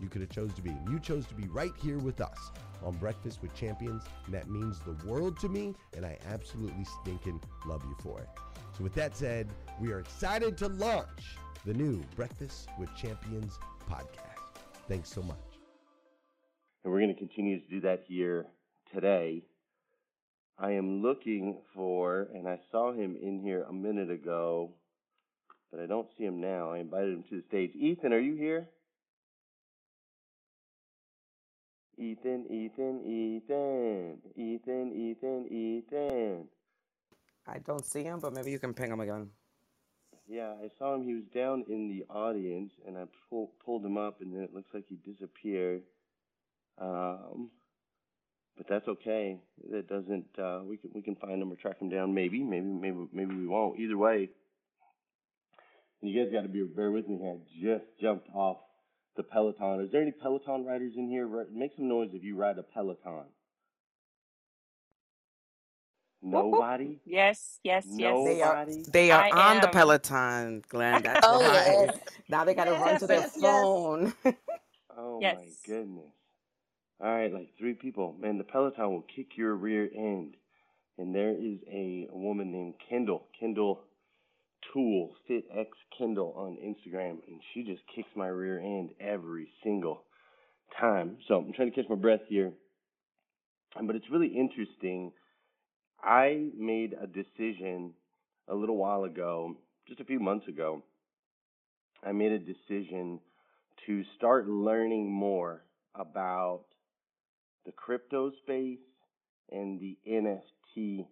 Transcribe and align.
you 0.00 0.08
could 0.08 0.20
have 0.20 0.30
chose 0.30 0.52
to 0.54 0.62
be. 0.62 0.70
And 0.70 0.88
you 0.88 0.98
chose 0.98 1.26
to 1.26 1.34
be 1.34 1.48
right 1.48 1.72
here 1.82 1.98
with 1.98 2.20
us 2.20 2.50
on 2.82 2.94
Breakfast 2.96 3.40
with 3.42 3.54
Champions, 3.54 4.04
and 4.26 4.34
that 4.34 4.48
means 4.48 4.80
the 4.80 4.96
world 5.06 5.38
to 5.40 5.48
me, 5.48 5.74
and 5.96 6.04
I 6.04 6.18
absolutely 6.26 6.84
stinking 7.02 7.40
love 7.66 7.82
you 7.84 7.96
for 8.02 8.20
it. 8.20 8.28
So 8.76 8.82
with 8.82 8.94
that 8.94 9.16
said, 9.16 9.48
we 9.80 9.92
are 9.92 10.00
excited 10.00 10.58
to 10.58 10.68
launch 10.68 11.36
the 11.64 11.74
new 11.74 12.02
Breakfast 12.16 12.68
with 12.78 12.94
Champions 12.96 13.58
podcast. 13.88 14.60
Thanks 14.88 15.08
so 15.08 15.22
much. 15.22 15.36
And 16.82 16.92
we're 16.92 17.00
going 17.00 17.14
to 17.14 17.18
continue 17.18 17.60
to 17.60 17.68
do 17.68 17.80
that 17.82 18.04
here 18.06 18.46
today. 18.92 19.42
I 20.58 20.72
am 20.72 21.02
looking 21.02 21.58
for, 21.74 22.28
and 22.34 22.46
I 22.46 22.60
saw 22.70 22.92
him 22.92 23.16
in 23.20 23.40
here 23.40 23.64
a 23.68 23.72
minute 23.72 24.10
ago, 24.10 24.72
but 25.70 25.80
I 25.80 25.86
don't 25.86 26.06
see 26.16 26.24
him 26.24 26.40
now. 26.40 26.72
I 26.72 26.78
invited 26.78 27.14
him 27.14 27.24
to 27.30 27.36
the 27.36 27.46
stage. 27.48 27.72
Ethan, 27.74 28.12
are 28.12 28.20
you 28.20 28.36
here? 28.36 28.68
Ethan, 31.98 32.46
Ethan, 32.50 33.00
Ethan, 33.04 34.18
Ethan, 34.36 34.92
Ethan, 34.92 35.46
Ethan. 35.50 36.48
I 37.46 37.58
don't 37.58 37.84
see 37.84 38.02
him, 38.02 38.20
but 38.20 38.32
maybe 38.32 38.50
you 38.50 38.58
can 38.58 38.74
ping 38.74 38.90
him 38.90 39.00
again. 39.00 39.28
Yeah, 40.26 40.54
I 40.62 40.70
saw 40.78 40.94
him. 40.94 41.04
He 41.04 41.14
was 41.14 41.24
down 41.34 41.64
in 41.68 41.88
the 41.88 42.04
audience, 42.12 42.72
and 42.86 42.96
I 42.96 43.04
pull, 43.28 43.52
pulled 43.64 43.84
him 43.84 43.98
up, 43.98 44.20
and 44.20 44.34
then 44.34 44.42
it 44.42 44.54
looks 44.54 44.70
like 44.72 44.84
he 44.88 44.96
disappeared. 44.96 45.82
Um, 46.78 47.50
but 48.56 48.66
that's 48.68 48.88
okay. 48.88 49.38
That 49.70 49.88
doesn't. 49.88 50.26
Uh, 50.38 50.60
we 50.64 50.76
can 50.78 50.90
we 50.94 51.02
can 51.02 51.16
find 51.16 51.42
him 51.42 51.52
or 51.52 51.56
track 51.56 51.78
him 51.80 51.90
down. 51.90 52.14
Maybe, 52.14 52.42
maybe, 52.42 52.66
maybe, 52.66 53.08
maybe 53.12 53.34
we 53.34 53.46
won't. 53.46 53.78
Either 53.78 53.98
way, 53.98 54.30
you 56.00 56.24
guys 56.24 56.32
got 56.32 56.42
to 56.42 56.48
be 56.48 56.62
bear 56.62 56.90
with 56.90 57.08
me. 57.08 57.18
I 57.22 57.36
just 57.62 57.84
jumped 58.00 58.28
off 58.34 58.58
the 59.16 59.22
Peloton. 59.22 59.80
Is 59.84 59.90
there 59.92 60.02
any 60.02 60.10
Peloton 60.12 60.64
riders 60.64 60.94
in 60.96 61.08
here? 61.08 61.28
Make 61.52 61.72
some 61.76 61.88
noise 61.88 62.10
if 62.12 62.22
you 62.24 62.36
ride 62.36 62.58
a 62.58 62.62
Peloton. 62.62 63.24
Nobody. 66.22 67.00
Yes, 67.04 67.60
yes, 67.62 67.86
yes. 67.90 68.16
They 68.24 68.40
are, 68.40 68.64
Nobody. 68.64 68.82
they 68.90 69.10
are 69.10 69.24
I 69.24 69.30
on 69.56 69.60
the. 69.60 69.68
Peloton, 69.68 70.62
Glenn. 70.68 71.02
That's 71.04 71.20
Oh, 71.28 71.38
why. 71.40 71.52
yes. 71.86 71.98
Now 72.30 72.44
they 72.44 72.54
got 72.54 72.64
to 72.64 72.72
run 72.72 72.98
to 73.00 73.06
their 73.06 73.20
yes, 73.20 73.32
yes. 73.36 73.42
phone. 73.42 74.14
Oh 74.96 75.18
Yes. 75.20 75.38
my 75.38 75.46
goodness. 75.66 76.04
All 77.00 77.08
right, 77.12 77.32
like 77.32 77.48
three 77.58 77.74
people. 77.74 78.14
Man, 78.20 78.38
the 78.38 78.44
Peloton 78.44 78.92
will 78.92 79.02
kick 79.14 79.36
your 79.36 79.52
rear 79.56 79.90
end. 79.92 80.36
And 80.98 81.12
there 81.12 81.30
is 81.32 81.58
a, 81.68 82.06
a 82.12 82.16
woman 82.16 82.52
named 82.52 82.74
Kendall, 82.88 83.26
Kendall 83.38 83.80
Toole 84.74 85.12
FitX 85.30 85.68
Kendall 85.96 86.34
on 86.36 86.56
Instagram, 86.56 87.18
and 87.28 87.40
she 87.52 87.62
just 87.62 87.80
kicks 87.94 88.08
my 88.16 88.26
rear 88.26 88.58
end 88.58 88.90
every 89.00 89.48
single 89.62 90.02
time. 90.78 91.16
So 91.28 91.36
I'm 91.36 91.52
trying 91.52 91.70
to 91.70 91.74
catch 91.74 91.88
my 91.88 91.96
breath 91.96 92.22
here. 92.28 92.52
But 93.80 93.96
it's 93.96 94.10
really 94.10 94.28
interesting. 94.28 95.12
I 96.02 96.50
made 96.56 96.94
a 97.00 97.06
decision 97.06 97.92
a 98.48 98.54
little 98.54 98.76
while 98.76 99.04
ago, 99.04 99.56
just 99.88 100.00
a 100.00 100.04
few 100.04 100.20
months 100.20 100.48
ago. 100.48 100.82
I 102.04 102.12
made 102.12 102.32
a 102.32 102.38
decision 102.38 103.20
to 103.86 104.02
start 104.16 104.48
learning 104.48 105.10
more 105.10 105.62
about 105.94 106.64
the 107.64 107.72
crypto 107.72 108.32
space 108.42 108.78
and 109.50 109.80
the 109.80 109.96
NFT 110.08 111.06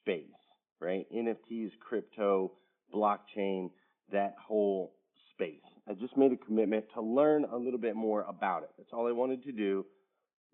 space, 0.00 0.24
right? 0.80 1.06
NFTs, 1.14 1.70
crypto, 1.80 2.52
blockchain, 2.94 3.70
that 4.12 4.34
whole 4.40 4.92
space. 5.34 5.60
I 5.88 5.94
just 5.94 6.16
made 6.16 6.32
a 6.32 6.36
commitment 6.36 6.84
to 6.94 7.02
learn 7.02 7.44
a 7.50 7.56
little 7.56 7.78
bit 7.78 7.96
more 7.96 8.22
about 8.28 8.62
it. 8.62 8.70
That's 8.76 8.90
all 8.92 9.08
I 9.08 9.12
wanted 9.12 9.42
to 9.44 9.52
do 9.52 9.86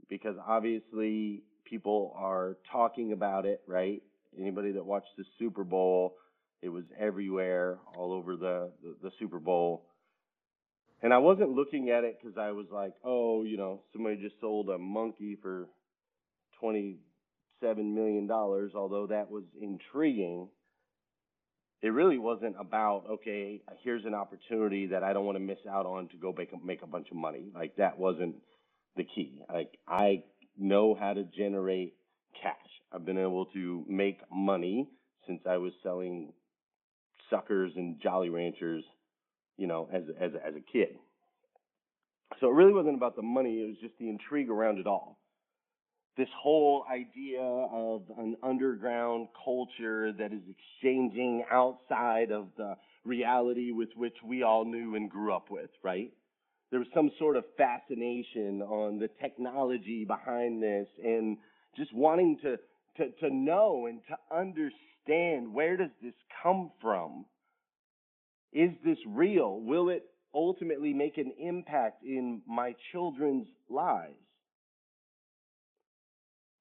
because 0.08 0.36
obviously 0.46 1.42
people 1.64 2.14
are 2.16 2.56
talking 2.70 3.12
about 3.12 3.44
it, 3.44 3.60
right? 3.66 4.02
Anybody 4.38 4.72
that 4.72 4.84
watched 4.84 5.16
the 5.16 5.24
Super 5.38 5.64
Bowl, 5.64 6.14
it 6.62 6.68
was 6.68 6.84
everywhere, 6.98 7.78
all 7.96 8.12
over 8.12 8.36
the, 8.36 8.70
the, 8.82 8.96
the 9.02 9.10
Super 9.18 9.38
Bowl. 9.38 9.86
And 11.02 11.12
I 11.12 11.18
wasn't 11.18 11.50
looking 11.50 11.90
at 11.90 12.04
it 12.04 12.18
because 12.20 12.38
I 12.38 12.52
was 12.52 12.66
like, 12.72 12.94
oh, 13.04 13.44
you 13.44 13.56
know, 13.56 13.82
somebody 13.92 14.16
just 14.16 14.40
sold 14.40 14.70
a 14.70 14.78
monkey 14.78 15.36
for 15.42 15.68
$27 16.62 16.96
million, 17.62 18.30
although 18.30 19.06
that 19.10 19.30
was 19.30 19.44
intriguing 19.60 20.48
it 21.82 21.88
really 21.88 22.18
wasn't 22.18 22.56
about 22.58 23.04
okay 23.10 23.60
here's 23.82 24.04
an 24.04 24.14
opportunity 24.14 24.86
that 24.86 25.02
i 25.02 25.12
don't 25.12 25.26
want 25.26 25.36
to 25.36 25.40
miss 25.40 25.58
out 25.70 25.86
on 25.86 26.08
to 26.08 26.16
go 26.16 26.34
make 26.36 26.52
a, 26.52 26.66
make 26.66 26.82
a 26.82 26.86
bunch 26.86 27.08
of 27.10 27.16
money. 27.16 27.50
Like 27.54 27.76
that 27.76 27.98
wasn't 27.98 28.36
the 28.96 29.04
key. 29.04 29.40
Like 29.52 29.78
i 29.86 30.22
know 30.58 30.96
how 30.98 31.12
to 31.12 31.24
generate 31.24 31.94
cash. 32.40 32.54
I've 32.92 33.04
been 33.04 33.18
able 33.18 33.46
to 33.46 33.84
make 33.88 34.20
money 34.32 34.88
since 35.26 35.40
i 35.48 35.56
was 35.56 35.72
selling 35.82 36.32
suckers 37.30 37.72
and 37.76 38.00
jolly 38.00 38.30
ranchers 38.30 38.84
you 39.56 39.66
know 39.66 39.88
as 39.92 40.02
as 40.20 40.32
as 40.46 40.54
a 40.54 40.72
kid. 40.72 40.96
So 42.40 42.48
it 42.48 42.54
really 42.54 42.72
wasn't 42.72 42.96
about 42.96 43.16
the 43.16 43.22
money. 43.22 43.62
It 43.62 43.66
was 43.68 43.76
just 43.80 43.94
the 43.98 44.08
intrigue 44.08 44.50
around 44.50 44.78
it 44.78 44.86
all 44.86 45.18
this 46.16 46.28
whole 46.40 46.84
idea 46.90 47.40
of 47.40 48.02
an 48.18 48.36
underground 48.42 49.28
culture 49.44 50.12
that 50.12 50.32
is 50.32 50.40
exchanging 50.48 51.44
outside 51.50 52.30
of 52.32 52.48
the 52.56 52.74
reality 53.04 53.70
with 53.70 53.90
which 53.96 54.16
we 54.24 54.42
all 54.42 54.64
knew 54.64 54.94
and 54.94 55.10
grew 55.10 55.32
up 55.32 55.50
with, 55.50 55.70
right? 55.82 56.10
There 56.70 56.80
was 56.80 56.88
some 56.94 57.10
sort 57.18 57.36
of 57.36 57.44
fascination 57.56 58.62
on 58.62 58.98
the 58.98 59.08
technology 59.20 60.04
behind 60.04 60.62
this 60.62 60.88
and 61.04 61.36
just 61.76 61.94
wanting 61.94 62.38
to, 62.42 62.56
to, 62.96 63.10
to 63.20 63.34
know 63.34 63.86
and 63.86 64.00
to 64.08 64.36
understand 64.36 65.52
where 65.52 65.76
does 65.76 65.90
this 66.02 66.14
come 66.42 66.72
from? 66.80 67.26
Is 68.52 68.70
this 68.84 68.98
real? 69.06 69.60
Will 69.60 69.90
it 69.90 70.04
ultimately 70.34 70.92
make 70.92 71.18
an 71.18 71.32
impact 71.38 72.02
in 72.02 72.40
my 72.48 72.74
children's 72.90 73.46
lives? 73.68 74.25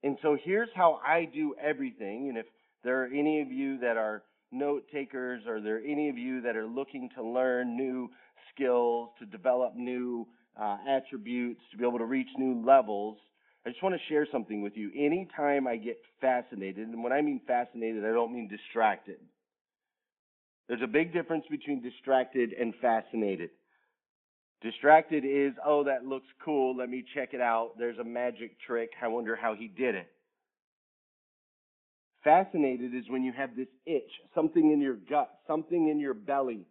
And 0.06 0.20
so 0.22 0.38
here's 0.42 0.70
how 0.76 1.00
I 1.04 1.26
do 1.26 1.56
everything. 1.60 2.30
And 2.30 2.38
if 2.38 2.46
there 2.84 3.04
are 3.04 3.08
any 3.08 3.42
of 3.42 3.52
you 3.52 3.80
that 3.80 3.98
are 3.98 4.22
note 4.52 4.84
takers, 4.94 5.42
or 5.48 5.60
there 5.60 5.78
are 5.78 5.80
any 5.80 6.10
of 6.10 6.18
you 6.18 6.42
that 6.42 6.56
are 6.56 6.68
looking 6.68 7.10
to 7.16 7.24
learn 7.24 7.76
new 7.76 8.10
skills, 8.54 9.10
to 9.18 9.26
develop 9.26 9.76
new 9.76 10.28
uh, 10.62 10.78
attributes, 10.88 11.60
to 11.72 11.78
be 11.78 11.84
able 11.84 11.98
to 11.98 12.06
reach 12.06 12.28
new 12.38 12.64
levels, 12.64 13.18
I 13.66 13.72
just 13.72 13.82
want 13.82 13.96
to 13.96 14.02
share 14.14 14.28
something 14.32 14.62
with 14.62 14.78
you. 14.78 14.92
Anytime 14.96 15.66
I 15.66 15.78
get 15.78 15.98
fascinated, 16.22 16.88
and 16.88 17.04
when 17.04 17.12
I 17.12 17.22
mean 17.22 17.42
fascinated, 17.48 18.06
I 18.06 18.10
don't 18.12 18.32
mean 18.32 18.48
distracted. 18.48 19.18
There's 20.68 20.84
a 20.84 20.88
big 20.88 21.14
difference 21.14 21.46
between 21.50 21.82
distracted 21.82 22.54
and 22.54 22.76
fascinated. 22.80 23.50
Distracted 24.66 25.24
is, 25.24 25.54
oh, 25.64 25.84
that 25.84 26.06
looks 26.06 26.26
cool. 26.44 26.76
Let 26.76 26.90
me 26.90 27.06
check 27.14 27.36
it 27.36 27.40
out. 27.40 27.74
There's 27.78 28.00
a 28.00 28.04
magic 28.04 28.58
trick. 28.66 28.90
I 29.00 29.08
wonder 29.10 29.36
how 29.36 29.54
he 29.54 29.68
did 29.68 29.94
it. 29.94 30.08
Fascinated 32.24 32.96
is 32.96 33.04
when 33.08 33.22
you 33.22 33.32
have 33.32 33.56
this 33.56 33.68
itch, 33.86 34.10
something 34.34 34.72
in 34.72 34.82
your 34.82 34.96
gut, 34.96 35.30
something 35.46 35.90
in 35.90 36.00
your 36.00 36.16
belly 36.16 36.66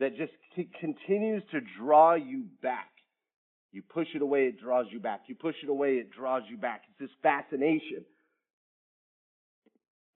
that 0.00 0.16
just 0.16 0.32
c- 0.56 0.68
continues 0.80 1.44
to 1.52 1.60
draw 1.78 2.14
you 2.14 2.46
back. 2.60 2.90
You 3.70 3.82
push 3.94 4.08
it 4.12 4.20
away, 4.20 4.46
it 4.46 4.60
draws 4.60 4.86
you 4.90 4.98
back. 4.98 5.20
You 5.28 5.36
push 5.36 5.54
it 5.62 5.68
away, 5.68 5.92
it 5.92 6.10
draws 6.10 6.42
you 6.50 6.56
back. 6.56 6.82
It's 6.90 6.98
this 6.98 7.16
fascination. 7.22 8.04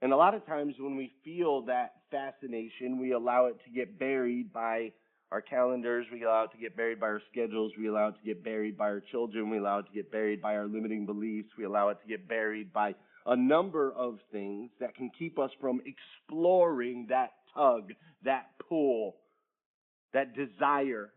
And 0.02 0.12
a 0.12 0.16
lot 0.16 0.34
of 0.34 0.44
times 0.44 0.74
when 0.80 0.96
we 0.96 1.12
feel 1.24 1.62
that 1.66 1.92
fascination, 2.10 2.98
we 2.98 3.12
allow 3.12 3.46
it 3.46 3.58
to 3.64 3.70
get 3.70 3.96
buried 3.96 4.52
by 4.52 4.90
our 5.32 5.40
calendars, 5.40 6.06
we 6.12 6.22
allow 6.22 6.44
it 6.44 6.52
to 6.52 6.58
get 6.58 6.76
buried 6.76 7.00
by 7.00 7.06
our 7.06 7.22
schedules, 7.30 7.72
we 7.78 7.88
allow 7.88 8.08
it 8.08 8.12
to 8.12 8.24
get 8.24 8.44
buried 8.44 8.78
by 8.78 8.86
our 8.86 9.02
children, 9.10 9.50
we 9.50 9.58
allow 9.58 9.80
it 9.80 9.86
to 9.86 9.92
get 9.92 10.10
buried 10.12 10.40
by 10.40 10.54
our 10.56 10.66
limiting 10.66 11.04
beliefs, 11.04 11.48
we 11.58 11.64
allow 11.64 11.88
it 11.88 11.98
to 12.02 12.08
get 12.08 12.28
buried 12.28 12.72
by 12.72 12.94
a 13.26 13.36
number 13.36 13.92
of 13.92 14.18
things 14.30 14.70
that 14.78 14.94
can 14.94 15.10
keep 15.18 15.38
us 15.38 15.50
from 15.60 15.80
exploring 15.84 17.06
that 17.08 17.32
tug, 17.54 17.92
that 18.24 18.46
pull, 18.68 19.16
that 20.12 20.34
desire. 20.36 21.10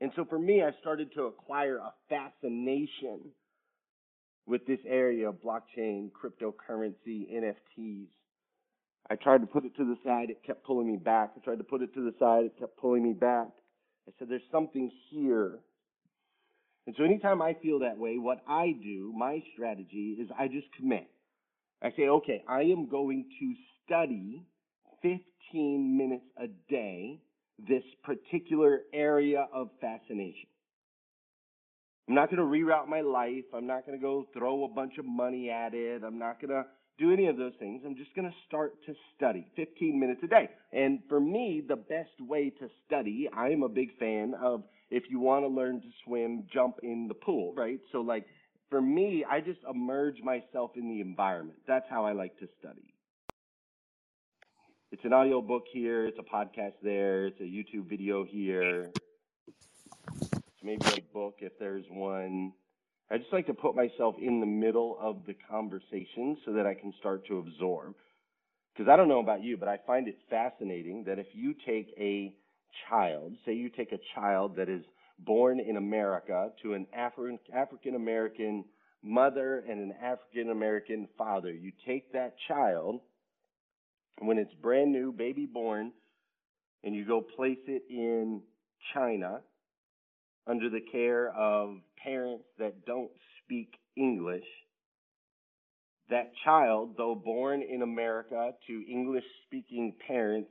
And 0.00 0.10
so 0.16 0.24
for 0.24 0.38
me, 0.38 0.62
I 0.62 0.72
started 0.80 1.14
to 1.14 1.24
acquire 1.24 1.76
a 1.76 1.92
fascination 2.08 3.30
with 4.46 4.66
this 4.66 4.80
area 4.86 5.28
of 5.28 5.36
blockchain, 5.36 6.10
cryptocurrency, 6.10 7.32
NFTs. 7.32 8.08
I 9.12 9.16
tried 9.16 9.42
to 9.42 9.46
put 9.46 9.66
it 9.66 9.76
to 9.76 9.84
the 9.84 9.96
side, 10.06 10.30
it 10.30 10.42
kept 10.42 10.64
pulling 10.64 10.86
me 10.86 10.96
back. 10.96 11.32
I 11.36 11.44
tried 11.44 11.58
to 11.58 11.64
put 11.64 11.82
it 11.82 11.92
to 11.92 12.00
the 12.00 12.14
side, 12.18 12.46
it 12.46 12.58
kept 12.58 12.78
pulling 12.78 13.02
me 13.02 13.12
back. 13.12 13.48
I 14.08 14.12
said, 14.18 14.28
There's 14.30 14.40
something 14.50 14.90
here. 15.10 15.58
And 16.86 16.96
so 16.96 17.04
anytime 17.04 17.42
I 17.42 17.54
feel 17.62 17.80
that 17.80 17.98
way, 17.98 18.16
what 18.16 18.38
I 18.48 18.74
do, 18.82 19.12
my 19.14 19.42
strategy 19.52 20.16
is 20.18 20.30
I 20.36 20.48
just 20.48 20.66
commit. 20.78 21.10
I 21.82 21.90
say, 21.90 22.08
okay, 22.08 22.42
I 22.48 22.62
am 22.62 22.88
going 22.88 23.26
to 23.38 23.54
study 23.84 24.46
15 25.02 25.96
minutes 25.96 26.24
a 26.42 26.46
day 26.70 27.20
this 27.68 27.84
particular 28.02 28.80
area 28.94 29.46
of 29.52 29.68
fascination. 29.80 30.48
I'm 32.08 32.14
not 32.14 32.30
going 32.30 32.38
to 32.38 32.44
reroute 32.44 32.88
my 32.88 33.02
life. 33.02 33.44
I'm 33.54 33.66
not 33.66 33.86
going 33.86 33.96
to 33.96 34.02
go 34.02 34.26
throw 34.32 34.64
a 34.64 34.68
bunch 34.68 34.98
of 34.98 35.04
money 35.04 35.50
at 35.50 35.74
it. 35.74 36.02
I'm 36.02 36.18
not 36.18 36.40
going 36.40 36.50
to 36.50 36.64
do 36.98 37.12
any 37.12 37.26
of 37.26 37.36
those 37.36 37.52
things. 37.58 37.82
I'm 37.84 37.96
just 37.96 38.14
going 38.14 38.28
to 38.28 38.34
start 38.46 38.74
to 38.86 38.94
study 39.16 39.46
15 39.56 39.98
minutes 39.98 40.20
a 40.22 40.26
day. 40.26 40.50
And 40.72 41.00
for 41.08 41.20
me, 41.20 41.62
the 41.66 41.76
best 41.76 42.20
way 42.20 42.50
to 42.60 42.68
study, 42.86 43.28
I'm 43.32 43.62
a 43.62 43.68
big 43.68 43.96
fan 43.98 44.34
of 44.40 44.64
if 44.90 45.04
you 45.08 45.18
want 45.18 45.44
to 45.44 45.48
learn 45.48 45.80
to 45.80 45.88
swim, 46.04 46.44
jump 46.52 46.76
in 46.82 47.08
the 47.08 47.14
pool, 47.14 47.54
right? 47.56 47.80
So, 47.92 48.00
like, 48.00 48.26
for 48.70 48.80
me, 48.80 49.24
I 49.28 49.40
just 49.40 49.60
immerse 49.68 50.16
myself 50.22 50.72
in 50.76 50.88
the 50.88 51.00
environment. 51.00 51.58
That's 51.66 51.86
how 51.88 52.04
I 52.04 52.12
like 52.12 52.38
to 52.40 52.48
study. 52.58 52.94
It's 54.90 55.04
an 55.04 55.14
audio 55.14 55.40
book 55.40 55.64
here, 55.72 56.04
it's 56.04 56.18
a 56.18 56.22
podcast 56.22 56.74
there, 56.82 57.26
it's 57.26 57.40
a 57.40 57.44
YouTube 57.44 57.88
video 57.88 58.24
here. 58.24 58.90
It's 60.06 60.62
maybe 60.62 60.84
a 60.86 61.14
book 61.14 61.36
if 61.38 61.58
there's 61.58 61.86
one. 61.88 62.52
I 63.12 63.18
just 63.18 63.32
like 63.32 63.46
to 63.48 63.54
put 63.54 63.76
myself 63.76 64.14
in 64.18 64.40
the 64.40 64.46
middle 64.46 64.96
of 64.98 65.26
the 65.26 65.34
conversation 65.50 66.38
so 66.46 66.54
that 66.54 66.66
I 66.66 66.72
can 66.72 66.94
start 66.98 67.26
to 67.26 67.40
absorb. 67.40 67.94
Because 68.72 68.90
I 68.90 68.96
don't 68.96 69.08
know 69.08 69.20
about 69.20 69.42
you, 69.42 69.58
but 69.58 69.68
I 69.68 69.78
find 69.86 70.08
it 70.08 70.16
fascinating 70.30 71.04
that 71.06 71.18
if 71.18 71.26
you 71.34 71.54
take 71.66 71.88
a 71.98 72.32
child, 72.88 73.34
say 73.44 73.52
you 73.52 73.68
take 73.68 73.92
a 73.92 73.98
child 74.14 74.56
that 74.56 74.70
is 74.70 74.82
born 75.18 75.60
in 75.60 75.76
America 75.76 76.52
to 76.62 76.72
an 76.72 76.86
Afri- 76.98 77.38
African 77.54 77.96
American 77.96 78.64
mother 79.02 79.62
and 79.68 79.78
an 79.78 79.92
African 80.02 80.48
American 80.48 81.06
father, 81.18 81.52
you 81.52 81.70
take 81.86 82.12
that 82.14 82.34
child 82.48 83.00
when 84.20 84.38
it's 84.38 84.54
brand 84.54 84.90
new, 84.90 85.12
baby 85.12 85.44
born, 85.44 85.92
and 86.82 86.94
you 86.94 87.04
go 87.04 87.20
place 87.20 87.58
it 87.66 87.82
in 87.90 88.40
China 88.94 89.40
under 90.46 90.68
the 90.68 90.80
care 90.80 91.30
of 91.30 91.76
parents 92.02 92.44
that 92.58 92.84
don't 92.84 93.10
speak 93.44 93.74
English, 93.96 94.44
that 96.10 96.32
child, 96.44 96.94
though 96.96 97.14
born 97.14 97.62
in 97.62 97.82
America 97.82 98.52
to 98.66 98.84
English 98.90 99.24
speaking 99.46 99.94
parents, 100.06 100.50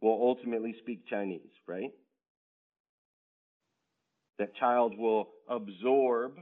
will 0.00 0.18
ultimately 0.20 0.74
speak 0.80 1.06
Chinese, 1.08 1.40
right? 1.66 1.92
That 4.38 4.54
child 4.56 4.98
will 4.98 5.28
absorb 5.48 6.38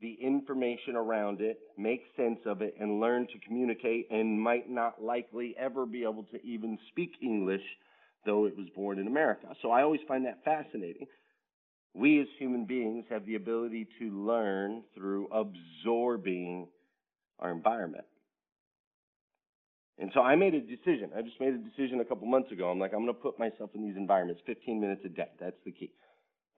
the 0.00 0.16
information 0.22 0.96
around 0.96 1.40
it, 1.40 1.58
make 1.76 2.02
sense 2.16 2.38
of 2.46 2.62
it, 2.62 2.74
and 2.80 3.00
learn 3.00 3.26
to 3.26 3.38
communicate 3.46 4.08
and 4.10 4.40
might 4.40 4.70
not 4.70 5.02
likely 5.02 5.54
ever 5.58 5.84
be 5.84 6.04
able 6.04 6.24
to 6.32 6.42
even 6.42 6.78
speak 6.90 7.10
English, 7.22 7.62
though 8.24 8.46
it 8.46 8.56
was 8.56 8.68
born 8.74 8.98
in 8.98 9.06
America. 9.06 9.48
So 9.62 9.70
I 9.70 9.82
always 9.82 10.00
find 10.06 10.26
that 10.26 10.44
fascinating. 10.44 11.06
We 11.94 12.20
as 12.20 12.28
human 12.38 12.66
beings 12.66 13.04
have 13.10 13.26
the 13.26 13.34
ability 13.34 13.88
to 13.98 14.26
learn 14.26 14.82
through 14.94 15.28
absorbing 15.32 16.68
our 17.38 17.50
environment. 17.50 18.04
And 19.98 20.10
so 20.14 20.20
I 20.20 20.34
made 20.34 20.54
a 20.54 20.60
decision. 20.60 21.10
I 21.16 21.20
just 21.20 21.38
made 21.40 21.52
a 21.52 21.58
decision 21.58 22.00
a 22.00 22.04
couple 22.04 22.26
months 22.26 22.50
ago. 22.52 22.70
I'm 22.70 22.78
like, 22.78 22.92
I'm 22.94 23.04
going 23.04 23.14
to 23.14 23.20
put 23.20 23.38
myself 23.38 23.70
in 23.74 23.82
these 23.82 23.96
environments 23.96 24.40
15 24.46 24.80
minutes 24.80 25.02
a 25.04 25.08
day. 25.10 25.28
That's 25.38 25.56
the 25.64 25.72
key. 25.72 25.92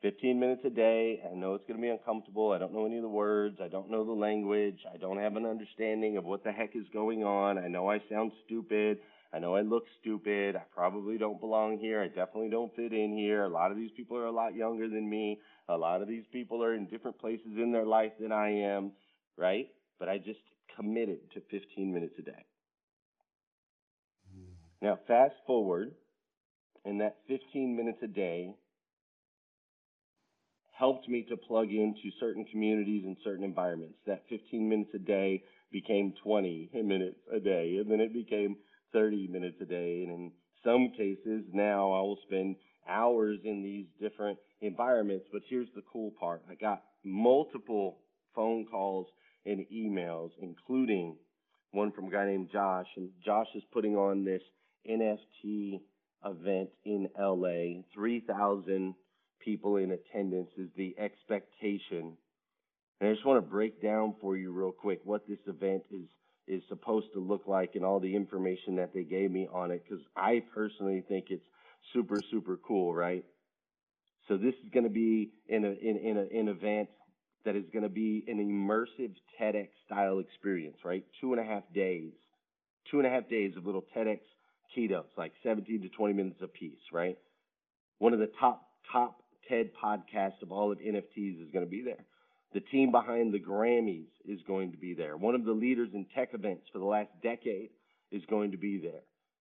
15 0.02 0.38
minutes 0.38 0.62
a 0.64 0.70
day. 0.70 1.20
I 1.28 1.34
know 1.34 1.54
it's 1.54 1.64
going 1.66 1.78
to 1.78 1.82
be 1.82 1.88
uncomfortable. 1.88 2.52
I 2.52 2.58
don't 2.58 2.72
know 2.72 2.86
any 2.86 2.96
of 2.96 3.02
the 3.02 3.08
words. 3.08 3.58
I 3.62 3.68
don't 3.68 3.90
know 3.90 4.04
the 4.04 4.12
language. 4.12 4.78
I 4.92 4.96
don't 4.96 5.18
have 5.18 5.36
an 5.36 5.46
understanding 5.46 6.16
of 6.16 6.24
what 6.24 6.44
the 6.44 6.52
heck 6.52 6.76
is 6.76 6.84
going 6.92 7.24
on. 7.24 7.58
I 7.58 7.68
know 7.68 7.90
I 7.90 8.00
sound 8.10 8.32
stupid. 8.44 8.98
I 9.34 9.38
know 9.38 9.56
I 9.56 9.62
look 9.62 9.84
stupid. 10.00 10.56
I 10.56 10.62
probably 10.74 11.16
don't 11.16 11.40
belong 11.40 11.78
here. 11.78 12.02
I 12.02 12.08
definitely 12.08 12.50
don't 12.50 12.74
fit 12.76 12.92
in 12.92 13.16
here. 13.16 13.44
A 13.44 13.48
lot 13.48 13.70
of 13.70 13.78
these 13.78 13.90
people 13.96 14.16
are 14.18 14.26
a 14.26 14.32
lot 14.32 14.54
younger 14.54 14.88
than 14.88 15.08
me. 15.08 15.40
A 15.68 15.76
lot 15.76 16.02
of 16.02 16.08
these 16.08 16.24
people 16.32 16.62
are 16.62 16.74
in 16.74 16.86
different 16.86 17.18
places 17.18 17.56
in 17.56 17.72
their 17.72 17.86
life 17.86 18.12
than 18.20 18.30
I 18.30 18.50
am, 18.50 18.92
right? 19.38 19.68
But 19.98 20.10
I 20.10 20.18
just 20.18 20.40
committed 20.76 21.20
to 21.32 21.40
15 21.50 21.92
minutes 21.92 22.14
a 22.18 22.22
day. 22.22 22.44
Now, 24.82 24.98
fast 25.06 25.34
forward, 25.46 25.92
and 26.84 27.00
that 27.00 27.16
15 27.28 27.76
minutes 27.76 27.98
a 28.02 28.08
day 28.08 28.54
helped 30.72 31.08
me 31.08 31.24
to 31.28 31.36
plug 31.36 31.70
into 31.70 32.10
certain 32.18 32.44
communities 32.46 33.04
and 33.06 33.16
certain 33.22 33.44
environments. 33.44 33.94
That 34.06 34.24
15 34.28 34.68
minutes 34.68 34.90
a 34.94 34.98
day 34.98 35.44
became 35.70 36.12
20 36.22 36.70
minutes 36.84 37.20
a 37.32 37.38
day, 37.38 37.76
and 37.78 37.90
then 37.90 38.00
it 38.00 38.12
became 38.12 38.56
30 38.92 39.28
minutes 39.28 39.56
a 39.60 39.64
day. 39.64 40.04
And 40.06 40.12
in 40.12 40.32
some 40.64 40.90
cases, 40.96 41.44
now 41.52 41.92
I 41.92 42.00
will 42.00 42.18
spend 42.26 42.56
hours 42.88 43.38
in 43.44 43.62
these 43.62 43.86
different 44.00 44.38
environments. 44.60 45.26
But 45.32 45.42
here's 45.48 45.68
the 45.74 45.82
cool 45.92 46.12
part 46.18 46.42
I 46.50 46.54
got 46.54 46.82
multiple 47.04 47.98
phone 48.34 48.66
calls 48.70 49.06
and 49.44 49.64
emails, 49.72 50.30
including 50.40 51.16
one 51.72 51.92
from 51.92 52.06
a 52.06 52.10
guy 52.10 52.26
named 52.26 52.50
Josh. 52.52 52.86
And 52.96 53.10
Josh 53.24 53.48
is 53.54 53.62
putting 53.72 53.96
on 53.96 54.24
this 54.24 54.42
NFT 54.88 55.80
event 56.24 56.70
in 56.84 57.08
LA. 57.18 57.82
3,000 57.94 58.94
people 59.40 59.76
in 59.76 59.90
attendance 59.90 60.50
is 60.56 60.68
the 60.76 60.94
expectation. 60.98 62.16
And 63.00 63.10
I 63.10 63.14
just 63.14 63.26
want 63.26 63.44
to 63.44 63.50
break 63.50 63.82
down 63.82 64.14
for 64.20 64.36
you 64.36 64.52
real 64.52 64.70
quick 64.70 65.00
what 65.04 65.26
this 65.26 65.40
event 65.46 65.82
is 65.90 66.08
is 66.46 66.62
supposed 66.68 67.06
to 67.14 67.20
look 67.20 67.42
like 67.46 67.74
and 67.74 67.84
all 67.84 68.00
the 68.00 68.14
information 68.14 68.76
that 68.76 68.92
they 68.92 69.04
gave 69.04 69.30
me 69.30 69.48
on 69.52 69.70
it 69.70 69.84
because 69.88 70.04
I 70.16 70.42
personally 70.54 71.04
think 71.08 71.26
it's 71.30 71.44
super 71.92 72.20
super 72.30 72.58
cool, 72.66 72.94
right? 72.94 73.24
So 74.28 74.36
this 74.36 74.54
is 74.64 74.70
going 74.72 74.84
to 74.84 74.90
be 74.90 75.32
in 75.48 75.64
a 75.64 75.70
in 75.70 75.96
in 75.96 76.16
a, 76.16 76.40
an 76.40 76.48
event 76.48 76.88
that 77.44 77.56
is 77.56 77.64
going 77.72 77.82
to 77.82 77.88
be 77.88 78.24
an 78.28 78.38
immersive 78.38 79.14
TEDx 79.40 79.68
style 79.86 80.20
experience, 80.20 80.76
right? 80.84 81.04
Two 81.20 81.32
and 81.32 81.40
a 81.40 81.44
half 81.44 81.64
days, 81.74 82.12
two 82.90 82.98
and 82.98 83.06
a 83.06 83.10
half 83.10 83.28
days 83.28 83.56
of 83.56 83.66
little 83.66 83.84
TEDx 83.96 84.20
keynotes, 84.74 85.10
like 85.16 85.32
17 85.42 85.82
to 85.82 85.88
20 85.88 86.14
minutes 86.14 86.38
a 86.42 86.46
piece, 86.46 86.78
right? 86.92 87.18
One 87.98 88.12
of 88.12 88.20
the 88.20 88.30
top, 88.38 88.68
top 88.92 89.22
TED 89.48 89.70
podcasts 89.82 90.42
of 90.42 90.52
all 90.52 90.72
of 90.72 90.78
NFTs 90.78 91.42
is 91.42 91.50
going 91.52 91.64
to 91.64 91.70
be 91.70 91.82
there. 91.82 92.04
The 92.54 92.60
team 92.60 92.90
behind 92.90 93.32
the 93.32 93.40
Grammys 93.40 94.08
is 94.26 94.40
going 94.46 94.72
to 94.72 94.76
be 94.76 94.94
there. 94.94 95.16
One 95.16 95.34
of 95.34 95.44
the 95.44 95.52
leaders 95.52 95.88
in 95.94 96.06
tech 96.14 96.34
events 96.34 96.64
for 96.72 96.78
the 96.78 96.84
last 96.84 97.10
decade 97.22 97.70
is 98.10 98.22
going 98.28 98.50
to 98.52 98.58
be 98.58 98.78
there. 98.78 99.00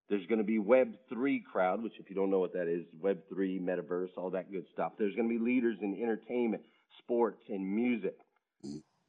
There's 0.09 0.25
going 0.27 0.39
to 0.39 0.45
be 0.45 0.59
Web3 0.59 1.43
crowd, 1.43 1.83
which 1.83 1.93
if 1.99 2.09
you 2.09 2.15
don't 2.15 2.29
know 2.29 2.39
what 2.39 2.53
that 2.53 2.67
is, 2.67 2.85
Web3, 3.01 3.61
metaverse, 3.61 4.09
all 4.17 4.29
that 4.31 4.51
good 4.51 4.65
stuff. 4.73 4.93
There's 4.97 5.15
going 5.15 5.29
to 5.29 5.37
be 5.37 5.43
leaders 5.43 5.77
in 5.81 5.97
entertainment, 6.01 6.63
sports, 6.99 7.41
and 7.49 7.75
music. 7.75 8.15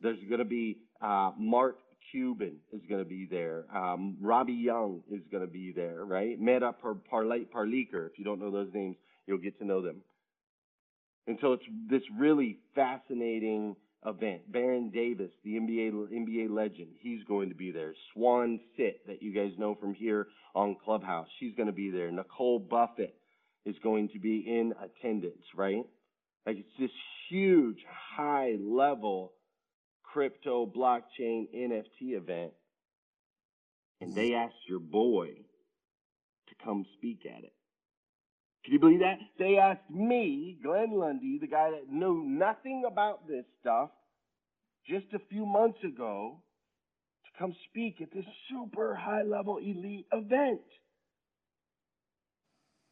There's 0.01 0.19
going 0.29 0.39
to 0.39 0.45
be 0.45 0.79
uh, 1.01 1.33
Mark 1.39 1.79
Cuban 2.11 2.57
is 2.73 2.83
going 2.89 3.03
to 3.03 3.09
be 3.09 3.27
there. 3.29 3.65
Um, 3.75 4.17
Robbie 4.21 4.53
Young 4.53 5.03
is 5.11 5.23
going 5.31 5.45
to 5.45 5.53
be 5.53 5.73
there, 5.73 6.05
right? 6.05 6.41
Meta 6.41 6.73
Par- 6.73 6.97
Parle- 7.09 7.47
Parleaker. 7.51 8.07
If 8.07 8.19
you 8.19 8.25
don't 8.25 8.41
know 8.41 8.51
those 8.51 8.71
names, 8.73 8.97
you'll 9.27 9.39
get 9.39 9.59
to 9.59 9.65
know 9.65 9.83
them. 9.83 10.03
And 11.27 11.39
so 11.41 11.53
it's 11.53 11.65
this 11.89 12.03
really 12.19 12.59
fascinating 12.75 13.77
event. 14.07 14.51
Baron 14.51 14.91
Davis, 14.91 15.31
the 15.45 15.55
NBA 15.55 15.93
NBA 16.13 16.51
legend, 16.51 16.89
he's 17.01 17.23
going 17.25 17.49
to 17.49 17.55
be 17.55 17.71
there. 17.71 17.95
Swan 18.13 18.61
Sit, 18.77 19.07
that 19.07 19.23
you 19.23 19.33
guys 19.33 19.53
know 19.59 19.75
from 19.75 19.95
here 19.95 20.29
on 20.55 20.77
Clubhouse, 20.85 21.29
she's 21.39 21.55
going 21.55 21.69
to 21.69 21.73
be 21.73 21.91
there. 21.91 22.11
Nicole 22.11 22.59
Buffett 22.59 23.15
is 23.65 23.77
going 23.83 24.09
to 24.11 24.19
be 24.19 24.45
in 24.47 24.75
attendance, 24.83 25.45
right? 25.55 25.85
Like 26.47 26.59
it's 26.59 26.79
this 26.79 26.91
huge, 27.29 27.79
high 28.17 28.57
level 28.61 29.33
crypto 30.03 30.67
blockchain 30.67 31.47
NFT 31.55 32.17
event. 32.17 32.53
And 34.01 34.15
they 34.15 34.31
mm-hmm. 34.31 34.47
asked 34.47 34.69
your 34.69 34.81
boy 34.81 35.29
to 36.49 36.65
come 36.65 36.85
speak 36.99 37.21
at 37.25 37.45
it. 37.45 37.53
Can 38.65 38.75
you 38.75 38.79
believe 38.79 39.01
that? 39.01 39.19
They 39.39 39.59
asked 39.59 39.91
me, 39.91 40.59
Glenn 40.63 40.93
Lundy, 40.93 41.39
the 41.41 41.49
guy 41.49 41.71
that 41.71 41.93
knew 41.93 42.23
nothing 42.25 42.85
about 42.87 43.27
this 43.27 43.45
stuff, 43.61 43.91
just 44.89 45.07
a 45.15 45.19
few 45.31 45.45
months 45.45 45.79
ago, 45.85 46.39
to 47.25 47.39
come 47.39 47.55
speak 47.71 48.01
at 48.01 48.13
this 48.13 48.25
super 48.51 48.95
high 48.95 49.23
level 49.23 49.59
elite 49.59 50.07
event. 50.13 50.61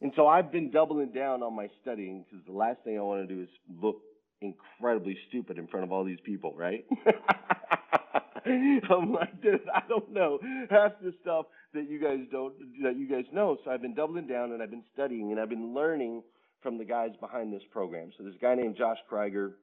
And 0.00 0.12
so 0.16 0.26
I've 0.26 0.50
been 0.50 0.70
doubling 0.70 1.12
down 1.12 1.42
on 1.42 1.54
my 1.54 1.68
studying 1.82 2.24
because 2.28 2.44
the 2.46 2.52
last 2.52 2.78
thing 2.84 2.98
I 2.98 3.02
want 3.02 3.28
to 3.28 3.34
do 3.34 3.42
is 3.42 3.48
look 3.82 4.00
incredibly 4.40 5.16
stupid 5.28 5.58
in 5.58 5.66
front 5.66 5.84
of 5.84 5.92
all 5.92 6.04
these 6.04 6.20
people, 6.24 6.54
right? 6.56 6.84
I'm 8.90 9.12
like, 9.12 9.40
dude, 9.42 9.60
I 9.74 9.82
don't 9.88 10.12
know 10.12 10.38
half 10.70 10.92
the 11.02 11.12
stuff 11.22 11.46
that 11.74 11.88
you 11.88 12.00
guys 12.00 12.20
don't 12.30 12.54
that 12.82 12.96
you 12.96 13.08
guys 13.08 13.24
know. 13.32 13.56
So 13.64 13.70
I've 13.70 13.82
been 13.82 13.94
doubling 13.94 14.26
down 14.26 14.52
and 14.52 14.62
I've 14.62 14.70
been 14.70 14.84
studying 14.92 15.30
and 15.30 15.40
I've 15.40 15.48
been 15.48 15.74
learning 15.74 16.22
from 16.62 16.78
the 16.78 16.84
guys 16.84 17.10
behind 17.20 17.52
this 17.52 17.62
program. 17.70 18.10
So 18.16 18.24
there's 18.24 18.36
a 18.36 18.38
guy 18.38 18.54
named 18.54 18.76
Josh 18.76 18.98
Krieger. 19.08 19.56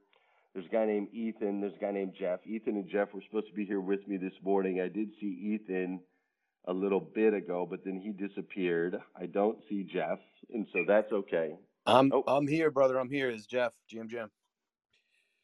There's 0.54 0.66
a 0.66 0.70
guy 0.70 0.86
named 0.86 1.10
Ethan. 1.14 1.62
There's 1.62 1.76
a 1.76 1.80
guy 1.80 1.92
named 1.92 2.14
Jeff. 2.20 2.40
Ethan 2.46 2.76
and 2.76 2.90
Jeff 2.90 3.14
were 3.14 3.22
supposed 3.28 3.48
to 3.48 3.54
be 3.54 3.66
here 3.66 3.82
with 3.82 4.08
me 4.08 4.18
this 4.18 4.34
morning. 4.44 4.82
I 4.82 4.88
did 4.88 5.10
see 5.20 5.28
Ethan 5.28 6.00
a 6.66 6.74
little 6.74 7.00
bit 7.00 7.34
ago, 7.34 7.68
but 7.70 7.86
then 7.86 8.00
he 8.00 8.10
disappeared. 8.12 8.98
I 9.16 9.28
don't 9.28 9.60
see 9.70 9.84
Jeff, 9.84 10.20
and 10.52 10.66
so 10.74 10.80
that's 10.88 11.12
okay. 11.12 11.56
I'm 11.86 12.12
Oh. 12.12 12.24
I'm 12.28 12.48
here, 12.48 12.72
brother. 12.72 12.98
I'm 13.00 13.10
here. 13.10 13.30
Is 13.30 13.46
Jeff 13.46 13.72
Jim 13.90 14.10
Jim? 14.10 14.30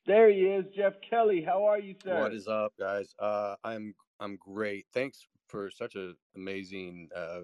There 0.05 0.29
he 0.29 0.41
is, 0.41 0.65
Jeff 0.75 0.93
Kelly. 1.09 1.41
How 1.41 1.63
are 1.63 1.79
you, 1.79 1.95
sir? 2.03 2.19
What 2.19 2.33
is 2.33 2.47
up, 2.47 2.73
guys? 2.77 3.15
Uh, 3.19 3.55
I'm 3.63 3.95
I'm 4.19 4.35
great. 4.35 4.85
Thanks 4.93 5.25
for 5.47 5.69
such 5.69 5.95
an 5.95 6.15
amazing 6.35 7.07
uh, 7.15 7.41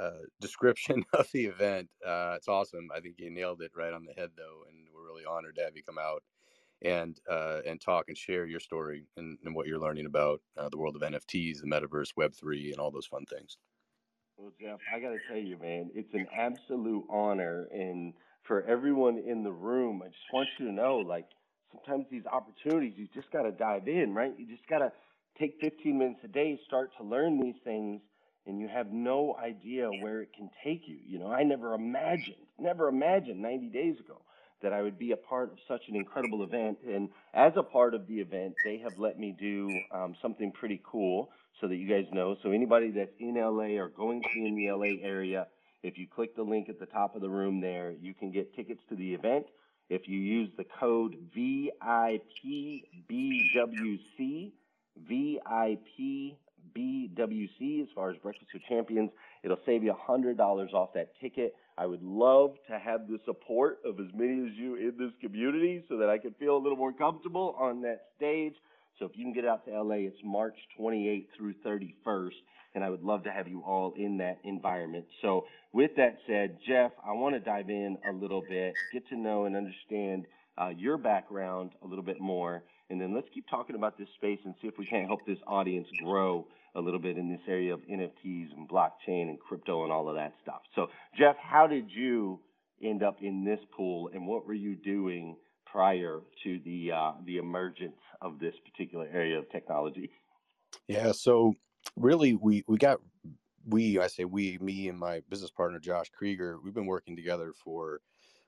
uh, 0.00 0.20
description 0.40 1.04
of 1.12 1.28
the 1.32 1.44
event. 1.44 1.90
Uh, 2.04 2.34
it's 2.36 2.48
awesome. 2.48 2.88
I 2.94 3.00
think 3.00 3.16
you 3.18 3.30
nailed 3.30 3.60
it 3.60 3.72
right 3.76 3.92
on 3.92 4.06
the 4.06 4.14
head, 4.14 4.30
though, 4.36 4.62
and 4.68 4.86
we're 4.94 5.06
really 5.06 5.24
honored 5.26 5.56
to 5.56 5.64
have 5.64 5.76
you 5.76 5.82
come 5.82 5.98
out 5.98 6.22
and 6.80 7.20
uh, 7.30 7.60
and 7.66 7.78
talk 7.78 8.06
and 8.08 8.16
share 8.16 8.46
your 8.46 8.60
story 8.60 9.04
and, 9.18 9.36
and 9.44 9.54
what 9.54 9.66
you're 9.66 9.78
learning 9.78 10.06
about 10.06 10.40
uh, 10.56 10.70
the 10.70 10.78
world 10.78 10.96
of 10.96 11.02
NFTs, 11.02 11.60
the 11.60 11.66
metaverse, 11.66 12.16
Web 12.16 12.34
three, 12.34 12.70
and 12.72 12.80
all 12.80 12.90
those 12.90 13.06
fun 13.06 13.26
things. 13.26 13.58
Well, 14.38 14.52
Jeff, 14.58 14.78
I 14.92 14.98
got 14.98 15.10
to 15.10 15.18
tell 15.28 15.36
you, 15.36 15.58
man, 15.58 15.90
it's 15.94 16.12
an 16.14 16.26
absolute 16.34 17.04
honor. 17.10 17.68
And 17.70 18.14
for 18.42 18.62
everyone 18.64 19.18
in 19.18 19.44
the 19.44 19.52
room, 19.52 20.02
I 20.02 20.08
just 20.08 20.32
want 20.32 20.48
you 20.58 20.66
to 20.66 20.72
know, 20.72 20.96
like, 20.96 21.26
sometimes 21.72 22.06
these 22.10 22.26
opportunities, 22.26 22.94
you 22.96 23.08
just 23.14 23.30
got 23.32 23.42
to 23.42 23.52
dive 23.52 23.88
in, 23.88 24.14
right? 24.14 24.32
You 24.38 24.46
just 24.46 24.66
got 24.68 24.78
to 24.78 24.92
take 25.38 25.56
15 25.60 25.98
minutes 25.98 26.20
a 26.24 26.28
day, 26.28 26.58
start 26.66 26.90
to 26.98 27.04
learn 27.04 27.40
these 27.40 27.56
things, 27.64 28.00
and 28.46 28.60
you 28.60 28.68
have 28.68 28.92
no 28.92 29.36
idea 29.42 29.88
where 30.00 30.20
it 30.20 30.30
can 30.36 30.50
take 30.64 30.82
you. 30.86 30.98
You 31.06 31.18
know, 31.18 31.30
I 31.30 31.42
never 31.42 31.74
imagined, 31.74 32.46
never 32.58 32.88
imagined 32.88 33.40
90 33.40 33.68
days 33.68 33.98
ago 34.00 34.20
that 34.62 34.72
I 34.72 34.82
would 34.82 34.98
be 34.98 35.12
a 35.12 35.16
part 35.16 35.50
of 35.50 35.58
such 35.66 35.82
an 35.88 35.96
incredible 35.96 36.42
event. 36.44 36.78
And 36.86 37.08
as 37.34 37.52
a 37.56 37.62
part 37.62 37.94
of 37.94 38.06
the 38.06 38.14
event, 38.14 38.54
they 38.64 38.78
have 38.78 38.98
let 38.98 39.18
me 39.18 39.34
do 39.38 39.68
um, 39.92 40.14
something 40.22 40.52
pretty 40.52 40.80
cool 40.84 41.30
so 41.60 41.68
that 41.68 41.76
you 41.76 41.88
guys 41.88 42.06
know. 42.12 42.36
So 42.42 42.50
anybody 42.50 42.90
that's 42.90 43.12
in 43.18 43.34
LA 43.34 43.80
or 43.80 43.88
going 43.88 44.22
to 44.22 44.28
be 44.34 44.46
in 44.46 44.56
the 44.56 44.72
LA 44.72 45.06
area, 45.06 45.46
if 45.82 45.98
you 45.98 46.06
click 46.06 46.36
the 46.36 46.42
link 46.42 46.68
at 46.68 46.78
the 46.78 46.86
top 46.86 47.16
of 47.16 47.22
the 47.22 47.28
room 47.28 47.60
there, 47.60 47.92
you 48.00 48.14
can 48.14 48.30
get 48.30 48.54
tickets 48.54 48.80
to 48.88 48.96
the 48.96 49.14
event. 49.14 49.46
If 49.92 50.08
you 50.08 50.18
use 50.18 50.48
the 50.56 50.64
code 50.80 51.16
VIPBWC, 51.36 51.70
VIPBWC, 55.06 57.82
as 57.82 57.88
far 57.94 58.10
as 58.10 58.16
Breakfast 58.22 58.50
with 58.54 58.62
Champions, 58.66 59.10
it'll 59.42 59.58
save 59.66 59.84
you 59.84 59.92
$100 59.92 60.72
off 60.72 60.94
that 60.94 61.12
ticket. 61.20 61.54
I 61.76 61.84
would 61.84 62.02
love 62.02 62.54
to 62.70 62.78
have 62.78 63.06
the 63.06 63.18
support 63.26 63.80
of 63.84 64.00
as 64.00 64.06
many 64.14 64.48
as 64.48 64.54
you 64.56 64.76
in 64.76 64.96
this 64.98 65.12
community 65.20 65.84
so 65.90 65.98
that 65.98 66.08
I 66.08 66.16
can 66.16 66.32
feel 66.40 66.56
a 66.56 66.62
little 66.62 66.78
more 66.78 66.94
comfortable 66.94 67.54
on 67.58 67.82
that 67.82 68.06
stage. 68.16 68.54
So 68.98 69.04
if 69.04 69.14
you 69.14 69.26
can 69.26 69.34
get 69.34 69.44
out 69.44 69.66
to 69.66 69.78
LA, 69.78 69.96
it's 69.96 70.16
March 70.24 70.56
28th 70.80 71.26
through 71.36 71.52
31st, 71.66 72.30
and 72.74 72.82
I 72.82 72.90
would 72.90 73.02
love 73.02 73.24
to 73.24 73.30
have 73.30 73.48
you 73.48 73.62
all 73.66 73.92
in 73.96 74.18
that 74.18 74.38
environment. 74.44 75.04
So 75.20 75.46
with 75.72 75.90
that 75.96 76.18
said, 76.26 76.58
Jeff, 76.66 76.92
I 77.06 77.12
want 77.12 77.34
to 77.34 77.40
dive 77.40 77.70
in 77.70 77.98
a 78.08 78.12
little 78.12 78.42
bit, 78.48 78.74
get 78.92 79.06
to 79.08 79.16
know 79.16 79.44
and 79.44 79.56
understand 79.56 80.26
uh, 80.58 80.70
your 80.76 80.98
background 80.98 81.72
a 81.82 81.86
little 81.86 82.04
bit 82.04 82.20
more, 82.20 82.62
and 82.90 83.00
then 83.00 83.14
let's 83.14 83.28
keep 83.32 83.46
talking 83.48 83.76
about 83.76 83.96
this 83.98 84.08
space 84.16 84.38
and 84.44 84.54
see 84.60 84.68
if 84.68 84.74
we 84.78 84.86
can't 84.86 85.06
help 85.06 85.24
this 85.26 85.38
audience 85.46 85.86
grow 86.02 86.46
a 86.74 86.80
little 86.80 87.00
bit 87.00 87.16
in 87.16 87.30
this 87.30 87.40
area 87.48 87.72
of 87.72 87.80
NFTs 87.80 88.52
and 88.56 88.68
blockchain 88.68 89.28
and 89.28 89.38
crypto 89.40 89.84
and 89.84 89.92
all 89.92 90.08
of 90.08 90.14
that 90.16 90.32
stuff. 90.42 90.62
So, 90.74 90.88
Jeff, 91.18 91.36
how 91.38 91.66
did 91.66 91.90
you 91.90 92.40
end 92.82 93.02
up 93.02 93.18
in 93.22 93.44
this 93.44 93.60
pool, 93.76 94.10
and 94.12 94.26
what 94.26 94.46
were 94.46 94.54
you 94.54 94.74
doing 94.74 95.36
prior 95.66 96.20
to 96.44 96.60
the 96.64 96.90
uh, 96.92 97.12
the 97.24 97.38
emergence 97.38 97.96
of 98.20 98.38
this 98.38 98.54
particular 98.70 99.08
area 99.12 99.38
of 99.38 99.50
technology? 99.50 100.10
Yeah, 100.88 101.12
so 101.12 101.54
really, 101.96 102.34
we 102.34 102.64
we 102.66 102.78
got 102.78 103.00
we 103.66 103.98
I 103.98 104.06
say 104.06 104.24
we 104.24 104.58
me 104.58 104.88
and 104.88 104.98
my 104.98 105.22
business 105.28 105.50
partner 105.50 105.78
Josh 105.78 106.10
Krieger. 106.10 106.58
We've 106.62 106.74
been 106.74 106.86
working 106.86 107.16
together 107.16 107.52
for 107.52 108.00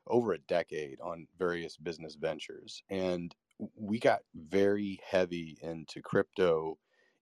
over 0.06 0.32
a 0.32 0.38
decade 0.38 1.00
on 1.00 1.26
various 1.38 1.76
business 1.76 2.14
ventures, 2.14 2.82
and 2.90 3.34
we 3.76 3.98
got 3.98 4.20
very 4.34 5.00
heavy 5.06 5.56
into 5.62 6.02
crypto 6.02 6.78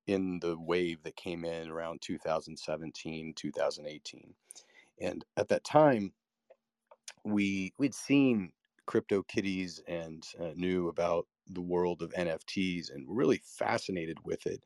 in 0.06 0.40
the 0.40 0.56
wave 0.58 1.02
that 1.02 1.16
came 1.16 1.44
in 1.44 1.68
around 1.68 2.00
2017 2.00 3.32
2018 3.34 4.34
and 5.00 5.24
at 5.36 5.48
that 5.48 5.62
time 5.64 6.12
we 7.24 7.72
we'd 7.78 7.94
seen 7.94 8.50
crypto 8.86 9.22
kitties 9.22 9.80
and 9.86 10.24
uh, 10.40 10.50
knew 10.56 10.88
about 10.88 11.26
the 11.50 11.60
world 11.60 12.02
of 12.02 12.12
nfts 12.14 12.92
and 12.92 13.06
were 13.06 13.14
really 13.14 13.40
fascinated 13.44 14.18
with 14.24 14.44
it 14.46 14.64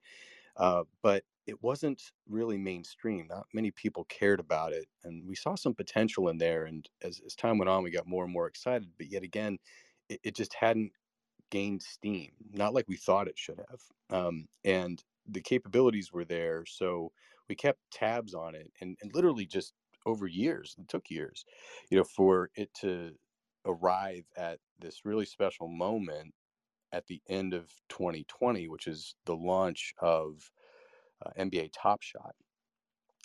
uh, 0.56 0.82
but 1.02 1.22
it 1.46 1.62
wasn't 1.62 2.12
really 2.28 2.58
mainstream 2.58 3.26
not 3.28 3.46
many 3.52 3.70
people 3.70 4.04
cared 4.04 4.40
about 4.40 4.72
it 4.72 4.86
and 5.04 5.26
we 5.26 5.34
saw 5.34 5.54
some 5.54 5.74
potential 5.74 6.28
in 6.28 6.38
there 6.38 6.64
and 6.64 6.88
as, 7.02 7.20
as 7.24 7.34
time 7.34 7.58
went 7.58 7.68
on 7.68 7.82
we 7.82 7.90
got 7.90 8.06
more 8.06 8.24
and 8.24 8.32
more 8.32 8.46
excited 8.46 8.90
but 8.98 9.08
yet 9.08 9.22
again 9.22 9.58
it, 10.08 10.20
it 10.22 10.34
just 10.36 10.54
hadn't 10.54 10.92
gained 11.50 11.82
steam 11.82 12.32
not 12.52 12.74
like 12.74 12.86
we 12.88 12.96
thought 12.96 13.28
it 13.28 13.38
should 13.38 13.60
have 13.70 13.80
um, 14.10 14.46
and 14.64 15.04
the 15.28 15.40
capabilities 15.40 16.12
were 16.12 16.24
there 16.24 16.64
so 16.66 17.12
we 17.48 17.54
kept 17.54 17.80
tabs 17.92 18.34
on 18.34 18.54
it 18.54 18.72
and, 18.80 18.96
and 19.00 19.14
literally 19.14 19.46
just 19.46 19.74
over 20.04 20.26
years 20.26 20.74
it 20.78 20.88
took 20.88 21.10
years 21.10 21.44
you 21.90 21.96
know 21.96 22.04
for 22.04 22.50
it 22.56 22.72
to 22.74 23.14
arrive 23.64 24.24
at 24.36 24.60
this 24.78 25.04
really 25.04 25.24
special 25.24 25.68
moment 25.68 26.34
at 26.92 27.06
the 27.06 27.20
end 27.28 27.52
of 27.54 27.70
2020 27.88 28.68
which 28.68 28.86
is 28.86 29.16
the 29.24 29.36
launch 29.36 29.92
of 29.98 30.50
uh, 31.24 31.30
nba 31.38 31.70
top 31.72 32.02
shot 32.02 32.34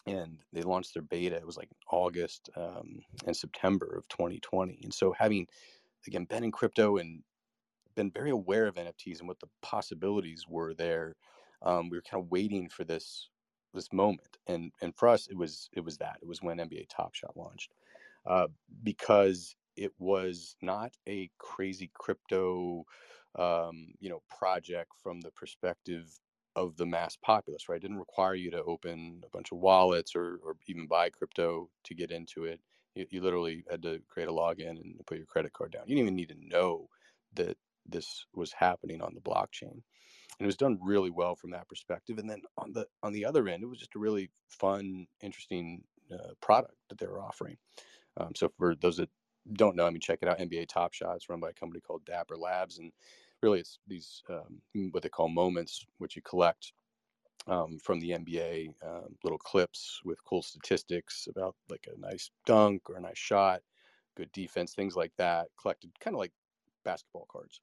and 0.08 0.40
they 0.52 0.62
launched 0.64 0.94
their 0.94 1.04
beta 1.04 1.36
it 1.36 1.46
was 1.46 1.58
like 1.58 1.70
august 1.92 2.50
um, 2.56 3.02
and 3.26 3.36
september 3.36 3.86
of 3.98 4.08
2020 4.08 4.80
and 4.84 4.94
so 4.94 5.14
having 5.18 5.48
again 6.08 6.26
been 6.26 6.44
in 6.44 6.52
crypto 6.52 6.98
and 6.98 7.24
been 7.96 8.12
very 8.12 8.30
aware 8.32 8.68
of 8.68 8.76
nfts 8.76 9.20
and 9.20 9.28
what 9.28 9.40
the 9.40 9.50
possibilities 9.62 10.46
were 10.48 10.74
there 10.74 11.16
um, 11.64 11.90
we 11.90 11.98
were 11.98 12.04
kind 12.10 12.24
of 12.24 12.32
waiting 12.32 12.70
for 12.70 12.84
this 12.84 13.30
this 13.74 13.92
moment 13.94 14.38
and 14.48 14.72
and 14.82 14.96
for 14.96 15.08
us 15.08 15.28
it 15.28 15.38
was 15.38 15.70
it 15.74 15.82
was 15.82 15.98
that 15.98 16.18
it 16.22 16.28
was 16.28 16.42
when 16.42 16.58
nba 16.58 16.86
top 16.90 17.14
shot 17.14 17.36
launched 17.38 17.74
uh, 18.26 18.48
because 18.84 19.56
it 19.76 19.92
was 20.00 20.56
not 20.62 20.92
a 21.08 21.30
crazy 21.38 21.90
crypto 21.94 22.84
um, 23.36 23.94
you 24.00 24.10
know 24.10 24.22
project 24.38 24.92
from 25.02 25.22
the 25.22 25.32
perspective 25.32 26.20
of 26.56 26.76
the 26.78 26.86
mass 26.86 27.18
populace 27.22 27.70
right 27.70 27.78
it 27.78 27.82
didn't 27.82 28.00
require 28.00 28.36
you 28.36 28.52
to 28.52 28.64
open 28.64 29.22
a 29.26 29.30
bunch 29.30 29.52
of 29.52 29.58
wallets 29.60 30.16
or, 30.16 30.40
or 30.44 30.56
even 30.68 30.88
buy 30.88 31.10
crypto 31.10 31.70
to 31.84 31.94
get 31.94 32.12
into 32.12 32.46
it 32.46 32.60
you, 32.96 33.06
you 33.10 33.22
literally 33.22 33.64
had 33.70 33.82
to 33.82 34.00
create 34.10 34.30
a 34.30 34.34
login 34.34 34.72
and 34.72 35.00
put 35.06 35.18
your 35.18 35.26
credit 35.26 35.54
card 35.54 35.72
down 35.72 35.84
you 35.88 35.96
didn't 35.96 36.08
even 36.08 36.16
need 36.16 36.30
to 36.30 36.48
know 36.48 36.88
that 37.34 37.58
this 37.88 38.26
was 38.34 38.52
happening 38.52 39.02
on 39.02 39.14
the 39.14 39.22
blockchain 39.22 39.82
and 40.42 40.46
it 40.46 40.48
was 40.48 40.58
done 40.58 40.80
really 40.82 41.12
well 41.12 41.36
from 41.36 41.52
that 41.52 41.70
perspective. 41.70 42.18
And 42.18 42.28
then 42.28 42.42
on 42.58 42.74
the 42.74 42.88
on 43.04 43.14
the 43.14 43.26
other 43.26 43.48
end, 43.48 43.62
it 43.62 43.68
was 43.68 43.78
just 43.78 43.96
a 43.96 44.00
really 44.00 44.32
fun, 44.50 45.06
interesting 45.22 45.84
uh, 46.12 46.34
product 46.42 46.74
that 46.90 46.98
they 46.98 47.06
were 47.06 47.22
offering. 47.22 47.58
Um, 48.18 48.32
so 48.36 48.52
for 48.58 48.74
those 48.74 48.98
that 48.98 49.10
don't 49.54 49.76
know, 49.76 49.86
I 49.86 49.92
mean, 49.92 50.00
check 50.00 50.18
it 50.24 50.28
out. 50.28 50.40
NBA 50.40 50.68
Top 50.68 50.94
Shot. 50.94 51.16
It's 51.16 51.30
run 51.30 51.40
by 51.40 51.52
a 51.52 51.54
company 51.54 51.80
called 51.80 52.06
Dapper 52.06 52.38
Labs, 52.38 52.80
and 52.80 52.92
really, 53.42 53.60
it's 53.60 53.80
these 53.88 54.24
um, 54.30 54.62
what 54.92 55.04
they 55.04 55.10
call 55.10 55.30
moments, 55.30 55.86
which 55.98 56.16
you 56.16 56.22
collect 56.22 56.74
um, 57.48 57.80
from 57.80 58.00
the 58.00 58.12
NBA, 58.12 58.76
uh, 58.86 59.00
um, 59.00 59.18
little 59.24 59.40
clips 59.40 60.02
with 60.06 60.24
cool 60.26 60.44
statistics 60.44 61.28
about 61.30 61.56
like 61.70 61.88
a 61.94 62.00
nice 62.00 62.32
dunk 62.46 62.90
or 62.90 62.98
a 62.98 63.02
nice 63.02 63.18
shot, 63.18 63.62
good 64.16 64.32
defense, 64.32 64.74
things 64.76 64.96
like 64.96 65.14
that, 65.18 65.50
collected 65.62 65.92
kind 66.00 66.16
of 66.16 66.20
like 66.20 66.34
basketball 66.84 67.28
cards 67.32 67.62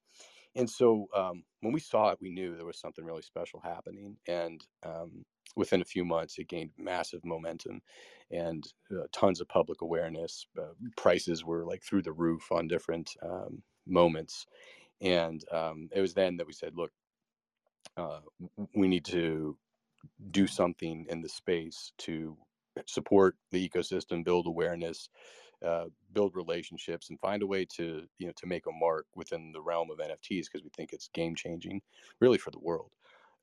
and 0.54 0.68
so 0.68 1.06
um, 1.14 1.44
when 1.60 1.72
we 1.72 1.80
saw 1.80 2.10
it, 2.10 2.18
we 2.20 2.30
knew 2.30 2.56
there 2.56 2.66
was 2.66 2.80
something 2.80 3.04
really 3.04 3.22
special 3.22 3.60
happening. 3.60 4.16
And 4.26 4.60
um, 4.84 5.24
within 5.56 5.82
a 5.82 5.86
few 5.86 6.04
months, 6.04 6.38
it 6.38 6.48
gained 6.48 6.72
massive 6.76 7.24
momentum 7.24 7.82
and 8.30 8.64
uh, 8.92 9.06
tons 9.12 9.40
of 9.40 9.48
public 9.48 9.82
awareness. 9.82 10.46
Uh, 10.58 10.72
prices 10.96 11.44
were 11.44 11.64
like 11.64 11.82
through 11.84 12.02
the 12.02 12.12
roof 12.12 12.50
on 12.50 12.68
different 12.68 13.12
um, 13.22 13.62
moments. 13.86 14.46
And 15.00 15.44
um, 15.52 15.88
it 15.92 16.00
was 16.00 16.14
then 16.14 16.36
that 16.36 16.46
we 16.46 16.52
said, 16.52 16.76
look, 16.76 16.92
uh, 17.96 18.20
we 18.74 18.88
need 18.88 19.04
to 19.06 19.56
do 20.30 20.46
something 20.46 21.06
in 21.08 21.20
the 21.20 21.28
space 21.28 21.92
to 21.98 22.36
support 22.86 23.36
the 23.50 23.68
ecosystem, 23.68 24.24
build 24.24 24.46
awareness, 24.46 25.08
uh, 25.64 25.86
build 26.12 26.36
relationships 26.36 27.10
and 27.10 27.18
find 27.18 27.42
a 27.42 27.46
way 27.46 27.64
to 27.64 28.04
you 28.18 28.26
know 28.26 28.32
to 28.36 28.46
make 28.46 28.66
a 28.66 28.72
mark 28.72 29.06
within 29.16 29.50
the 29.52 29.60
realm 29.60 29.90
of 29.90 29.98
NFTs 29.98 30.44
because 30.44 30.62
we 30.62 30.70
think 30.76 30.92
it's 30.92 31.08
game 31.08 31.34
changing, 31.34 31.80
really 32.20 32.38
for 32.38 32.50
the 32.50 32.60
world. 32.60 32.90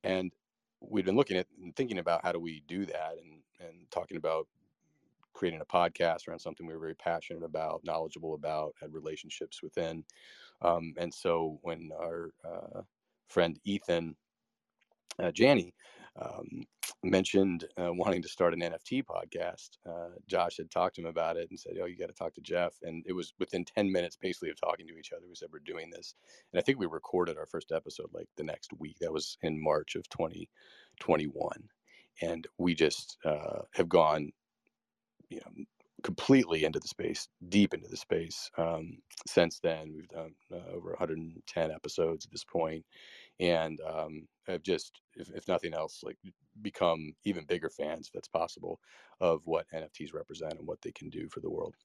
And 0.03 0.31
we've 0.79 1.05
been 1.05 1.17
looking 1.17 1.37
at 1.37 1.47
and 1.61 1.75
thinking 1.75 1.97
about 1.97 2.23
how 2.23 2.31
do 2.31 2.39
we 2.39 2.63
do 2.67 2.85
that 2.85 3.15
and 3.21 3.41
and 3.59 3.91
talking 3.91 4.17
about 4.17 4.47
creating 5.33 5.59
a 5.59 5.65
podcast 5.65 6.27
around 6.27 6.39
something 6.39 6.65
we 6.65 6.73
were 6.73 6.79
very 6.79 6.95
passionate 6.95 7.43
about, 7.43 7.83
knowledgeable 7.83 8.33
about, 8.35 8.73
had 8.79 8.93
relationships 8.93 9.61
within. 9.61 10.03
Um, 10.61 10.93
and 10.97 11.13
so 11.13 11.59
when 11.61 11.89
our 11.99 12.31
uh, 12.43 12.81
friend 13.27 13.59
Ethan 13.65 14.15
uh, 15.19 15.31
Janney 15.31 15.73
um, 16.21 16.63
mentioned 17.03 17.65
uh, 17.77 17.91
wanting 17.91 18.21
to 18.21 18.29
start 18.29 18.53
an 18.53 18.61
NFT 18.61 19.03
podcast. 19.03 19.71
Uh, 19.87 20.15
Josh 20.27 20.57
had 20.57 20.71
talked 20.71 20.95
to 20.95 21.01
him 21.01 21.07
about 21.07 21.37
it 21.37 21.49
and 21.49 21.59
said, 21.59 21.73
"Oh, 21.81 21.85
you 21.85 21.97
got 21.97 22.07
to 22.07 22.13
talk 22.13 22.33
to 22.35 22.41
Jeff." 22.41 22.73
And 22.83 23.03
it 23.05 23.13
was 23.13 23.33
within 23.39 23.65
ten 23.65 23.91
minutes, 23.91 24.15
basically, 24.15 24.49
of 24.49 24.59
talking 24.59 24.87
to 24.87 24.97
each 24.97 25.11
other, 25.11 25.25
we 25.27 25.35
said 25.35 25.49
we're 25.51 25.59
doing 25.59 25.89
this. 25.89 26.15
And 26.51 26.59
I 26.59 26.63
think 26.63 26.79
we 26.79 26.85
recorded 26.85 27.37
our 27.37 27.45
first 27.45 27.71
episode 27.71 28.09
like 28.13 28.27
the 28.37 28.43
next 28.43 28.71
week. 28.79 28.97
That 29.01 29.11
was 29.11 29.37
in 29.41 29.61
March 29.61 29.95
of 29.95 30.07
2021, 30.09 31.49
and 32.21 32.47
we 32.57 32.75
just 32.75 33.17
uh, 33.25 33.63
have 33.73 33.89
gone, 33.89 34.31
you 35.29 35.41
know, 35.41 35.65
completely 36.03 36.63
into 36.63 36.79
the 36.79 36.87
space, 36.87 37.27
deep 37.49 37.73
into 37.73 37.87
the 37.87 37.97
space. 37.97 38.49
Um, 38.57 38.99
since 39.27 39.59
then, 39.59 39.93
we've 39.95 40.07
done 40.07 40.35
uh, 40.51 40.71
over 40.73 40.89
110 40.89 41.71
episodes 41.71 42.25
at 42.25 42.31
this 42.31 42.43
point, 42.43 42.85
and 43.39 43.79
um, 43.81 44.27
have 44.47 44.63
just, 44.63 45.01
if, 45.15 45.29
if 45.29 45.47
nothing 45.47 45.73
else, 45.73 46.01
like 46.03 46.17
become 46.61 47.13
even 47.23 47.45
bigger 47.45 47.69
fans, 47.69 48.07
if 48.07 48.13
that's 48.13 48.27
possible, 48.27 48.79
of 49.19 49.41
what 49.45 49.67
NFTs 49.73 50.13
represent 50.13 50.53
and 50.53 50.67
what 50.67 50.81
they 50.81 50.91
can 50.91 51.09
do 51.09 51.27
for 51.29 51.39
the 51.39 51.49
world. 51.49 51.75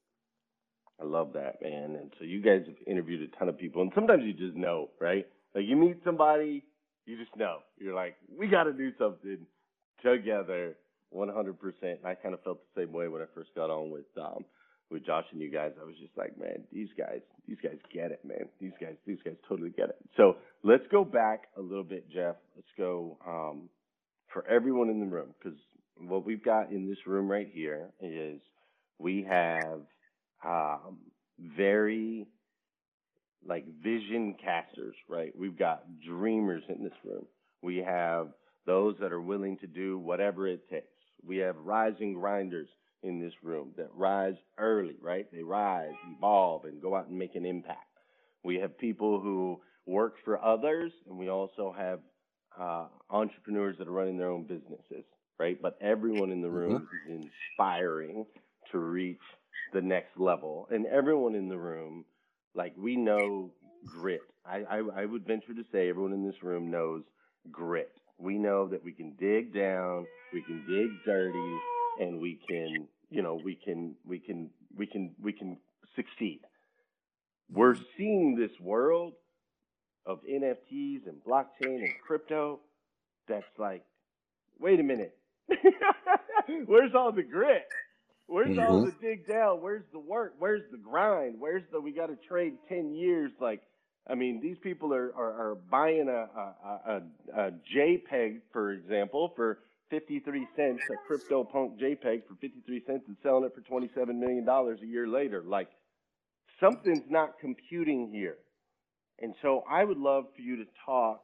I 1.00 1.04
love 1.04 1.32
that, 1.34 1.62
man. 1.62 1.96
And 1.96 2.12
so 2.18 2.24
you 2.24 2.42
guys 2.42 2.62
have 2.66 2.76
interviewed 2.86 3.22
a 3.22 3.36
ton 3.38 3.48
of 3.48 3.58
people, 3.58 3.82
and 3.82 3.92
sometimes 3.94 4.22
you 4.24 4.34
just 4.34 4.56
know, 4.56 4.90
right? 5.00 5.26
Like 5.54 5.64
you 5.66 5.76
meet 5.76 5.98
somebody, 6.04 6.64
you 7.06 7.16
just 7.16 7.34
know. 7.36 7.60
You're 7.78 7.94
like, 7.94 8.16
we 8.28 8.48
got 8.48 8.64
to 8.64 8.72
do 8.72 8.90
something 8.98 9.46
together, 10.04 10.76
100%. 11.14 11.54
And 11.82 12.06
I 12.06 12.14
kind 12.14 12.34
of 12.34 12.42
felt 12.42 12.60
the 12.74 12.82
same 12.82 12.92
way 12.92 13.08
when 13.08 13.22
I 13.22 13.26
first 13.34 13.50
got 13.54 13.70
on 13.70 13.90
with 13.90 14.06
um, 14.20 14.44
with 14.90 15.06
Josh 15.06 15.24
and 15.30 15.40
you 15.40 15.50
guys, 15.50 15.72
I 15.80 15.84
was 15.84 15.94
just 16.00 16.16
like, 16.16 16.36
man, 16.38 16.64
these 16.72 16.88
guys, 16.98 17.20
these 17.46 17.58
guys 17.62 17.76
get 17.94 18.10
it, 18.10 18.20
man. 18.24 18.48
These 18.60 18.72
guys, 18.80 18.94
these 19.06 19.18
guys 19.24 19.36
totally 19.48 19.70
get 19.70 19.88
it. 19.88 19.96
So 20.16 20.36
let's 20.64 20.82
go 20.90 21.04
back 21.04 21.44
a 21.56 21.60
little 21.60 21.84
bit, 21.84 22.10
Jeff. 22.10 22.34
Let's 22.56 22.68
go 22.76 23.16
um, 23.26 23.68
for 24.32 24.44
everyone 24.48 24.90
in 24.90 25.00
the 25.00 25.06
room 25.06 25.28
because 25.38 25.58
what 25.96 26.26
we've 26.26 26.44
got 26.44 26.72
in 26.72 26.88
this 26.88 26.98
room 27.06 27.30
right 27.30 27.48
here 27.52 27.90
is 28.00 28.40
we 28.98 29.24
have 29.28 29.80
um, 30.44 30.98
very 31.38 32.26
like 33.46 33.64
vision 33.82 34.34
casters, 34.42 34.96
right? 35.08 35.32
We've 35.38 35.58
got 35.58 35.84
dreamers 36.06 36.62
in 36.68 36.82
this 36.82 36.92
room. 37.04 37.26
We 37.62 37.78
have 37.78 38.28
those 38.66 38.96
that 39.00 39.12
are 39.12 39.20
willing 39.20 39.56
to 39.58 39.66
do 39.66 39.98
whatever 39.98 40.46
it 40.46 40.68
takes. 40.68 40.86
We 41.24 41.38
have 41.38 41.56
rising 41.56 42.14
grinders 42.14 42.68
in 43.02 43.20
this 43.20 43.32
room 43.42 43.72
that 43.76 43.88
rise 43.94 44.36
early, 44.58 44.96
right? 45.00 45.26
They 45.32 45.42
rise, 45.42 45.94
evolve, 46.16 46.64
and 46.64 46.82
go 46.82 46.94
out 46.94 47.08
and 47.08 47.18
make 47.18 47.34
an 47.34 47.46
impact. 47.46 47.86
We 48.44 48.56
have 48.56 48.78
people 48.78 49.20
who 49.20 49.60
work 49.86 50.16
for 50.24 50.42
others, 50.42 50.92
and 51.08 51.18
we 51.18 51.28
also 51.28 51.74
have 51.76 52.00
uh, 52.58 52.86
entrepreneurs 53.10 53.76
that 53.78 53.88
are 53.88 53.92
running 53.92 54.18
their 54.18 54.30
own 54.30 54.44
businesses, 54.44 55.04
right? 55.38 55.60
But 55.60 55.78
everyone 55.80 56.30
in 56.30 56.42
the 56.42 56.50
room 56.50 56.86
mm-hmm. 57.08 57.12
is 57.12 57.26
inspiring 57.58 58.26
to 58.72 58.78
reach 58.78 59.18
the 59.72 59.80
next 59.80 60.18
level, 60.18 60.68
and 60.70 60.86
everyone 60.86 61.34
in 61.34 61.48
the 61.48 61.58
room, 61.58 62.04
like 62.54 62.74
we 62.76 62.96
know 62.96 63.50
grit. 63.86 64.20
I, 64.44 64.62
I, 64.70 65.02
I 65.02 65.04
would 65.04 65.26
venture 65.26 65.54
to 65.54 65.64
say 65.72 65.88
everyone 65.88 66.12
in 66.12 66.26
this 66.26 66.42
room 66.42 66.70
knows 66.70 67.02
grit. 67.50 67.92
We 68.20 68.38
know 68.38 68.68
that 68.68 68.84
we 68.84 68.92
can 68.92 69.14
dig 69.18 69.54
down, 69.54 70.06
we 70.32 70.42
can 70.42 70.64
dig 70.68 70.90
dirty, 71.04 71.56
and 72.00 72.20
we 72.20 72.38
can, 72.48 72.86
you 73.10 73.22
know, 73.22 73.40
we 73.42 73.54
can, 73.54 73.94
we 74.04 74.18
can, 74.18 74.50
we 74.76 74.86
can, 74.86 75.14
we 75.22 75.32
can 75.32 75.56
succeed. 75.96 76.40
We're 77.52 77.76
seeing 77.96 78.36
this 78.36 78.52
world 78.60 79.14
of 80.06 80.20
NFTs 80.30 81.06
and 81.06 81.22
blockchain 81.26 81.82
and 81.82 81.92
crypto 82.06 82.60
that's 83.28 83.44
like, 83.58 83.84
wait 84.58 84.80
a 84.80 84.82
minute, 84.82 85.16
where's 86.66 86.94
all 86.94 87.12
the 87.12 87.22
grit? 87.22 87.66
Where's 88.26 88.50
mm-hmm. 88.50 88.60
all 88.60 88.84
the 88.84 88.94
dig 89.00 89.26
down? 89.26 89.60
Where's 89.60 89.84
the 89.92 89.98
work? 89.98 90.34
Where's 90.38 90.62
the 90.70 90.78
grind? 90.78 91.36
Where's 91.38 91.64
the 91.72 91.80
we 91.80 91.92
got 91.92 92.06
to 92.06 92.18
trade 92.28 92.54
ten 92.68 92.94
years? 92.94 93.32
Like, 93.40 93.60
I 94.10 94.14
mean, 94.14 94.40
these 94.40 94.58
people 94.58 94.92
are 94.92 95.12
are, 95.16 95.50
are 95.50 95.54
buying 95.70 96.08
a, 96.08 96.28
a, 96.38 96.80
a, 96.86 97.02
a 97.36 97.50
JPEG, 97.74 98.40
for 98.52 98.72
example, 98.72 99.32
for 99.36 99.58
53 99.90 100.46
cents, 100.56 100.82
a 100.90 101.12
CryptoPunk 101.12 101.78
JPEG 101.80 102.26
for 102.26 102.34
53 102.40 102.82
cents, 102.86 103.04
and 103.08 103.16
selling 103.22 103.44
it 103.44 103.54
for 103.54 103.60
27 103.62 104.18
million 104.18 104.44
dollars 104.44 104.80
a 104.82 104.86
year 104.86 105.06
later. 105.06 105.42
Like, 105.46 105.68
something's 106.60 107.08
not 107.10 107.38
computing 107.40 108.10
here. 108.12 108.36
And 109.20 109.34
so 109.42 109.64
I 109.70 109.84
would 109.84 109.98
love 109.98 110.24
for 110.34 110.42
you 110.42 110.56
to 110.56 110.64
talk 110.86 111.22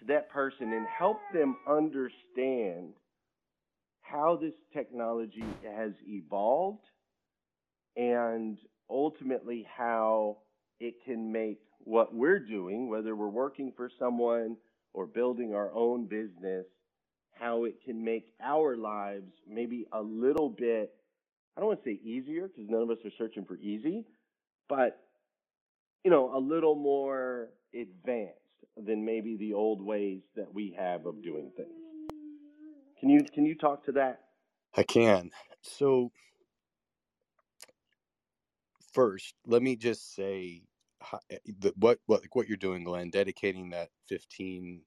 to 0.00 0.04
that 0.06 0.30
person 0.30 0.72
and 0.72 0.86
help 0.86 1.18
them 1.32 1.56
understand 1.68 2.94
how 4.00 4.38
this 4.40 4.54
technology 4.72 5.44
has 5.64 5.92
evolved 6.06 6.84
and 7.96 8.58
ultimately 8.90 9.66
how 9.76 10.38
it 10.80 10.94
can 11.04 11.30
make 11.30 11.60
what 11.84 12.14
we're 12.14 12.38
doing, 12.38 12.88
whether 12.88 13.14
we're 13.16 13.28
working 13.28 13.72
for 13.76 13.90
someone 13.98 14.56
or 14.92 15.06
building 15.06 15.54
our 15.54 15.72
own 15.74 16.06
business, 16.06 16.66
how 17.38 17.64
it 17.64 17.76
can 17.84 18.04
make 18.04 18.32
our 18.42 18.76
lives 18.76 19.32
maybe 19.48 19.86
a 19.92 20.02
little 20.02 20.48
bit, 20.48 20.92
I 21.56 21.60
don't 21.60 21.68
want 21.68 21.84
to 21.84 21.90
say 21.90 22.00
easier 22.02 22.48
because 22.48 22.68
none 22.68 22.82
of 22.82 22.90
us 22.90 22.98
are 23.04 23.10
searching 23.16 23.44
for 23.44 23.56
easy, 23.56 24.04
but 24.68 25.00
you 26.04 26.10
know, 26.10 26.34
a 26.34 26.38
little 26.38 26.74
more 26.74 27.48
advanced 27.74 28.34
than 28.76 29.04
maybe 29.04 29.36
the 29.36 29.52
old 29.54 29.82
ways 29.82 30.20
that 30.36 30.52
we 30.54 30.74
have 30.78 31.06
of 31.06 31.22
doing 31.22 31.50
things. 31.56 31.68
Can 33.00 33.08
you 33.10 33.20
can 33.32 33.44
you 33.44 33.54
talk 33.54 33.84
to 33.86 33.92
that? 33.92 34.20
I 34.76 34.82
can. 34.82 35.30
So 35.62 36.10
first, 38.92 39.34
let 39.46 39.62
me 39.62 39.76
just 39.76 40.14
say 40.14 40.62
eh, 41.30 41.38
what 41.76 41.98
what 42.06 42.22
what 42.32 42.48
you're 42.48 42.56
doing, 42.56 42.84
Glenn, 42.84 43.10
dedicating 43.10 43.70
that 43.70 43.90
15, 44.08 44.82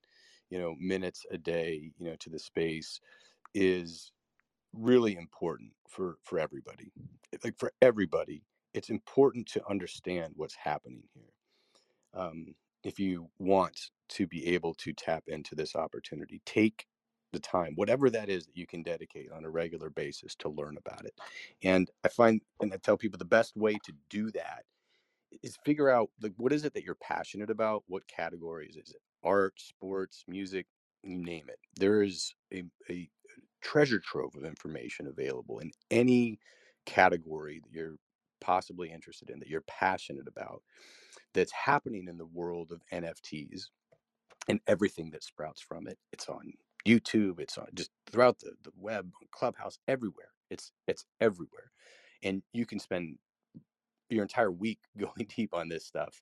you 0.49 0.60
know, 0.60 0.75
minutes 0.79 1.25
a 1.31 1.38
day, 1.38 1.91
you 1.97 2.05
know, 2.05 2.15
to 2.17 2.29
the 2.29 2.39
space 2.39 2.99
is 3.53 4.12
really 4.73 5.15
important 5.17 5.71
for 5.89 6.17
for 6.23 6.39
everybody. 6.39 6.91
Like 7.43 7.57
for 7.57 7.71
everybody, 7.81 8.43
it's 8.73 8.89
important 8.89 9.47
to 9.49 9.69
understand 9.69 10.34
what's 10.36 10.55
happening 10.55 11.03
here. 11.13 11.23
Um, 12.13 12.55
if 12.84 12.99
you 12.99 13.29
want 13.39 13.91
to 14.10 14.27
be 14.27 14.47
able 14.47 14.73
to 14.75 14.93
tap 14.93 15.23
into 15.27 15.55
this 15.55 15.75
opportunity, 15.75 16.41
take 16.45 16.88
the 17.31 17.39
time, 17.39 17.73
whatever 17.75 18.10
that 18.10 18.29
is 18.29 18.45
that 18.45 18.57
you 18.57 18.67
can 18.67 18.84
dedicate 18.84 19.31
on 19.31 19.45
a 19.45 19.49
regular 19.49 19.89
basis 19.89 20.36
to 20.36 20.49
learn 20.49 20.77
about 20.77 21.05
it. 21.05 21.13
And 21.63 21.89
I 22.03 22.10
find, 22.10 22.41
and 22.62 22.73
I 22.73 22.77
tell 22.77 22.97
people 22.97 23.17
the 23.17 23.25
best 23.25 23.55
way 23.55 23.75
to 23.86 23.93
do 24.10 24.31
that 24.31 24.63
is 25.44 25.58
figure 25.65 25.89
out 25.89 26.12
like 26.22 26.34
what 26.38 26.54
is 26.54 26.65
it 26.65 26.74
that 26.76 26.84
you're 26.86 26.96
passionate 26.96 27.52
about? 27.52 27.84
What 27.88 28.08
categories 28.08 28.78
is 28.78 28.91
it? 28.91 29.02
Art, 29.24 29.56
sports, 29.60 30.26
music, 30.28 30.67
you 31.04 31.17
name 31.17 31.46
it. 31.50 31.60
There 31.78 32.04
is 32.04 32.36
a, 32.54 32.65
a 32.89 33.10
treasure 33.62 34.00
trove 34.00 34.36
of 34.36 34.46
information 34.46 35.08
available 35.08 35.60
in 35.60 35.72
any 35.91 36.39
category 36.86 37.62
that 37.63 37.74
you're 37.74 37.98
possibly 38.41 38.91
interested 38.91 39.30
in, 39.30 39.39
that 39.39 39.50
you're 39.50 39.62
passionate 39.63 40.28
about, 40.28 40.63
that's 41.34 41.52
happening 41.54 42.08
in 42.10 42.17
the 42.17 42.26
world 42.26 42.72
of 42.72 42.82
NFTs 42.94 43.63
and 44.48 44.60
everything 44.67 45.12
that 45.12 45.24
sprouts 45.24 45.62
from 45.62 45.88
it. 45.88 45.98
It's 46.12 46.30
on 46.30 46.54
YouTube, 46.88 47.39
it's 47.39 47.58
on 47.58 47.67
just 47.74 47.91
throughout 48.12 48.39
the, 48.39 48.54
the 48.63 48.72
web, 48.78 49.12
Clubhouse, 49.32 49.80
everywhere. 49.88 50.30
It's 50.50 50.72
it's 50.88 51.06
everywhere. 51.20 51.72
And 52.24 52.44
you 52.54 52.65
can 52.65 52.80
spend 52.80 53.17
your 54.12 54.24
entire 54.24 54.52
week 54.52 54.80
going 54.97 55.28
deep 55.36 55.54
on 55.54 55.69
this 55.69 55.86
stuff 55.86 56.21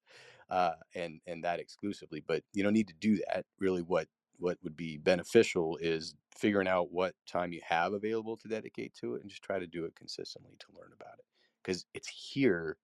uh, 0.49 0.73
and 0.95 1.19
and 1.27 1.43
that 1.43 1.59
exclusively 1.59 2.23
but 2.27 2.43
you 2.53 2.63
don't 2.63 2.73
need 2.73 2.87
to 2.87 2.95
do 2.99 3.17
that 3.27 3.45
really 3.59 3.81
what 3.81 4.07
what 4.37 4.57
would 4.63 4.77
be 4.77 4.97
beneficial 4.97 5.77
is 5.81 6.15
figuring 6.35 6.67
out 6.67 6.91
what 6.91 7.13
time 7.27 7.51
you 7.51 7.59
have 7.67 7.93
available 7.93 8.37
to 8.37 8.47
dedicate 8.47 8.93
to 8.93 9.15
it 9.15 9.21
and 9.21 9.29
just 9.29 9.43
try 9.43 9.59
to 9.59 9.67
do 9.67 9.83
it 9.83 9.95
consistently 9.95 10.55
to 10.59 10.67
learn 10.79 10.91
about 10.93 11.19
it 11.19 11.25
because 11.61 11.85
it's 11.93 12.07
here 12.07 12.77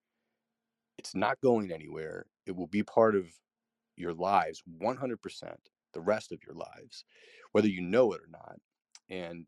it's 0.97 1.15
not 1.15 1.39
going 1.41 1.71
anywhere 1.71 2.25
it 2.45 2.55
will 2.55 2.67
be 2.67 2.83
part 2.83 3.15
of 3.15 3.27
your 3.95 4.13
lives 4.13 4.61
100% 4.81 5.17
the 5.93 6.01
rest 6.01 6.33
of 6.33 6.39
your 6.45 6.55
lives 6.55 7.05
whether 7.53 7.69
you 7.69 7.81
know 7.81 8.11
it 8.11 8.19
or 8.19 8.29
not 8.29 8.57
and 9.09 9.45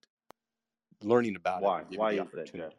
learning 1.04 1.36
about 1.36 1.62
why? 1.62 1.82
it 1.82 2.00
why 2.00 2.12
is 2.12 2.20
that? 2.54 2.74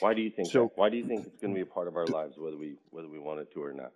Why 0.00 0.14
do 0.14 0.22
you 0.22 0.30
think 0.30 0.50
so 0.50 0.64
that? 0.64 0.70
why 0.76 0.88
do 0.88 0.96
you 0.96 1.06
think 1.06 1.26
it's 1.26 1.40
going 1.40 1.52
to 1.52 1.58
be 1.58 1.62
a 1.62 1.72
part 1.72 1.88
of 1.88 1.96
our 1.96 2.06
lives 2.06 2.36
whether 2.38 2.56
we 2.56 2.76
whether 2.90 3.08
we 3.08 3.18
want 3.18 3.40
it 3.40 3.52
to 3.52 3.62
or 3.62 3.72
not? 3.72 3.92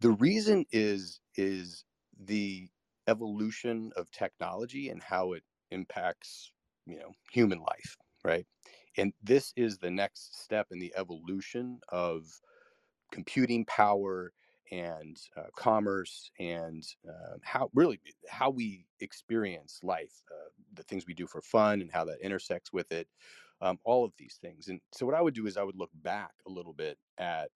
The 0.00 0.12
reason 0.12 0.66
is 0.72 1.20
is 1.36 1.84
the 2.18 2.68
evolution 3.06 3.92
of 3.96 4.10
technology 4.10 4.88
and 4.88 5.02
how 5.02 5.32
it 5.32 5.42
impacts 5.70 6.52
you 6.86 6.98
know 6.98 7.12
human 7.30 7.58
life 7.60 7.96
right? 8.24 8.46
And 8.96 9.12
this 9.22 9.52
is 9.56 9.78
the 9.78 9.90
next 9.90 10.42
step 10.42 10.68
in 10.70 10.78
the 10.78 10.92
evolution 10.96 11.80
of 11.88 12.26
computing 13.12 13.64
power 13.64 14.32
and 14.72 15.16
uh, 15.36 15.44
commerce 15.56 16.30
and 16.38 16.84
uh, 17.08 17.36
how 17.42 17.70
really 17.74 18.00
how 18.28 18.50
we 18.50 18.86
experience 19.00 19.80
life, 19.82 20.22
uh, 20.30 20.50
the 20.74 20.82
things 20.84 21.06
we 21.06 21.14
do 21.14 21.26
for 21.26 21.40
fun 21.40 21.80
and 21.80 21.90
how 21.90 22.04
that 22.04 22.20
intersects 22.22 22.72
with 22.72 22.92
it, 22.92 23.08
um, 23.60 23.78
all 23.84 24.04
of 24.04 24.12
these 24.18 24.38
things. 24.40 24.68
And 24.68 24.80
so 24.92 25.06
what 25.06 25.14
I 25.14 25.20
would 25.20 25.34
do 25.34 25.46
is 25.46 25.56
I 25.56 25.62
would 25.62 25.76
look 25.76 25.90
back 25.94 26.32
a 26.46 26.50
little 26.50 26.72
bit 26.72 26.98
at 27.18 27.50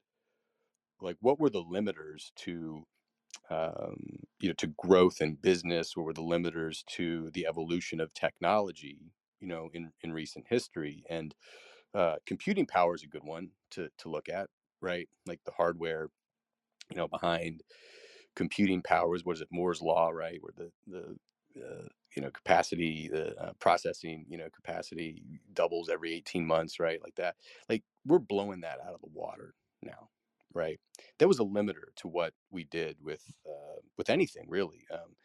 like 1.01 1.17
what 1.21 1.40
were 1.40 1.51
the 1.51 1.62
limiters 1.62 2.33
to 2.37 2.85
um, 3.51 4.21
you 4.40 4.49
know 4.49 4.55
to 4.59 4.69
growth 4.69 5.21
and 5.21 5.40
business 5.40 5.97
what 5.97 6.07
were 6.07 6.12
the 6.14 6.23
limiters 6.23 6.85
to 6.87 7.31
the 7.33 7.47
evolution 7.47 8.01
of 8.01 8.14
technology 8.14 9.12
you 9.40 9.49
know 9.49 9.69
in 9.75 9.90
in 10.03 10.12
recent 10.12 10.47
history 10.49 11.05
and 11.11 11.35
uh, 11.95 12.17
computing 12.27 12.67
power 12.67 12.95
is 12.95 13.03
a 13.03 13.09
good 13.09 13.25
one 13.25 13.51
to 13.71 13.88
to 13.99 14.09
look 14.09 14.29
at 14.29 14.49
right 14.81 15.09
like 15.27 15.40
the 15.45 15.53
hardware 15.53 16.09
you 16.90 16.97
know 16.97 17.09
behind 17.09 17.62
computing 18.37 18.83
powers 18.83 19.25
was 19.25 19.40
it 19.40 19.49
moore's 19.53 19.83
law 19.83 20.11
right 20.11 20.38
where 20.43 20.53
the 20.57 20.71
the 20.87 21.17
you 21.55 22.23
know 22.23 22.31
capacity 22.31 23.09
the 23.12 23.35
uh, 23.40 23.53
processing 23.61 24.25
you 24.29 24.38
know 24.38 24.49
capacity 24.55 25.23
doubles 25.53 25.88
every 25.88 26.14
18 26.14 26.47
months 26.47 26.81
right 26.81 27.03
like 27.03 27.14
that. 27.17 27.37
Like 27.69 27.83
we're 28.07 28.19
blowing 28.19 28.61
that 28.62 28.79
out 28.87 28.95
of 28.95 29.01
the 29.01 29.09
water 29.12 29.55
now 29.83 30.09
right? 30.55 30.79
That 31.19 31.29
was 31.29 31.40
a 31.40 31.45
limiter 31.45 31.95
to 31.97 32.09
what 32.09 32.33
we 32.51 32.64
did 32.64 32.97
with 33.03 33.25
uh, 33.47 33.81
with 33.99 34.11
anything 34.11 34.47
really 34.49 34.87
um, 34.93 35.17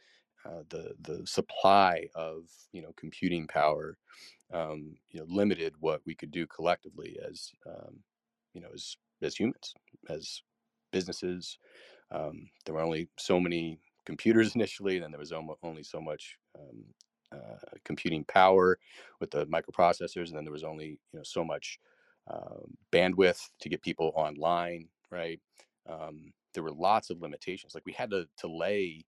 uh, 0.46 0.64
the 0.70 0.96
the 1.02 1.26
supply 1.28 2.08
of 2.16 2.44
you 2.72 2.82
know 2.82 2.92
computing 2.98 3.48
power 3.48 3.98
um, 4.54 4.96
you 5.10 5.20
know 5.20 5.26
limited 5.30 5.76
what 5.80 6.02
we 6.06 6.16
could 6.16 6.32
do 6.32 6.48
collectively 6.48 7.18
as 7.28 7.52
um, 7.68 8.00
you 8.54 8.62
know 8.62 8.70
as 8.74 8.98
as 9.22 9.36
humans 9.36 9.74
as 10.10 10.42
businesses 10.92 11.58
um, 12.12 12.50
there 12.66 12.76
were 12.76 12.82
only 12.82 13.10
so 13.18 13.40
many 13.40 13.80
computers 14.10 14.56
initially 14.56 14.96
and 14.96 15.04
then 15.04 15.12
there 15.12 15.20
was 15.20 15.34
only 15.64 15.84
so 15.84 16.02
much 16.02 16.38
um, 16.60 16.84
uh, 17.32 17.58
computing 17.86 18.24
power 18.26 18.78
with 19.20 19.32
the 19.32 19.46
microprocessors 19.48 20.28
and 20.28 20.36
then 20.36 20.46
there 20.46 20.60
was 20.60 20.64
only 20.64 20.90
you 21.12 21.20
know 21.20 21.24
so 21.24 21.44
much 21.44 21.80
uh, 22.32 22.64
bandwidth 22.92 23.42
to 23.62 23.70
get 23.70 23.82
people 23.82 24.12
online 24.16 24.88
right? 25.12 25.40
Um, 25.88 26.32
there 26.54 26.64
were 26.64 26.72
lots 26.72 27.10
of 27.10 27.22
limitations 27.22 27.74
like 27.74 27.86
we 27.86 27.94
had 27.94 28.12
to 28.12 28.28
to 28.38 28.48
lay 28.48 29.06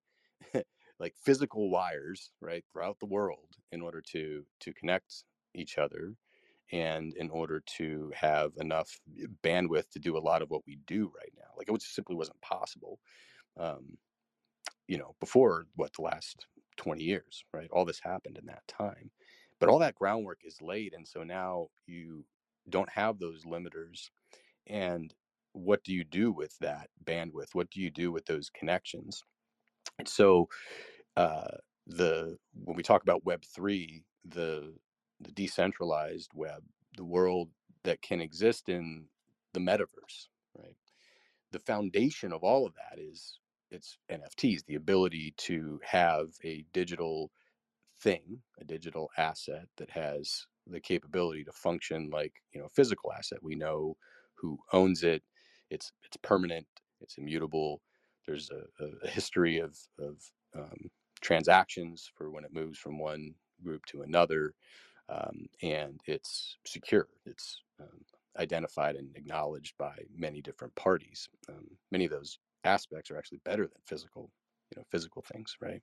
like 0.99 1.15
physical 1.23 1.69
wires 1.69 2.31
right 2.41 2.63
throughout 2.71 2.97
the 2.99 3.05
world 3.05 3.49
in 3.71 3.81
order 3.81 4.01
to 4.13 4.45
to 4.61 4.73
connect 4.73 5.23
each 5.53 5.77
other 5.77 6.13
and 6.71 7.13
in 7.15 7.29
order 7.29 7.61
to 7.77 8.11
have 8.15 8.51
enough 8.57 8.99
bandwidth 9.43 9.89
to 9.89 9.99
do 9.99 10.17
a 10.17 10.19
lot 10.19 10.41
of 10.41 10.49
what 10.49 10.61
we 10.65 10.77
do 10.87 11.11
right 11.17 11.33
now. 11.35 11.49
Like 11.57 11.69
it 11.69 11.81
just 11.81 11.95
simply 11.95 12.15
wasn't 12.15 12.39
possible. 12.41 12.99
Um, 13.57 13.97
you 14.87 14.97
know 14.97 15.15
before 15.19 15.65
what 15.75 15.93
the 15.93 16.01
last 16.03 16.45
20 16.77 17.03
years, 17.03 17.43
right? 17.53 17.69
All 17.71 17.85
this 17.85 17.99
happened 17.99 18.37
in 18.37 18.45
that 18.47 18.67
time. 18.67 19.11
But 19.59 19.69
all 19.69 19.79
that 19.79 19.95
groundwork 19.95 20.39
is 20.43 20.61
laid. 20.61 20.93
And 20.93 21.07
so 21.07 21.23
now 21.23 21.67
you 21.85 22.25
don't 22.69 22.89
have 22.89 23.19
those 23.19 23.45
limiters. 23.45 24.09
And 24.67 25.13
what 25.53 25.83
do 25.83 25.93
you 25.93 26.03
do 26.03 26.31
with 26.31 26.57
that 26.59 26.89
bandwidth? 27.03 27.53
What 27.53 27.69
do 27.69 27.81
you 27.81 27.91
do 27.91 28.11
with 28.11 28.25
those 28.25 28.49
connections? 28.49 29.23
And 29.99 30.07
so 30.07 30.49
uh, 31.17 31.57
the 31.87 32.37
when 32.53 32.75
we 32.75 32.83
talk 32.83 33.03
about 33.03 33.25
Web 33.25 33.43
three, 33.45 34.03
the 34.25 34.73
the 35.19 35.31
decentralized 35.31 36.31
web, 36.33 36.63
the 36.97 37.05
world 37.05 37.49
that 37.83 38.01
can 38.01 38.21
exist 38.21 38.69
in 38.69 39.05
the 39.53 39.59
metaverse, 39.59 40.27
right? 40.57 40.75
The 41.51 41.59
foundation 41.59 42.33
of 42.33 42.43
all 42.43 42.65
of 42.65 42.73
that 42.75 42.99
is 42.99 43.39
it's 43.71 43.97
NFTs, 44.11 44.65
the 44.65 44.75
ability 44.75 45.33
to 45.37 45.79
have 45.83 46.27
a 46.43 46.65
digital 46.73 47.31
thing, 48.01 48.41
a 48.59 48.63
digital 48.65 49.09
asset 49.17 49.67
that 49.77 49.89
has 49.91 50.45
the 50.67 50.79
capability 50.79 51.43
to 51.43 51.51
function 51.51 52.09
like 52.11 52.33
you 52.53 52.59
know 52.61 52.67
a 52.67 52.75
physical 52.75 53.11
asset. 53.13 53.39
We 53.41 53.55
know 53.55 53.95
who 54.35 54.59
owns 54.73 55.03
it. 55.03 55.23
It's 55.69 55.91
it's 56.03 56.17
permanent. 56.17 56.67
It's 57.01 57.17
immutable. 57.17 57.81
There's 58.27 58.49
a, 58.51 58.85
a 59.05 59.07
history 59.07 59.59
of 59.59 59.77
of 59.99 60.17
um, 60.55 60.89
transactions 61.21 62.09
for 62.15 62.29
when 62.31 62.43
it 62.43 62.53
moves 62.53 62.79
from 62.79 62.99
one 62.99 63.33
group 63.63 63.85
to 63.87 64.01
another, 64.01 64.53
um, 65.09 65.47
and 65.61 65.99
it's 66.05 66.57
secure. 66.65 67.07
It's 67.25 67.61
um, 67.79 68.05
identified 68.37 68.95
and 68.95 69.15
acknowledged 69.15 69.75
by 69.77 69.95
many 70.15 70.41
different 70.41 70.75
parties. 70.75 71.29
Um, 71.49 71.67
many 71.91 72.05
of 72.05 72.11
those 72.11 72.39
aspects 72.63 73.11
are 73.11 73.17
actually 73.17 73.41
better 73.45 73.63
than 73.63 73.81
physical, 73.85 74.29
you 74.71 74.79
know, 74.79 74.85
physical 74.91 75.21
things, 75.21 75.55
right? 75.61 75.81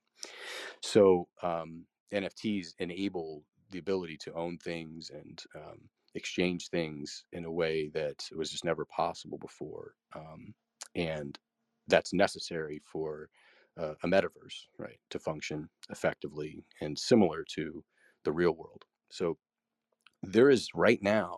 So 0.83 1.29
um, 1.43 1.85
NFTs 2.12 2.75
enable 2.79 3.45
the 3.71 3.79
ability 3.79 4.17
to 4.19 4.35
own 4.35 4.59
things 4.59 5.11
and 5.12 5.43
um, 5.55 5.79
exchange 6.14 6.69
things 6.69 7.25
in 7.33 7.45
a 7.45 7.53
way 7.53 7.91
that 7.95 8.25
was 8.35 8.51
just 8.51 8.64
never 8.64 8.85
possible 8.85 9.38
before, 9.38 9.95
um, 10.14 10.55
and 10.95 11.38
that's 11.87 12.12
necessary 12.12 12.81
for 12.85 13.29
uh, 13.79 13.95
a 14.03 14.07
metaverse, 14.09 14.67
right, 14.79 14.99
to 15.11 15.19
function 15.19 15.69
effectively 15.91 16.64
and 16.81 16.99
similar 16.99 17.45
to 17.55 17.85
the 18.25 18.33
real 18.33 18.53
world. 18.53 18.85
So 19.11 19.38
there 20.23 20.51
is 20.51 20.69
right 20.75 21.03
now, 21.03 21.37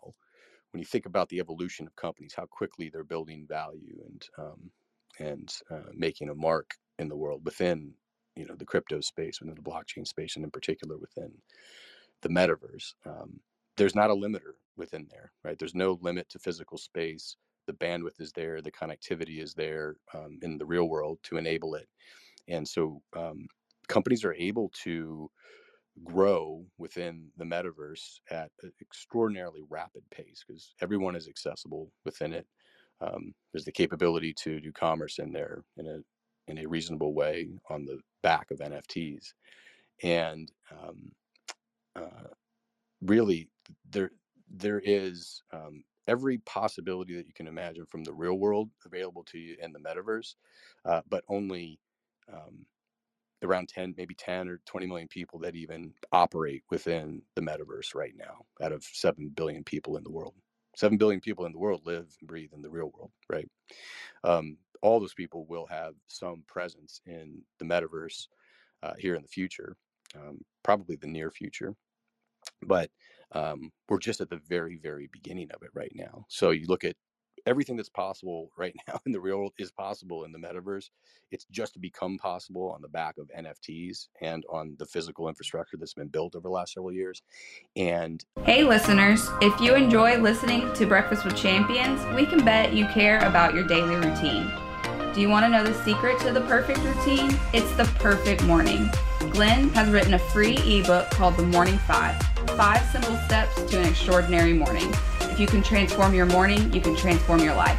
when 0.72 0.81
you 0.81 0.87
think 0.87 1.07
about 1.07 1.29
the 1.29 1.40
evolution 1.40 1.87
of 1.87 1.96
companies, 1.96 2.35
how 2.37 2.46
quickly 2.46 2.88
they're 2.88 3.05
building 3.05 3.46
value 3.48 3.98
and 4.07 4.26
um, 4.38 4.70
and 5.20 5.54
uh, 5.70 5.90
making 5.94 6.30
a 6.30 6.37
mark 6.37 6.76
in 7.00 7.09
the 7.09 7.16
world 7.16 7.44
within 7.46 7.94
you 8.37 8.46
know 8.46 8.56
the 8.56 8.66
crypto 8.66 9.00
space, 9.02 9.40
within 9.40 9.56
the 9.56 9.62
blockchain 9.62 10.09
space, 10.09 10.37
and 10.37 10.46
in 10.46 10.52
particular 10.52 10.98
within 10.98 11.33
the 12.22 12.30
metaverse. 12.30 12.94
Um, 13.06 13.40
there's 13.76 13.96
not 13.96 14.11
a 14.11 14.14
limiter 14.14 14.54
within 14.76 15.09
there, 15.11 15.33
right? 15.44 15.59
There's 15.59 15.76
no 15.76 15.98
limit 16.02 16.30
to 16.30 16.40
physical 16.40 16.78
space. 16.78 17.37
The 17.68 17.74
bandwidth 17.74 18.20
is 18.20 18.33
there, 18.33 18.62
the 18.62 18.72
connectivity 18.72 19.40
is 19.42 19.54
there 19.54 19.96
um, 20.14 20.38
in 20.42 20.59
the 20.59 20.66
real 20.66 20.88
world 20.88 21.20
to 21.24 21.38
enable 21.38 21.76
it, 21.76 21.88
and 22.48 22.68
so 22.68 23.02
um, 23.16 23.48
companies 23.88 24.24
are 24.24 24.35
able 24.35 24.70
to 24.85 25.30
grow 26.04 26.64
within 26.78 27.30
the 27.37 27.44
metaverse 27.44 28.20
at 28.30 28.50
an 28.62 28.72
extraordinarily 28.80 29.62
rapid 29.68 30.02
pace 30.11 30.44
because 30.46 30.74
everyone 30.80 31.16
is 31.16 31.28
accessible 31.28 31.92
within 32.04 32.33
it. 32.33 32.46
Um, 33.00 33.34
there's 33.52 33.64
the 33.64 33.72
capability 33.72 34.34
to 34.34 34.60
do 34.60 34.72
commerce 34.72 35.18
in 35.18 35.32
there 35.32 35.62
in 35.76 35.86
a 35.86 35.98
in 36.50 36.58
a 36.58 36.66
reasonable 36.66 37.14
way 37.14 37.48
on 37.68 37.84
the 37.84 38.00
back 38.22 38.50
of 38.50 38.58
NFTs, 38.58 39.32
and 40.02 40.50
um, 40.72 41.12
uh, 41.96 42.28
really 43.02 43.48
there 43.90 44.10
there 44.50 44.82
is 44.84 45.42
um, 45.52 45.84
every 46.08 46.38
possibility 46.38 47.14
that 47.16 47.26
you 47.26 47.32
can 47.34 47.46
imagine 47.46 47.86
from 47.86 48.04
the 48.04 48.12
real 48.12 48.38
world 48.38 48.70
available 48.84 49.24
to 49.24 49.38
you 49.38 49.56
in 49.60 49.72
the 49.72 49.78
metaverse, 49.78 50.34
uh, 50.84 51.00
but 51.08 51.24
only 51.28 51.78
um, 52.32 52.66
around 53.42 53.68
10 53.68 53.94
maybe 53.96 54.14
10 54.14 54.48
or 54.48 54.60
20 54.66 54.86
million 54.86 55.08
people 55.08 55.38
that 55.40 55.54
even 55.54 55.92
operate 56.12 56.62
within 56.70 57.22
the 57.36 57.42
metaverse 57.42 57.94
right 57.94 58.14
now 58.16 58.44
out 58.62 58.72
of 58.72 58.84
7 58.84 59.30
billion 59.34 59.64
people 59.64 59.96
in 59.96 60.04
the 60.04 60.10
world 60.10 60.34
7 60.76 60.98
billion 60.98 61.20
people 61.20 61.46
in 61.46 61.52
the 61.52 61.59
world 61.59 61.83
live 61.85 62.06
and 62.20 62.28
breathe 62.28 62.52
in 62.54 62.62
the 62.62 62.70
real 62.70 62.90
world 62.96 63.11
right? 63.28 63.48
Um, 64.24 64.56
all 64.83 64.98
those 64.98 65.14
people 65.14 65.44
will 65.46 65.66
have 65.66 65.94
some 66.09 66.42
presence 66.46 67.00
in 67.06 67.42
the 67.59 67.64
metaverse 67.64 68.28
uh, 68.83 68.94
here 68.98 69.14
in 69.14 69.22
the 69.22 69.28
future 69.28 69.76
um, 70.16 70.40
probably 70.62 70.96
the 70.96 71.06
near 71.06 71.30
future 71.30 71.74
but 72.62 72.90
um, 73.33 73.70
we're 73.88 73.98
just 73.98 74.20
at 74.20 74.30
the 74.30 74.40
very 74.48 74.78
very 74.83 75.09
beginning 75.12 75.50
of 75.52 75.62
it 75.62 75.70
right 75.74 75.92
now. 75.94 76.24
So 76.28 76.50
you 76.50 76.66
look 76.66 76.85
at 76.85 76.96
everything 77.50 77.76
that's 77.76 77.88
possible 77.90 78.50
right 78.56 78.74
now 78.88 78.98
in 79.04 79.12
the 79.12 79.20
real 79.20 79.38
world 79.38 79.52
is 79.58 79.72
possible 79.72 80.24
in 80.24 80.32
the 80.32 80.38
metaverse. 80.38 80.88
It's 81.32 81.44
just 81.50 81.80
become 81.80 82.16
possible 82.16 82.70
on 82.70 82.80
the 82.80 82.88
back 82.88 83.16
of 83.18 83.30
NFTs 83.36 84.08
and 84.22 84.44
on 84.48 84.76
the 84.78 84.86
physical 84.86 85.28
infrastructure 85.28 85.76
that's 85.76 85.94
been 85.94 86.08
built 86.08 86.36
over 86.36 86.44
the 86.44 86.48
last 86.48 86.74
several 86.74 86.92
years. 86.92 87.22
And 87.76 88.24
hey, 88.44 88.62
listeners, 88.62 89.28
if 89.42 89.60
you 89.60 89.74
enjoy 89.74 90.18
listening 90.18 90.72
to 90.74 90.86
Breakfast 90.86 91.24
with 91.24 91.36
Champions, 91.36 92.00
we 92.14 92.24
can 92.24 92.44
bet 92.44 92.72
you 92.72 92.86
care 92.86 93.18
about 93.18 93.54
your 93.54 93.64
daily 93.64 93.96
routine. 93.96 94.50
Do 95.12 95.20
you 95.20 95.28
want 95.28 95.44
to 95.44 95.48
know 95.48 95.64
the 95.64 95.74
secret 95.84 96.20
to 96.20 96.32
the 96.32 96.42
perfect 96.42 96.78
routine? 96.80 97.36
It's 97.52 97.72
the 97.74 97.84
perfect 97.98 98.44
morning. 98.44 98.88
Glenn 99.30 99.70
has 99.70 99.88
written 99.88 100.14
a 100.14 100.18
free 100.18 100.56
ebook 100.58 101.10
called 101.10 101.36
The 101.36 101.42
Morning 101.42 101.78
Five 101.78 102.20
Five 102.56 102.84
Simple 102.90 103.16
Steps 103.26 103.60
to 103.70 103.80
an 103.80 103.88
Extraordinary 103.88 104.52
Morning. 104.52 104.92
If 105.30 105.38
you 105.38 105.46
can 105.46 105.62
transform 105.62 106.12
your 106.12 106.26
morning, 106.26 106.72
you 106.72 106.80
can 106.80 106.96
transform 106.96 107.40
your 107.40 107.54
life. 107.54 107.78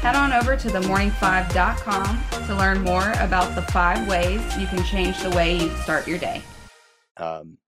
Head 0.00 0.16
on 0.16 0.32
over 0.32 0.56
to 0.56 0.68
themorning5.com 0.68 2.46
to 2.46 2.54
learn 2.54 2.80
more 2.80 3.12
about 3.18 3.54
the 3.54 3.62
five 3.70 4.08
ways 4.08 4.40
you 4.58 4.66
can 4.66 4.82
change 4.84 5.20
the 5.20 5.30
way 5.30 5.58
you 5.58 5.68
start 5.76 6.08
your 6.08 6.18
day. 6.18 6.42
Um, 7.18 7.58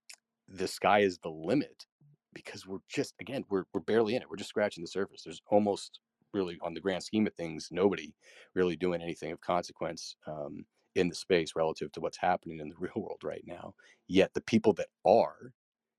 the 0.49 0.67
sky 0.67 1.01
is 1.01 1.19
the 1.19 1.29
limit 1.29 1.85
because 2.33 2.67
we're 2.67 2.79
just 2.89 3.15
again 3.21 3.45
we're 3.51 3.65
we're 3.75 3.81
barely 3.81 4.17
in 4.17 4.23
it. 4.23 4.31
We're 4.31 4.37
just 4.37 4.51
scratching 4.51 4.83
the 4.83 4.89
surface. 4.89 5.23
There's 5.25 5.43
almost 5.51 6.01
really 6.33 6.59
on 6.63 6.73
the 6.73 6.81
grand 6.81 7.03
scheme 7.03 7.27
of 7.27 7.35
things 7.35 7.69
nobody 7.71 8.15
really 8.55 8.77
doing 8.77 9.03
anything 9.03 9.33
of 9.33 9.41
consequence 9.41 10.17
um, 10.27 10.65
in 10.95 11.09
the 11.09 11.15
space 11.15 11.53
relative 11.55 11.93
to 11.93 12.01
what's 12.01 12.19
happening 12.19 12.61
in 12.61 12.69
the 12.69 12.77
real 12.79 12.93
world 12.97 13.21
right 13.23 13.45
now. 13.47 13.75
Yet 14.09 14.33
the 14.33 14.41
people 14.43 14.73
that 14.75 14.89
are, 15.05 15.53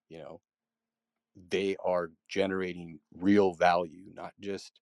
you 0.09 0.17
know, 0.17 0.41
they 1.49 1.75
are 1.84 2.12
generating 2.28 2.99
real 3.17 3.54
value, 3.54 4.06
not 4.13 4.34
just 4.39 4.80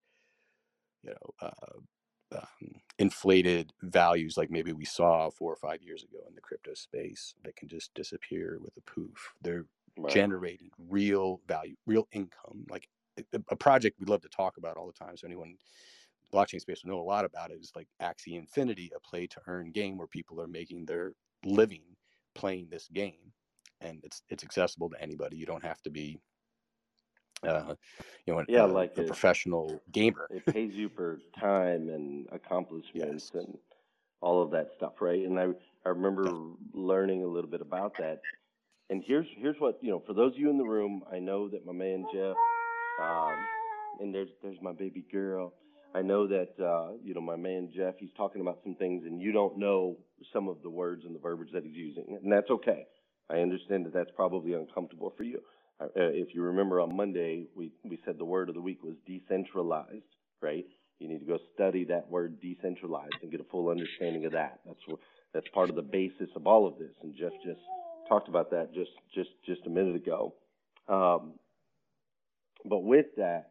you 1.03 1.11
know 1.11 1.49
uh, 1.49 2.37
um, 2.38 2.81
inflated 2.99 3.73
values 3.83 4.37
like 4.37 4.51
maybe 4.51 4.73
we 4.73 4.85
saw 4.85 5.31
four 5.31 5.53
or 5.53 5.57
five 5.57 5.83
years 5.83 6.03
ago 6.03 6.19
in 6.29 6.35
the 6.35 6.40
crypto 6.40 6.75
space 6.75 7.35
that 7.45 7.57
can 7.57 7.69
just 7.69 7.95
disappear 7.95 8.59
with 8.61 8.77
a 8.77 8.81
poof. 8.90 9.35
They're 9.42 9.66
generating 10.09 10.71
real 10.88 11.40
value, 11.47 11.77
real 11.87 12.09
income. 12.12 12.66
Like 12.69 12.88
a, 13.19 13.40
a 13.51 13.57
project 13.57 13.99
we 14.01 14.07
love 14.07 14.23
to 14.23 14.29
talk 14.29 14.57
about 14.59 14.77
all 14.77 14.87
the 14.87 14.92
time. 14.92 15.16
So 15.16 15.27
anyone 15.27 15.57
blockchain 16.33 16.61
space 16.61 16.83
will 16.85 16.92
know 16.92 17.01
a 17.01 17.03
lot 17.03 17.25
about 17.25 17.51
it 17.51 17.59
is 17.61 17.73
like 17.77 17.88
Axie 18.03 18.37
Infinity, 18.38 18.90
a 18.95 19.01
play 19.01 19.27
to 19.29 19.40
earn 19.47 19.71
game 19.71 19.97
where 19.97 20.09
people 20.09 20.40
are 20.40 20.49
making 20.49 20.87
their 20.87 21.12
living 21.45 21.83
playing 22.35 22.69
this 22.71 22.88
game 22.88 23.33
and 23.81 24.01
it's 24.05 24.23
it's 24.29 24.45
accessible 24.45 24.90
to 24.90 25.01
anybody. 25.01 25.37
You 25.37 25.47
don't 25.47 25.64
have 25.64 25.83
to 25.83 25.90
be 25.90 26.19
uh, 27.42 27.75
you 28.27 28.35
know, 28.35 28.44
yeah, 28.49 28.64
uh, 28.64 28.68
like 28.68 28.96
a 28.96 29.03
it, 29.03 29.07
professional 29.07 29.81
gamer. 29.92 30.27
it 30.31 30.46
pays 30.46 30.72
you 30.75 30.88
for 30.88 31.20
time 31.38 31.88
and 31.88 32.27
accomplishments 32.33 33.31
yes. 33.35 33.44
and 33.44 33.59
all 34.20 34.42
of 34.42 34.51
that 34.51 34.70
stuff, 34.77 34.94
right? 35.01 35.25
And 35.25 35.38
I 35.38 35.49
I 35.85 35.90
remember 35.90 36.31
learning 36.72 37.22
a 37.22 37.27
little 37.27 37.51
bit 37.51 37.61
about 37.61 37.96
that. 37.99 38.20
And 38.90 39.03
here's 39.07 39.27
here's 39.37 39.57
what 39.59 39.79
you 39.83 39.90
know 39.90 40.03
for 40.07 40.14
those 40.14 40.33
of 40.33 40.38
you 40.38 40.51
in 40.51 40.59
the 40.59 40.64
room. 40.64 41.03
I 41.12 41.18
know 41.18 41.49
that 41.49 41.66
my 41.66 41.72
man 41.72 42.07
Jeff, 42.12 42.37
um, 43.03 43.37
and 44.01 44.14
there's 44.14 44.31
there's 44.42 44.61
my 44.62 44.72
baby 44.72 45.05
girl. 45.12 45.55
I 45.94 46.03
know 46.03 46.27
that 46.27 46.55
uh, 46.62 46.92
you 47.03 47.14
know 47.14 47.20
my 47.20 47.37
man 47.37 47.70
Jeff. 47.75 47.94
He's 47.99 48.12
talking 48.16 48.40
about 48.40 48.59
some 48.62 48.75
things, 48.75 49.05
and 49.05 49.20
you 49.20 49.33
don't 49.33 49.59
know 49.59 49.96
some 50.33 50.49
of 50.49 50.62
the 50.62 50.70
words 50.70 51.05
and 51.05 51.14
the 51.14 51.18
verbiage 51.18 51.53
that 51.53 51.64
he's 51.64 51.77
using, 51.77 52.18
and 52.22 52.33
that's 52.33 52.51
okay. 52.51 52.87
I 53.29 53.38
understand 53.38 53.87
that 53.87 53.92
that's 53.92 54.11
probably 54.14 54.53
uncomfortable 54.53 55.12
for 55.16 55.25
you. 55.25 55.40
Uh, 55.80 55.86
if 55.96 56.34
you 56.34 56.42
remember 56.42 56.80
on 56.80 56.96
Monday, 56.96 57.46
we, 57.54 57.72
we 57.84 57.98
said 58.04 58.18
the 58.18 58.24
word 58.24 58.48
of 58.48 58.54
the 58.54 58.60
week 58.60 58.82
was 58.82 58.94
decentralized, 59.06 60.04
right? 60.40 60.64
You 60.98 61.08
need 61.08 61.18
to 61.18 61.26
go 61.26 61.38
study 61.54 61.84
that 61.84 62.08
word 62.08 62.40
decentralized 62.40 63.16
and 63.22 63.30
get 63.30 63.40
a 63.40 63.44
full 63.44 63.68
understanding 63.68 64.24
of 64.24 64.32
that. 64.32 64.60
That's 64.64 64.80
what, 64.86 65.00
that's 65.34 65.46
part 65.48 65.68
of 65.68 65.76
the 65.76 65.82
basis 65.82 66.30
of 66.34 66.46
all 66.46 66.66
of 66.66 66.78
this. 66.78 66.92
And 67.02 67.14
Jeff 67.14 67.32
just 67.44 67.60
talked 68.08 68.28
about 68.28 68.50
that 68.52 68.72
just 68.72 68.90
just 69.14 69.30
just 69.44 69.66
a 69.66 69.70
minute 69.70 69.96
ago. 69.96 70.34
Um, 70.88 71.34
but 72.64 72.80
with 72.80 73.06
that, 73.18 73.50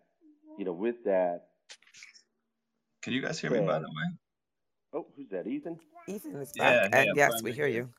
you 0.58 0.66
know, 0.66 0.74
with 0.74 0.96
that. 1.06 1.44
Can 3.04 3.14
you 3.14 3.22
guys 3.22 3.40
hear 3.40 3.52
me, 3.52 3.60
by 3.60 3.80
the 3.80 3.86
way? 3.86 4.18
Oh, 4.94 5.08
who's 5.16 5.30
that? 5.30 5.46
Ethan. 5.46 5.78
Ethan 6.08 6.36
is 6.42 6.54
back. 6.58 6.92
Yeah, 6.92 7.00
and 7.00 7.16
yes, 7.16 7.44
we 7.44 7.52
hear 7.52 7.68
you. 7.68 7.90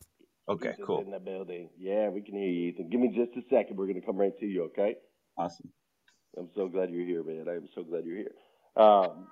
Okay, 0.48 0.68
Ethan's 0.70 0.86
cool. 0.86 1.00
in 1.00 1.10
the 1.10 1.18
building. 1.18 1.70
Yeah, 1.78 2.08
we 2.08 2.20
can 2.20 2.34
hear 2.34 2.48
you, 2.48 2.68
Ethan. 2.68 2.88
Give 2.88 3.00
me 3.00 3.08
just 3.08 3.36
a 3.36 3.42
second. 3.50 3.76
We're 3.76 3.86
gonna 3.86 4.00
come 4.00 4.16
right 4.16 4.38
to 4.38 4.46
you, 4.46 4.64
okay? 4.64 4.96
Awesome. 5.36 5.70
I'm 6.38 6.48
so 6.54 6.68
glad 6.68 6.90
you're 6.90 7.06
here, 7.06 7.24
man. 7.24 7.46
I 7.48 7.54
am 7.54 7.68
so 7.74 7.82
glad 7.82 8.04
you're 8.04 8.16
here. 8.16 8.32
Um, 8.76 9.26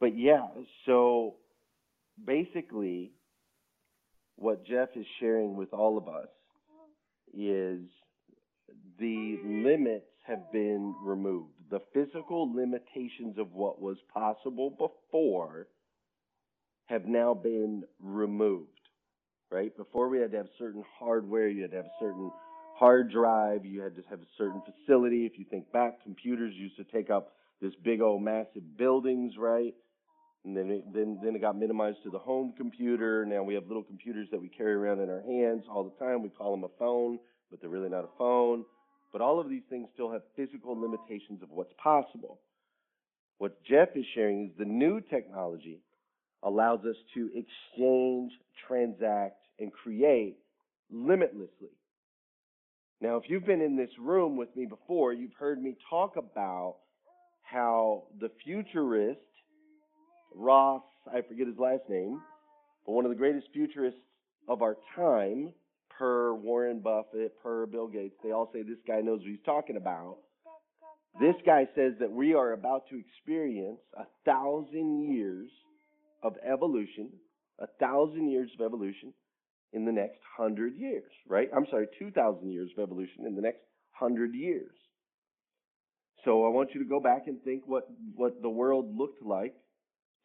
but 0.00 0.16
yeah, 0.16 0.46
so 0.86 1.36
basically, 2.24 3.12
what 4.36 4.64
Jeff 4.66 4.88
is 4.96 5.06
sharing 5.20 5.56
with 5.56 5.72
all 5.72 5.98
of 5.98 6.08
us 6.08 6.28
is 7.34 7.80
the 8.98 9.38
limits 9.44 10.06
have 10.26 10.50
been 10.52 10.94
removed. 11.02 11.52
The 11.70 11.80
physical 11.92 12.52
limitations 12.54 13.38
of 13.38 13.52
what 13.52 13.80
was 13.80 13.96
possible 14.12 14.70
before 14.70 15.66
have 16.86 17.06
now 17.06 17.34
been 17.34 17.84
removed, 18.00 18.71
right? 19.52 19.76
Before 19.76 20.08
we 20.08 20.18
had 20.18 20.30
to 20.32 20.38
have 20.38 20.48
certain 20.58 20.84
hardware, 20.98 21.48
you 21.48 21.62
had 21.62 21.72
to 21.72 21.76
have 21.76 21.86
a 21.86 22.00
certain 22.00 22.30
hard 22.78 23.12
drive, 23.12 23.64
you 23.64 23.82
had 23.82 23.94
to 23.96 24.02
have 24.08 24.20
a 24.20 24.26
certain 24.38 24.62
facility. 24.62 25.26
If 25.26 25.38
you 25.38 25.44
think 25.48 25.70
back, 25.72 26.02
computers 26.02 26.54
used 26.56 26.76
to 26.76 26.84
take 26.84 27.10
up 27.10 27.34
this 27.60 27.72
big 27.84 28.00
old 28.00 28.22
massive 28.22 28.76
buildings, 28.76 29.34
right? 29.38 29.74
And 30.44 30.56
then 30.56 30.70
it, 30.70 30.92
then 30.92 31.20
then 31.22 31.36
it 31.36 31.40
got 31.40 31.56
minimized 31.56 31.98
to 32.04 32.10
the 32.10 32.18
home 32.18 32.54
computer. 32.56 33.24
Now 33.24 33.44
we 33.44 33.54
have 33.54 33.66
little 33.66 33.84
computers 33.84 34.26
that 34.32 34.40
we 34.40 34.48
carry 34.48 34.74
around 34.74 35.00
in 35.00 35.08
our 35.08 35.20
hands 35.20 35.64
all 35.70 35.84
the 35.84 36.04
time. 36.04 36.22
We 36.22 36.30
call 36.30 36.50
them 36.50 36.64
a 36.64 36.78
phone, 36.78 37.18
but 37.50 37.60
they're 37.60 37.70
really 37.70 37.90
not 37.90 38.04
a 38.04 38.18
phone. 38.18 38.64
But 39.12 39.20
all 39.20 39.38
of 39.38 39.48
these 39.48 39.62
things 39.68 39.88
still 39.94 40.10
have 40.10 40.22
physical 40.34 40.80
limitations 40.80 41.42
of 41.42 41.50
what's 41.50 41.72
possible. 41.80 42.40
What 43.38 43.62
Jeff 43.64 43.90
is 43.94 44.04
sharing 44.14 44.46
is 44.46 44.50
the 44.58 44.64
new 44.64 45.00
technology 45.00 45.80
allows 46.42 46.80
us 46.80 46.96
to 47.14 47.30
exchange, 47.34 48.32
transact, 48.66 49.36
and 49.58 49.72
create 49.72 50.36
limitlessly. 50.90 51.70
Now, 53.00 53.16
if 53.16 53.24
you've 53.28 53.46
been 53.46 53.60
in 53.60 53.76
this 53.76 53.90
room 53.98 54.36
with 54.36 54.54
me 54.54 54.66
before, 54.66 55.12
you've 55.12 55.34
heard 55.38 55.60
me 55.60 55.76
talk 55.90 56.16
about 56.16 56.76
how 57.42 58.04
the 58.20 58.30
futurist, 58.44 59.20
Ross, 60.34 60.82
I 61.12 61.20
forget 61.22 61.46
his 61.46 61.58
last 61.58 61.82
name, 61.88 62.20
but 62.86 62.92
one 62.92 63.04
of 63.04 63.10
the 63.10 63.16
greatest 63.16 63.48
futurists 63.52 64.00
of 64.48 64.62
our 64.62 64.76
time, 64.96 65.52
per 65.98 66.34
Warren 66.34 66.80
Buffett, 66.80 67.40
per 67.42 67.66
Bill 67.66 67.86
Gates, 67.86 68.14
they 68.24 68.30
all 68.32 68.50
say 68.52 68.62
this 68.62 68.78
guy 68.86 69.00
knows 69.00 69.20
what 69.20 69.28
he's 69.28 69.38
talking 69.44 69.76
about. 69.76 70.18
This 71.20 71.34
guy 71.44 71.68
says 71.74 71.92
that 72.00 72.10
we 72.10 72.34
are 72.34 72.52
about 72.52 72.88
to 72.88 72.98
experience 72.98 73.80
a 73.96 74.04
thousand 74.24 75.12
years 75.12 75.50
of 76.22 76.34
evolution, 76.44 77.10
a 77.58 77.66
thousand 77.80 78.30
years 78.30 78.50
of 78.58 78.64
evolution 78.64 79.12
in 79.72 79.84
the 79.84 79.92
next 79.92 80.18
hundred 80.36 80.76
years, 80.76 81.10
right? 81.26 81.48
I'm 81.56 81.66
sorry, 81.70 81.86
2,000 81.98 82.50
years 82.50 82.70
of 82.76 82.82
evolution 82.82 83.26
in 83.26 83.34
the 83.34 83.42
next 83.42 83.62
hundred 83.92 84.34
years. 84.34 84.74
So 86.24 86.44
I 86.44 86.50
want 86.50 86.70
you 86.74 86.82
to 86.82 86.88
go 86.88 87.00
back 87.00 87.22
and 87.26 87.42
think 87.42 87.62
what, 87.66 87.88
what 88.14 88.42
the 88.42 88.50
world 88.50 88.96
looked 88.96 89.22
like 89.24 89.54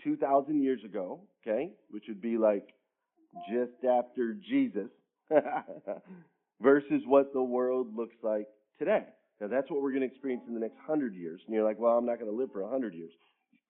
2,000 0.04 0.62
years 0.62 0.84
ago, 0.84 1.22
okay? 1.42 1.72
Which 1.90 2.04
would 2.08 2.22
be 2.22 2.38
like 2.38 2.68
just 3.50 3.84
after 3.84 4.36
Jesus, 4.48 4.90
versus 6.62 7.02
what 7.06 7.34
the 7.34 7.42
world 7.42 7.96
looks 7.96 8.16
like 8.24 8.48
today. 8.80 9.04
Now 9.40 9.48
that's 9.48 9.70
what 9.70 9.82
we're 9.82 9.92
going 9.92 10.02
to 10.02 10.08
experience 10.08 10.44
in 10.48 10.54
the 10.54 10.60
next 10.60 10.78
hundred 10.86 11.16
years. 11.16 11.42
And 11.46 11.56
you're 11.56 11.66
like, 11.66 11.80
well, 11.80 11.98
I'm 11.98 12.06
not 12.06 12.20
going 12.20 12.32
to 12.32 12.38
live 12.38 12.52
for 12.52 12.62
a 12.62 12.70
hundred 12.70 12.94
years. 12.96 13.12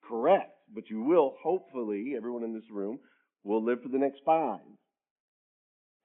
Correct, 0.07 0.51
but 0.73 0.89
you 0.89 1.01
will 1.01 1.35
hopefully, 1.41 2.13
everyone 2.15 2.43
in 2.43 2.53
this 2.53 2.69
room 2.71 2.99
will 3.43 3.63
live 3.63 3.81
for 3.81 3.89
the 3.89 3.97
next 3.97 4.19
five. 4.25 4.59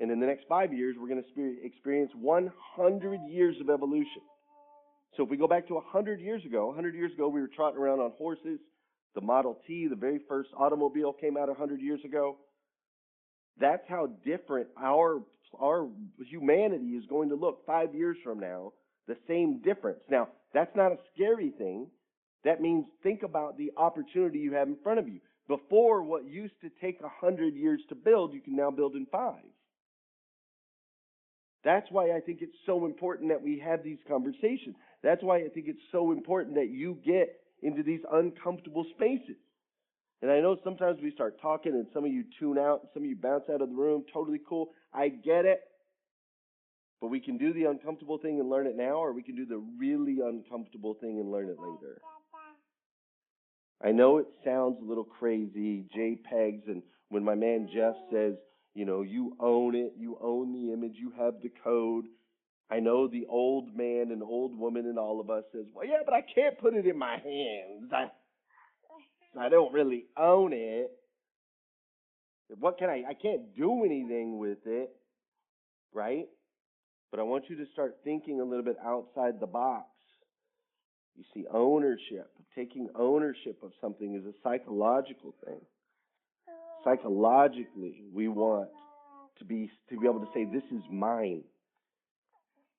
And 0.00 0.10
in 0.10 0.18
the 0.18 0.26
next 0.26 0.44
five 0.48 0.72
years, 0.72 0.96
we're 0.98 1.08
going 1.08 1.22
to 1.22 1.56
experience 1.64 2.10
100 2.14 3.20
years 3.28 3.56
of 3.60 3.70
evolution. 3.70 4.22
So 5.16 5.22
if 5.24 5.28
we 5.28 5.36
go 5.36 5.46
back 5.46 5.68
to 5.68 5.74
100 5.74 6.20
years 6.20 6.44
ago, 6.44 6.66
100 6.68 6.94
years 6.94 7.12
ago, 7.12 7.28
we 7.28 7.40
were 7.40 7.50
trotting 7.54 7.78
around 7.78 8.00
on 8.00 8.12
horses. 8.18 8.58
The 9.14 9.20
Model 9.20 9.58
T, 9.66 9.86
the 9.88 9.96
very 9.96 10.20
first 10.28 10.48
automobile, 10.58 11.12
came 11.12 11.36
out 11.36 11.48
100 11.48 11.80
years 11.80 12.00
ago. 12.04 12.38
That's 13.60 13.84
how 13.88 14.08
different 14.24 14.68
our 14.80 15.22
our 15.60 15.86
humanity 16.30 16.96
is 16.96 17.04
going 17.10 17.28
to 17.28 17.34
look 17.34 17.66
five 17.66 17.94
years 17.94 18.16
from 18.24 18.40
now. 18.40 18.72
The 19.06 19.16
same 19.28 19.60
difference. 19.60 20.00
Now, 20.10 20.28
that's 20.54 20.74
not 20.74 20.92
a 20.92 20.96
scary 21.14 21.52
thing. 21.58 21.88
That 22.44 22.60
means 22.60 22.86
think 23.02 23.22
about 23.22 23.56
the 23.56 23.72
opportunity 23.76 24.38
you 24.40 24.54
have 24.54 24.68
in 24.68 24.76
front 24.82 24.98
of 24.98 25.08
you. 25.08 25.20
Before, 25.48 26.02
what 26.02 26.24
used 26.24 26.54
to 26.62 26.70
take 26.80 27.00
a 27.00 27.08
hundred 27.08 27.54
years 27.54 27.80
to 27.88 27.94
build, 27.94 28.32
you 28.32 28.40
can 28.40 28.56
now 28.56 28.70
build 28.70 28.94
in 28.94 29.06
five. 29.06 29.42
That's 31.64 31.86
why 31.90 32.16
I 32.16 32.20
think 32.20 32.38
it's 32.42 32.56
so 32.66 32.86
important 32.86 33.28
that 33.30 33.42
we 33.42 33.60
have 33.64 33.84
these 33.84 33.98
conversations. 34.08 34.74
That's 35.02 35.22
why 35.22 35.38
I 35.38 35.48
think 35.48 35.66
it's 35.68 35.82
so 35.92 36.10
important 36.10 36.56
that 36.56 36.70
you 36.70 36.98
get 37.04 37.40
into 37.62 37.82
these 37.82 38.00
uncomfortable 38.10 38.84
spaces. 38.96 39.36
And 40.22 40.30
I 40.30 40.40
know 40.40 40.56
sometimes 40.64 40.98
we 41.02 41.12
start 41.12 41.40
talking 41.40 41.72
and 41.72 41.86
some 41.92 42.04
of 42.04 42.12
you 42.12 42.24
tune 42.38 42.58
out, 42.58 42.80
and 42.82 42.88
some 42.94 43.02
of 43.02 43.08
you 43.08 43.16
bounce 43.16 43.44
out 43.52 43.60
of 43.60 43.68
the 43.68 43.74
room. 43.74 44.04
Totally 44.12 44.40
cool. 44.48 44.70
I 44.92 45.08
get 45.08 45.44
it. 45.44 45.60
But 47.00 47.08
we 47.08 47.20
can 47.20 47.36
do 47.38 47.52
the 47.52 47.64
uncomfortable 47.64 48.18
thing 48.18 48.38
and 48.38 48.48
learn 48.48 48.68
it 48.68 48.76
now, 48.76 48.94
or 48.94 49.12
we 49.12 49.24
can 49.24 49.34
do 49.34 49.44
the 49.44 49.60
really 49.78 50.18
uncomfortable 50.24 50.94
thing 50.94 51.18
and 51.18 51.32
learn 51.32 51.48
it 51.48 51.58
later. 51.58 52.00
I 53.84 53.90
know 53.90 54.18
it 54.18 54.26
sounds 54.44 54.78
a 54.80 54.84
little 54.84 55.04
crazy, 55.04 55.84
JPEGs, 55.96 56.68
and 56.68 56.82
when 57.08 57.24
my 57.24 57.34
man 57.34 57.68
Jeff 57.74 57.94
says, 58.12 58.34
you 58.74 58.84
know, 58.84 59.02
you 59.02 59.36
own 59.40 59.74
it, 59.74 59.94
you 59.98 60.16
own 60.20 60.52
the 60.52 60.72
image, 60.72 60.94
you 60.94 61.12
have 61.18 61.34
the 61.42 61.50
code. 61.62 62.04
I 62.70 62.80
know 62.80 63.06
the 63.06 63.26
old 63.28 63.76
man 63.76 64.12
and 64.12 64.22
old 64.22 64.56
woman 64.56 64.86
in 64.86 64.96
all 64.98 65.20
of 65.20 65.28
us 65.28 65.44
says, 65.52 65.66
well, 65.74 65.86
yeah, 65.86 65.98
but 66.04 66.14
I 66.14 66.22
can't 66.34 66.58
put 66.58 66.74
it 66.74 66.86
in 66.86 66.96
my 66.96 67.18
hands. 67.18 67.92
I, 67.92 68.06
I 69.38 69.48
don't 69.48 69.72
really 69.74 70.06
own 70.16 70.52
it. 70.52 70.90
What 72.58 72.78
can 72.78 72.88
I? 72.88 73.02
I 73.08 73.14
can't 73.14 73.54
do 73.56 73.84
anything 73.84 74.38
with 74.38 74.58
it, 74.66 74.90
right? 75.92 76.26
But 77.10 77.20
I 77.20 77.24
want 77.24 77.44
you 77.48 77.56
to 77.56 77.66
start 77.72 77.96
thinking 78.04 78.40
a 78.40 78.44
little 78.44 78.64
bit 78.64 78.76
outside 78.84 79.40
the 79.40 79.46
box. 79.46 79.86
You 81.16 81.24
see, 81.34 81.44
ownership, 81.52 82.30
taking 82.54 82.88
ownership 82.94 83.58
of 83.62 83.72
something 83.80 84.14
is 84.14 84.24
a 84.24 84.34
psychological 84.42 85.34
thing. 85.44 85.60
Psychologically, 86.84 88.04
we 88.12 88.28
want 88.28 88.68
to 89.38 89.44
be 89.44 89.70
to 89.90 89.98
be 89.98 90.06
able 90.06 90.20
to 90.20 90.32
say, 90.34 90.44
"This 90.44 90.64
is 90.72 90.82
mine." 90.90 91.44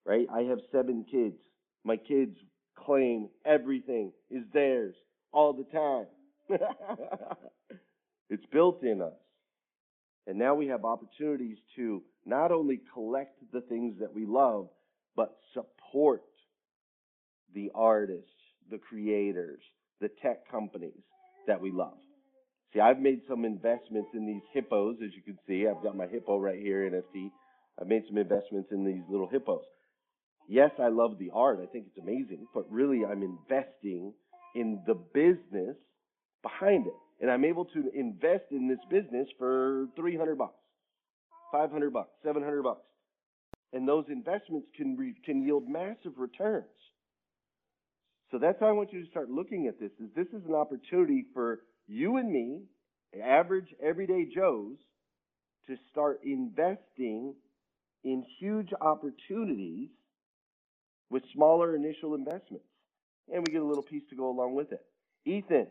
Right? 0.06 0.28
I 0.30 0.44
have 0.44 0.60
seven 0.72 1.06
kids. 1.10 1.40
My 1.84 1.98
kids 1.98 2.38
claim 2.76 3.30
everything 3.46 4.12
is 4.30 4.44
theirs 4.52 4.96
all 5.32 5.54
the 5.54 5.64
time. 5.66 6.08
it's 8.30 8.46
built 8.48 8.84
in 8.84 9.02
us. 9.02 9.14
And 10.28 10.38
now 10.38 10.56
we 10.56 10.68
have 10.68 10.86
opportunities 10.86 11.58
to 11.76 12.04
not 12.26 12.52
only 12.52 12.82
collect 12.94 13.40
the 13.52 13.62
things 13.62 14.00
that 14.00 14.14
we 14.14 14.26
love, 14.26 14.70
but 15.16 15.38
support 15.54 16.24
the 17.54 17.72
artists, 17.76 18.30
the 18.70 18.78
creators, 18.78 19.62
the 20.02 20.10
tech 20.22 20.50
companies 20.50 21.04
that 21.48 21.62
we 21.62 21.72
love. 21.72 21.98
See, 22.74 22.80
I've 22.80 23.00
made 23.00 23.22
some 23.28 23.46
investments 23.46 24.10
in 24.14 24.26
these 24.26 24.42
hippos, 24.52 24.98
as 25.04 25.12
you 25.16 25.22
can 25.22 25.38
see. 25.48 25.68
I've 25.68 25.84
got 25.84 25.96
my 25.96 26.08
hippo 26.08 26.40
right 26.40 26.60
here, 26.60 26.90
NFT. 26.90 27.30
I've 27.80 27.88
made 27.88 28.04
some 28.08 28.18
investments 28.18 28.70
in 28.72 28.84
these 28.86 29.04
little 29.10 29.28
hippos. 29.28 29.64
Yes, 30.48 30.72
I 30.80 30.90
love 30.90 31.18
the 31.20 31.32
art. 31.34 31.60
I 31.62 31.68
think 31.68 31.86
it's 31.88 32.04
amazing, 32.04 32.48
but 32.54 32.70
really 32.72 33.06
I'm 33.06 33.24
investing 33.24 34.14
in 34.56 34.82
the 34.86 34.96
business 34.96 35.78
behind 36.42 36.88
it. 36.88 36.94
And 37.22 37.32
I'm 37.32 37.46
able 37.46 37.66
to 37.66 37.90
invest 37.94 38.46
in 38.52 38.68
this 38.68 38.80
business 38.90 39.28
for 39.38 39.88
300 39.96 40.38
bucks, 40.38 40.60
500 41.52 41.94
bucks, 41.94 42.10
700 42.24 42.64
bucks. 42.64 42.82
And 43.72 43.88
those 43.88 44.06
investments 44.10 44.68
can 44.76 44.98
re- 44.98 45.16
can 45.26 45.44
yield 45.44 45.70
massive 45.70 46.14
returns. 46.18 46.66
So 48.34 48.40
that's 48.40 48.60
how 48.60 48.66
I 48.66 48.72
want 48.72 48.92
you 48.92 49.04
to 49.04 49.10
start 49.12 49.30
looking 49.30 49.68
at 49.68 49.80
this 49.80 49.92
is 50.00 50.10
this 50.16 50.26
is 50.30 50.44
an 50.50 50.56
opportunity 50.56 51.24
for 51.36 51.60
you 51.88 52.18
and 52.18 52.32
me, 52.32 52.64
average 53.24 53.68
everyday 53.80 54.26
Joes, 54.26 54.76
to 55.68 55.76
start 55.92 56.22
investing 56.24 57.36
in 58.04 58.26
huge 58.40 58.70
opportunities 58.82 59.90
with 61.12 61.22
smaller 61.36 61.76
initial 61.76 62.16
investments. 62.16 62.66
And 63.32 63.46
we 63.46 63.54
get 63.54 63.62
a 63.62 63.66
little 63.66 63.84
piece 63.84 64.02
to 64.10 64.16
go 64.16 64.32
along 64.32 64.56
with 64.56 64.72
it. 64.72 64.84
Ethan, 65.26 65.68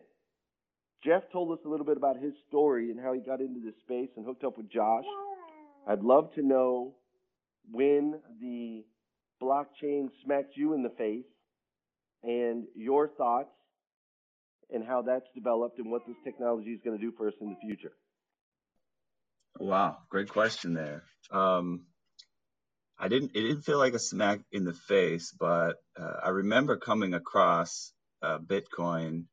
Jeff 1.04 1.24
told 1.32 1.58
us 1.58 1.64
a 1.66 1.68
little 1.68 1.84
bit 1.84 1.96
about 1.96 2.16
his 2.16 2.32
story 2.48 2.92
and 2.92 3.00
how 3.00 3.12
he 3.12 3.18
got 3.18 3.40
into 3.40 3.58
this 3.58 3.74
space 3.84 4.10
and 4.16 4.24
hooked 4.24 4.44
up 4.44 4.56
with 4.56 4.70
Josh. 4.70 5.04
I'd 5.88 6.04
love 6.04 6.32
to 6.36 6.42
know 6.42 6.94
when 7.72 8.20
the 8.40 8.84
blockchain 9.42 10.10
smacked 10.24 10.56
you 10.56 10.74
in 10.74 10.84
the 10.84 10.90
face 10.90 11.24
and 12.22 12.64
your 12.74 13.08
thoughts 13.08 13.50
and 14.72 14.84
how 14.86 15.02
that's 15.02 15.28
developed 15.34 15.78
and 15.78 15.90
what 15.90 16.06
this 16.06 16.16
technology 16.24 16.70
is 16.70 16.80
going 16.84 16.98
to 16.98 17.04
do 17.04 17.12
for 17.16 17.28
us 17.28 17.34
in 17.40 17.50
the 17.50 17.56
future. 17.60 17.92
Wow, 19.58 19.98
great 20.08 20.28
question 20.30 20.74
there. 20.74 21.04
Um, 21.30 21.82
I 22.98 23.08
didn't. 23.08 23.32
It 23.34 23.42
didn't 23.42 23.62
feel 23.62 23.78
like 23.78 23.94
a 23.94 23.98
smack 23.98 24.40
in 24.52 24.64
the 24.64 24.72
face, 24.72 25.34
but 25.38 25.74
uh, 26.00 26.20
I 26.24 26.30
remember 26.30 26.76
coming 26.76 27.14
across 27.14 27.92
uh, 28.22 28.38
Bitcoin. 28.38 29.24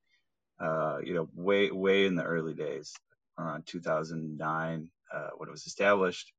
Uh, 0.60 0.98
you 1.04 1.14
know, 1.14 1.30
way 1.36 1.72
way 1.72 2.06
in 2.06 2.16
the 2.16 2.24
early 2.24 2.54
days, 2.54 2.94
around 3.38 3.66
2009, 3.66 4.90
uh, 5.14 5.30
when 5.38 5.48
it 5.48 5.52
was 5.52 5.66
established, 5.66 6.34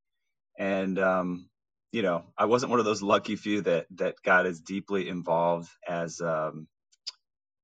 and 0.59 0.99
um, 0.99 1.49
you 1.93 2.03
know, 2.03 2.25
I 2.37 2.45
wasn't 2.45 2.71
one 2.71 2.79
of 2.79 2.85
those 2.85 3.03
lucky 3.03 3.37
few 3.37 3.61
that 3.63 3.87
that 3.97 4.17
got 4.23 4.47
as 4.47 4.61
deeply 4.61 5.09
involved 5.09 5.69
as 5.87 6.21
um, 6.21 6.67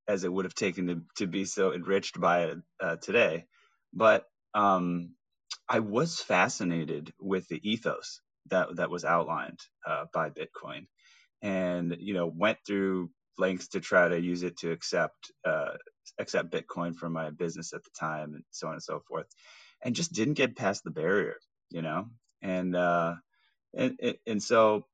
as 0.08 0.24
it 0.26 0.34
would 0.34 0.46
have 0.46 0.56
taken 0.56 0.88
to 0.88 1.02
to 1.18 1.28
be 1.28 1.46
so 1.46 1.74
enriched 1.74 2.20
by 2.22 2.46
it 2.46 2.58
uh, 2.82 2.98
today. 2.98 3.46
But 3.94 4.26
um, 4.56 5.16
I 5.70 5.80
was 5.80 6.20
fascinated 6.22 7.14
with 7.20 7.48
the 7.48 7.62
ethos 7.70 8.22
that 8.50 8.78
that 8.78 8.92
was 8.92 9.06
outlined 9.06 9.60
uh, 9.88 10.06
by 10.14 10.30
Bitcoin, 10.32 10.88
and 11.42 11.98
you 12.00 12.14
know 12.16 12.28
went 12.28 12.60
through 12.68 13.12
lengths 13.38 13.70
to 13.70 13.82
try 13.82 14.08
to 14.10 14.20
use 14.22 14.44
it 14.44 14.58
to 14.60 14.72
accept 14.72 15.32
uh, 15.46 15.74
accept 16.20 16.52
Bitcoin 16.54 16.96
for 16.96 17.10
my 17.10 17.32
business 17.32 17.74
at 17.74 17.84
the 17.84 17.92
time, 18.00 18.36
and 18.36 18.44
so 18.52 18.68
on 18.68 18.74
and 18.74 18.84
so 18.84 19.02
forth, 19.08 19.28
and 19.84 19.96
just 19.96 20.14
didn't 20.14 20.36
get 20.36 20.58
past 20.58 20.84
the 20.84 20.92
barrier, 20.92 21.38
you 21.72 21.82
know, 21.84 22.08
and 22.42 22.76
uh, 22.76 23.16
and 23.76 23.98
and 24.28 24.44
so 24.44 24.86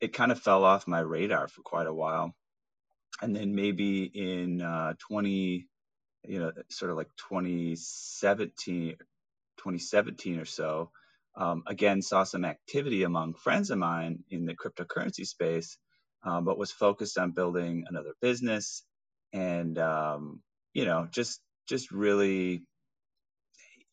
it 0.00 0.12
kind 0.14 0.32
of 0.32 0.40
fell 0.40 0.64
off 0.64 0.88
my 0.88 1.00
radar 1.00 1.48
for 1.48 1.62
quite 1.62 1.86
a 1.86 1.94
while, 1.94 2.34
and 3.22 3.34
then 3.36 3.54
maybe 3.54 4.04
in 4.04 4.62
uh, 4.62 4.94
20 5.08 5.66
you 6.26 6.38
know 6.40 6.52
sort 6.70 6.90
of 6.90 6.96
like 6.98 7.08
2017 7.30 8.96
2017 9.58 10.40
or 10.40 10.44
so, 10.46 10.90
um, 11.36 11.62
again 11.66 12.02
saw 12.02 12.24
some 12.24 12.44
activity 12.44 13.04
among 13.04 13.34
friends 13.34 13.70
of 13.70 13.78
mine 13.78 14.20
in 14.30 14.46
the 14.46 14.54
cryptocurrency 14.56 15.26
space, 15.26 15.78
um, 16.24 16.44
but 16.44 16.58
was 16.58 16.72
focused 16.72 17.18
on 17.18 17.32
building 17.32 17.84
another 17.88 18.14
business, 18.22 18.84
and 19.32 19.78
um, 19.78 20.42
you 20.74 20.84
know 20.86 21.08
just 21.12 21.40
just 21.68 21.92
really, 21.92 22.64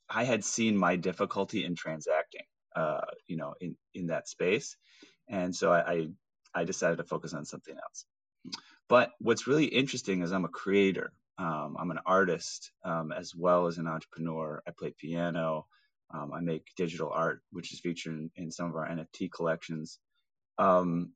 I 0.10 0.26
had 0.26 0.44
seen 0.46 0.78
my 0.78 0.96
difficulty 0.98 1.66
in 1.66 1.76
transacting, 1.76 2.27
uh, 2.78 3.02
you 3.28 3.38
know, 3.38 3.56
in 3.60 3.76
in 3.96 4.08
that 4.08 4.30
space, 4.30 4.78
and 5.28 5.56
so 5.56 5.72
I, 5.72 5.92
I 5.92 6.08
I 6.54 6.64
decided 6.64 6.98
to 6.98 7.04
focus 7.04 7.34
on 7.34 7.46
something 7.46 7.76
else. 7.76 8.06
But 8.88 9.12
what's 9.20 9.48
really 9.48 9.66
interesting 9.66 10.22
is 10.22 10.32
I'm 10.32 10.46
a 10.46 10.50
creator. 10.50 11.12
Um, 11.40 11.76
I'm 11.80 11.92
an 11.92 12.00
artist 12.06 12.72
um, 12.84 13.12
as 13.12 13.34
well 13.36 13.68
as 13.68 13.78
an 13.78 13.88
entrepreneur. 13.88 14.62
I 14.68 14.72
play 14.72 14.94
piano. 14.98 15.68
Um, 16.14 16.32
I 16.34 16.40
make 16.40 16.74
digital 16.78 17.12
art, 17.12 17.42
which 17.52 17.74
is 17.74 17.80
featured 17.82 18.14
in, 18.14 18.32
in 18.36 18.52
some 18.52 18.70
of 18.70 18.76
our 18.76 18.88
NFT 18.88 19.32
collections. 19.32 20.00
Um, 20.58 21.14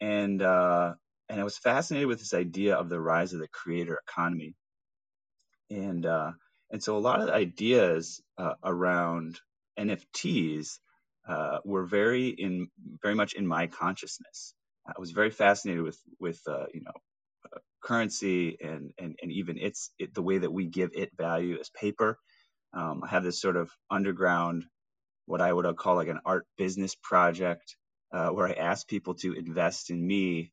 and 0.00 0.42
uh, 0.42 0.94
and 1.28 1.40
I 1.40 1.44
was 1.44 1.58
fascinated 1.58 2.08
with 2.08 2.18
this 2.18 2.34
idea 2.34 2.76
of 2.76 2.88
the 2.88 3.00
rise 3.00 3.32
of 3.32 3.40
the 3.40 3.48
creator 3.48 4.00
economy. 4.08 4.54
And 5.70 6.04
uh, 6.04 6.32
and 6.70 6.82
so 6.82 6.96
a 6.96 7.00
lot 7.00 7.20
of 7.20 7.26
the 7.28 7.34
ideas 7.34 8.20
uh, 8.38 8.54
around 8.62 9.40
NFTs 9.78 10.78
uh, 11.28 11.58
were 11.64 11.86
very 11.86 12.28
in 12.28 12.68
very 13.02 13.14
much 13.14 13.34
in 13.34 13.46
my 13.46 13.66
consciousness. 13.66 14.54
I 14.86 14.92
was 14.98 15.10
very 15.10 15.30
fascinated 15.30 15.82
with 15.82 15.98
with 16.20 16.40
uh, 16.48 16.66
you 16.72 16.82
know 16.82 16.92
currency 17.82 18.56
and 18.60 18.92
and 18.98 19.16
and 19.22 19.32
even 19.32 19.58
its 19.58 19.90
it, 19.98 20.14
the 20.14 20.22
way 20.22 20.38
that 20.38 20.52
we 20.52 20.66
give 20.66 20.90
it 20.94 21.10
value 21.16 21.58
as 21.60 21.70
paper. 21.70 22.18
Um, 22.72 23.02
I 23.04 23.08
have 23.08 23.24
this 23.24 23.40
sort 23.40 23.56
of 23.56 23.70
underground, 23.90 24.64
what 25.26 25.40
I 25.40 25.52
would 25.52 25.76
call 25.76 25.96
like 25.96 26.08
an 26.08 26.20
art 26.26 26.46
business 26.58 26.94
project, 26.94 27.76
uh, 28.12 28.28
where 28.28 28.48
I 28.48 28.52
ask 28.52 28.86
people 28.86 29.14
to 29.16 29.32
invest 29.32 29.90
in 29.90 30.04
me 30.04 30.52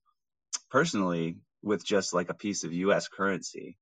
personally 0.71 1.37
with 1.61 1.85
just 1.85 2.13
like 2.13 2.29
a 2.29 2.33
piece 2.35 2.63
of 2.63 2.73
U.S. 2.73 3.07
currency, 3.07 3.77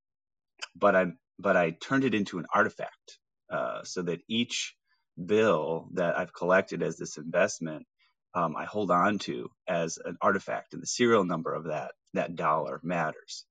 but 0.75 0.95
I 0.95 1.05
but 1.39 1.57
I 1.57 1.71
turned 1.71 2.03
it 2.03 2.15
into 2.15 2.39
an 2.39 2.45
artifact 2.53 3.19
uh, 3.51 3.83
so 3.83 4.03
that 4.03 4.21
each 4.27 4.75
bill 5.23 5.89
that 5.93 6.17
I've 6.17 6.33
collected 6.33 6.83
as 6.83 6.97
this 6.97 7.17
investment 7.17 7.85
um, 8.33 8.55
I 8.55 8.65
hold 8.65 8.91
on 8.91 9.19
to 9.21 9.49
as 9.67 9.99
an 10.03 10.17
artifact, 10.21 10.73
and 10.73 10.81
the 10.81 10.87
serial 10.87 11.25
number 11.25 11.53
of 11.53 11.65
that 11.65 11.93
that 12.13 12.35
dollar 12.35 12.79
matters, 12.83 13.45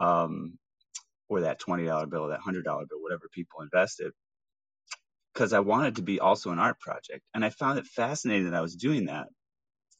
um, 0.00 0.58
or 1.28 1.42
that 1.42 1.60
twenty 1.60 1.86
dollar 1.86 2.06
bill, 2.06 2.22
or 2.22 2.28
that 2.30 2.40
hundred 2.40 2.64
dollar 2.64 2.86
bill, 2.88 3.02
whatever 3.02 3.28
people 3.32 3.62
invested, 3.62 4.12
because 5.34 5.52
I 5.52 5.60
wanted 5.60 5.96
to 5.96 6.02
be 6.02 6.20
also 6.20 6.50
an 6.50 6.58
art 6.60 6.80
project, 6.80 7.22
and 7.34 7.44
I 7.44 7.50
found 7.50 7.78
it 7.78 7.86
fascinating 7.86 8.46
that 8.50 8.56
I 8.56 8.62
was 8.62 8.76
doing 8.76 9.06
that. 9.06 9.28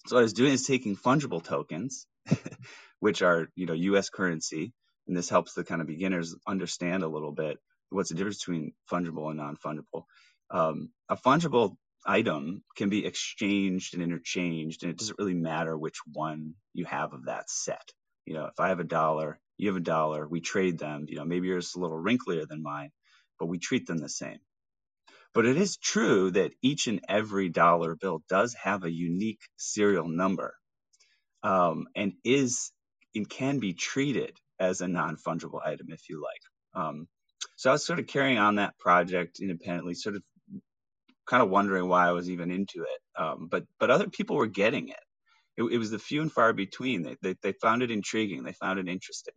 So 0.06 0.16
what 0.16 0.20
I 0.20 0.24
was 0.24 0.34
doing 0.34 0.52
is 0.52 0.66
taking 0.66 0.96
fungible 0.96 1.44
tokens, 1.44 2.06
which 3.00 3.22
are 3.22 3.48
you 3.56 3.66
know 3.66 3.74
U.S. 3.74 4.10
currency, 4.10 4.72
and 5.08 5.16
this 5.16 5.30
helps 5.30 5.54
the 5.54 5.64
kind 5.64 5.80
of 5.82 5.88
beginners 5.88 6.36
understand 6.46 7.02
a 7.04 7.08
little 7.08 7.32
bit 7.32 7.58
what's 7.90 8.10
the 8.10 8.16
difference 8.16 8.38
between 8.40 8.72
fungible 8.90 9.28
and 9.28 9.38
non-fungible. 9.38 10.04
Um, 10.54 10.90
a 11.08 11.16
fungible 11.16 11.76
item 12.06 12.62
can 12.76 12.88
be 12.88 13.04
exchanged 13.04 13.94
and 13.94 14.02
interchanged 14.02 14.84
and 14.84 14.92
it 14.92 14.98
doesn't 14.98 15.18
really 15.18 15.34
matter 15.34 15.76
which 15.76 15.98
one 16.12 16.54
you 16.74 16.84
have 16.84 17.12
of 17.12 17.26
that 17.26 17.50
set. 17.50 17.90
You 18.26 18.34
know 18.34 18.46
if 18.46 18.60
i 18.60 18.68
have 18.68 18.80
a 18.80 18.84
dollar 18.84 19.40
you 19.58 19.68
have 19.68 19.76
a 19.76 19.80
dollar 19.80 20.26
we 20.28 20.40
trade 20.40 20.78
them 20.78 21.06
you 21.08 21.16
know 21.16 21.24
maybe 21.24 21.48
yours 21.48 21.68
is 21.68 21.74
a 21.74 21.80
little 21.80 21.98
wrinklier 21.98 22.46
than 22.48 22.62
mine 22.62 22.90
but 23.38 23.46
we 23.46 23.58
treat 23.58 23.86
them 23.86 23.98
the 23.98 24.08
same. 24.08 24.38
But 25.34 25.46
it 25.46 25.56
is 25.56 25.76
true 25.76 26.30
that 26.32 26.52
each 26.62 26.86
and 26.86 27.00
every 27.08 27.48
dollar 27.48 27.96
bill 27.96 28.22
does 28.28 28.54
have 28.62 28.84
a 28.84 28.92
unique 28.92 29.42
serial 29.56 30.08
number 30.08 30.54
um, 31.42 31.88
and 31.96 32.12
is 32.24 32.72
and 33.14 33.28
can 33.28 33.58
be 33.58 33.74
treated 33.74 34.38
as 34.60 34.80
a 34.80 34.88
non-fungible 34.88 35.60
item 35.66 35.88
if 35.90 36.08
you 36.08 36.22
like. 36.22 36.82
Um, 36.82 37.08
so 37.56 37.70
i 37.70 37.72
was 37.72 37.86
sort 37.86 37.98
of 37.98 38.06
carrying 38.06 38.38
on 38.38 38.56
that 38.56 38.78
project 38.78 39.40
independently 39.40 39.94
sort 39.94 40.16
of 40.16 40.22
kind 41.28 41.42
of 41.42 41.50
wondering 41.50 41.88
why 41.88 42.08
I 42.08 42.12
was 42.12 42.30
even 42.30 42.50
into 42.50 42.82
it. 42.82 43.22
Um, 43.22 43.48
but 43.50 43.64
but 43.80 43.90
other 43.90 44.08
people 44.08 44.36
were 44.36 44.46
getting 44.46 44.88
it. 44.88 44.96
It, 45.56 45.64
it 45.64 45.78
was 45.78 45.90
the 45.90 45.98
few 45.98 46.22
and 46.22 46.32
far 46.32 46.52
between. 46.52 47.02
They, 47.02 47.16
they, 47.22 47.36
they 47.42 47.52
found 47.52 47.82
it 47.82 47.90
intriguing. 47.90 48.44
They 48.44 48.52
found 48.54 48.78
it 48.80 48.88
interesting. 48.88 49.34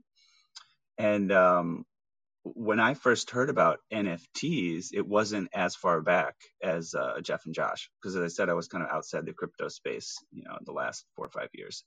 And 0.97 1.31
um, 1.31 1.85
when 2.43 2.79
I 2.79 2.95
first 2.95 3.31
heard 3.31 3.49
about 3.49 3.79
NFTs, 3.93 4.87
it 4.93 5.07
wasn't 5.07 5.49
as 5.53 5.75
far 5.75 6.01
back 6.01 6.35
as 6.63 6.95
uh, 6.95 7.21
Jeff 7.21 7.45
and 7.45 7.55
Josh, 7.55 7.89
because 8.01 8.15
as 8.15 8.23
I 8.23 8.29
said, 8.29 8.49
I 8.49 8.53
was 8.55 8.67
kind 8.67 8.83
of 8.83 8.91
outside 8.91 9.25
the 9.25 9.33
crypto 9.33 9.69
space, 9.69 10.15
you 10.31 10.43
know, 10.43 10.53
in 10.57 10.65
the 10.65 10.73
last 10.73 11.05
four 11.15 11.25
or 11.27 11.31
five 11.31 11.49
years. 11.53 11.83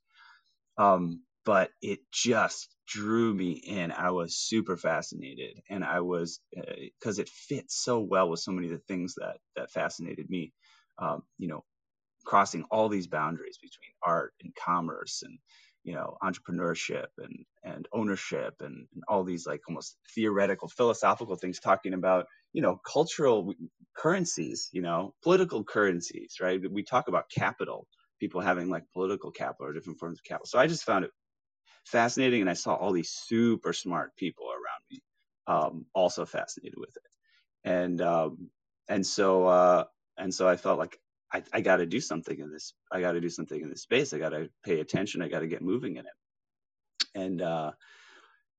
Um, 0.79 1.23
but 1.45 1.71
it 1.83 2.01
just 2.13 2.75
drew 2.87 3.35
me 3.35 3.53
in. 3.53 3.93
I 3.93 4.11
was 4.11 4.37
super 4.37 4.77
fascinated, 4.77 5.61
and 5.71 5.85
I 5.85 6.01
was 6.01 6.41
because 6.53 7.19
uh, 7.19 7.23
it 7.23 7.29
fits 7.29 7.77
so 7.83 8.01
well 8.01 8.31
with 8.31 8.41
so 8.41 8.53
many 8.53 8.69
of 8.69 8.73
the 8.73 8.85
things 8.89 9.15
that 9.17 9.39
that 9.57 9.73
fascinated 9.73 10.31
me. 10.31 10.53
Um, 10.99 11.23
you 11.39 11.49
know, 11.49 11.65
crossing 12.25 12.65
all 12.71 12.89
these 12.89 13.07
boundaries 13.07 13.59
between 13.59 13.91
art 14.05 14.35
and 14.43 14.55
commerce 14.55 15.23
and 15.25 15.39
you 15.85 15.95
know 15.95 16.17
entrepreneurship 16.23 17.07
and 17.19 17.45
and 17.65 17.89
ownership 17.93 18.55
and, 18.61 18.87
and 18.95 19.03
all 19.09 19.25
these 19.25 19.47
like 19.47 19.61
almost 19.69 19.97
theoretical 20.15 20.69
philosophical 20.69 21.37
things 21.37 21.59
talking 21.59 21.95
about 21.95 22.27
you 22.53 22.61
know 22.61 22.77
cultural 22.87 23.55
currencies 23.97 24.69
you 24.73 24.83
know 24.83 25.15
political 25.23 25.65
currencies 25.65 26.37
right 26.41 26.61
we 26.71 26.83
talk 26.83 27.09
about 27.09 27.31
capital 27.35 27.87
people 28.21 28.43
having 28.43 28.69
like 28.69 28.85
political 28.93 29.31
capital 29.31 29.67
or 29.67 29.73
different 29.73 29.99
forms 29.99 30.19
of 30.19 30.25
capital 30.25 30.47
so 30.47 30.59
i 30.59 30.67
just 30.67 30.85
found 30.85 31.05
it 31.05 31.11
fascinating. 31.87 32.43
And 32.43 32.51
I 32.51 32.55
saw 32.55 32.75
all 32.75 32.93
these 32.93 33.11
super 33.11 33.73
smart 33.73 34.17
people 34.17 34.47
around 34.47 34.83
me 34.91 35.03
um, 35.47 35.87
also 35.95 36.27
fascinated 36.27 36.79
with 36.79 36.97
it. 36.97 37.03
And 37.71 38.01
um, 38.03 38.51
and 38.89 39.07
so 39.07 39.47
uh, 39.47 39.85
and 40.19 40.35
so 40.35 40.49
I 40.49 40.57
felt 40.57 40.79
like 40.79 40.99
I, 41.33 41.43
I 41.53 41.61
got 41.63 41.77
to 41.79 41.87
do 41.87 42.01
something 42.01 42.39
in 42.39 42.53
this. 42.53 42.75
I 42.93 43.01
got 43.01 43.13
to 43.13 43.21
do 43.21 43.31
something 43.31 43.61
in 43.61 43.71
this 43.71 43.83
space. 43.83 44.15
I 44.15 44.19
got 44.19 44.31
to 44.31 44.51
pay 44.65 44.81
attention. 44.81 45.23
I 45.23 45.29
got 45.29 45.41
to 45.41 45.49
get 45.49 45.63
moving 45.63 45.97
in 45.97 46.07
it. 46.07 46.13
And 47.15 47.43
uh, 47.43 47.73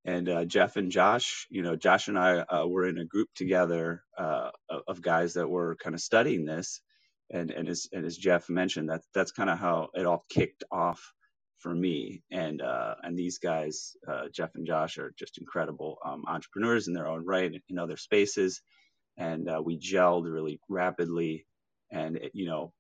and 0.06 0.28
uh, 0.30 0.46
Jeff 0.46 0.78
and 0.78 0.92
Josh, 0.92 1.48
you 1.50 1.62
know, 1.62 1.76
Josh 1.76 2.08
and 2.08 2.18
I 2.18 2.40
uh, 2.40 2.66
were 2.66 2.88
in 2.88 2.98
a 2.98 3.06
group 3.06 3.30
together 3.36 4.04
uh, 4.18 4.50
of 4.88 5.02
guys 5.02 5.34
that 5.34 5.48
were 5.48 5.76
kind 5.76 5.94
of 5.94 6.02
studying 6.02 6.46
this, 6.46 6.82
and 7.32 7.52
and 7.52 7.70
as 7.70 7.88
and 7.94 8.06
as 8.06 8.18
Jeff 8.18 8.50
mentioned, 8.50 8.90
that 8.90 9.02
that's 9.14 9.32
kind 9.32 9.50
of 9.50 9.60
how 9.60 9.90
it 9.94 10.06
all 10.08 10.26
kicked 10.30 10.64
off 10.72 11.14
for 11.62 11.74
me. 11.76 12.24
And 12.32 12.62
uh, 12.62 12.96
and 13.04 13.18
these 13.18 13.40
guys, 13.40 13.96
uh, 14.08 14.26
Jeff 14.34 14.56
and 14.56 14.68
Josh, 14.68 14.98
are 15.00 15.14
just 15.18 15.40
incredible 15.40 16.00
um, 16.06 16.26
entrepreneurs 16.28 16.88
in 16.88 16.94
their 16.96 17.08
own 17.08 17.26
right 17.26 17.54
in 17.70 17.80
other 17.80 17.98
spaces. 17.98 18.62
And 19.18 19.50
uh, 19.50 19.62
we 19.64 19.80
gelled 19.80 20.32
really 20.32 20.60
rapidly. 20.70 21.46
And 21.92 22.18
it, 22.18 22.32
you 22.36 22.48
know, 22.48 22.74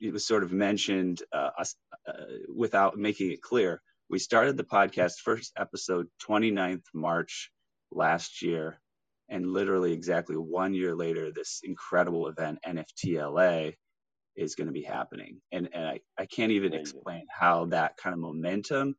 it 0.00 0.12
was 0.12 0.26
sort 0.26 0.44
of 0.44 0.52
mentioned 0.52 1.22
uh, 1.32 1.50
us, 1.58 1.74
uh, 2.08 2.12
without 2.54 2.96
making 2.98 3.32
it 3.32 3.42
clear. 3.42 3.80
We 4.10 4.18
started 4.18 4.56
the 4.56 4.64
podcast 4.64 5.20
first 5.24 5.52
episode 5.58 6.08
29th 6.28 6.84
March 6.94 7.50
last 7.92 8.42
year, 8.42 8.80
and 9.28 9.46
literally 9.46 9.92
exactly 9.92 10.36
one 10.36 10.74
year 10.74 10.94
later, 10.94 11.32
this 11.32 11.60
incredible 11.64 12.28
event, 12.28 12.60
NFTLA, 12.66 13.74
is 14.36 14.54
going 14.54 14.66
to 14.66 14.72
be 14.72 14.82
happening. 14.82 15.40
And, 15.52 15.68
and 15.72 15.86
I, 15.86 16.00
I 16.18 16.26
can't 16.26 16.52
even 16.52 16.74
explain 16.74 17.26
how 17.30 17.66
that 17.66 17.96
kind 17.96 18.14
of 18.14 18.20
momentum 18.20 18.96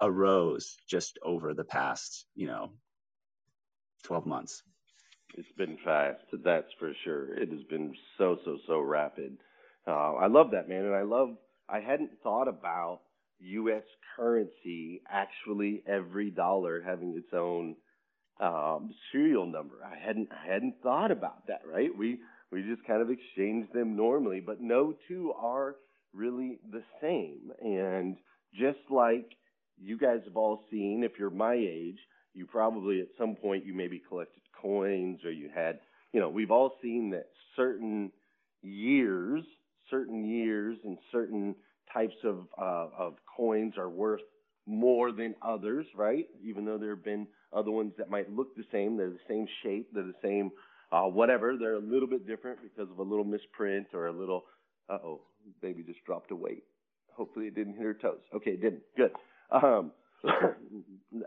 arose 0.00 0.76
just 0.88 1.18
over 1.22 1.54
the 1.54 1.64
past, 1.64 2.26
you 2.34 2.46
know, 2.46 2.72
12 4.04 4.26
months. 4.26 4.62
It's 5.36 5.50
been 5.56 5.78
fast, 5.84 6.20
that's 6.44 6.72
for 6.78 6.92
sure. 7.04 7.34
It 7.34 7.50
has 7.50 7.62
been 7.64 7.94
so, 8.18 8.38
so, 8.44 8.58
so 8.66 8.80
rapid. 8.80 9.36
Uh, 9.86 10.14
I 10.14 10.26
love 10.28 10.52
that, 10.52 10.68
man. 10.68 10.84
And 10.84 10.94
I 10.94 11.02
love, 11.02 11.30
I 11.68 11.80
hadn't 11.80 12.10
thought 12.22 12.48
about 12.48 13.00
U.S. 13.40 13.82
currency 14.16 15.02
actually 15.10 15.82
every 15.86 16.30
dollar 16.30 16.82
having 16.82 17.14
its 17.16 17.32
own 17.32 17.76
um, 18.40 18.94
serial 19.10 19.46
number. 19.46 19.76
I 19.84 19.96
hadn't, 19.98 20.28
I 20.32 20.52
hadn't 20.52 20.76
thought 20.82 21.10
about 21.10 21.46
that, 21.48 21.62
right? 21.66 21.90
We, 21.96 22.18
we 22.54 22.62
just 22.62 22.86
kind 22.86 23.02
of 23.02 23.10
exchange 23.10 23.66
them 23.74 23.96
normally, 23.96 24.38
but 24.38 24.60
no 24.60 24.94
two 25.08 25.32
are 25.36 25.74
really 26.12 26.60
the 26.70 26.84
same. 27.02 27.50
And 27.60 28.16
just 28.54 28.78
like 28.90 29.26
you 29.76 29.98
guys 29.98 30.20
have 30.24 30.36
all 30.36 30.62
seen, 30.70 31.02
if 31.02 31.18
you're 31.18 31.30
my 31.30 31.54
age, 31.54 31.98
you 32.32 32.46
probably 32.46 33.00
at 33.00 33.08
some 33.18 33.34
point 33.34 33.66
you 33.66 33.74
maybe 33.74 34.00
collected 34.08 34.40
coins 34.62 35.18
or 35.24 35.32
you 35.32 35.50
had, 35.52 35.80
you 36.12 36.20
know, 36.20 36.28
we've 36.28 36.52
all 36.52 36.74
seen 36.80 37.10
that 37.10 37.26
certain 37.56 38.12
years, 38.62 39.42
certain 39.90 40.24
years 40.24 40.78
and 40.84 40.96
certain 41.10 41.56
types 41.92 42.14
of 42.22 42.46
uh, 42.56 42.86
of 42.96 43.14
coins 43.36 43.74
are 43.76 43.90
worth 43.90 44.22
more 44.64 45.10
than 45.10 45.34
others, 45.42 45.86
right? 45.96 46.26
Even 46.44 46.64
though 46.64 46.78
there 46.78 46.94
have 46.94 47.04
been 47.04 47.26
other 47.52 47.72
ones 47.72 47.94
that 47.98 48.10
might 48.10 48.30
look 48.30 48.54
the 48.54 48.64
same, 48.70 48.96
they're 48.96 49.10
the 49.10 49.18
same 49.28 49.48
shape, 49.64 49.88
they're 49.92 50.04
the 50.04 50.14
same 50.22 50.52
uh, 50.94 51.08
whatever. 51.08 51.56
They're 51.58 51.74
a 51.74 51.80
little 51.80 52.06
bit 52.06 52.26
different 52.26 52.60
because 52.62 52.90
of 52.90 52.98
a 52.98 53.02
little 53.02 53.24
misprint 53.24 53.88
or 53.92 54.06
a 54.06 54.12
little. 54.12 54.44
Uh 54.88 54.98
oh, 55.04 55.20
baby 55.60 55.82
just 55.82 56.04
dropped 56.04 56.30
a 56.30 56.36
weight. 56.36 56.64
Hopefully 57.16 57.46
it 57.46 57.54
didn't 57.54 57.74
hit 57.74 57.82
her 57.82 57.94
toes. 57.94 58.20
Okay, 58.34 58.52
it 58.52 58.62
didn't. 58.62 58.82
Good. 58.96 59.12
Um, 59.50 59.92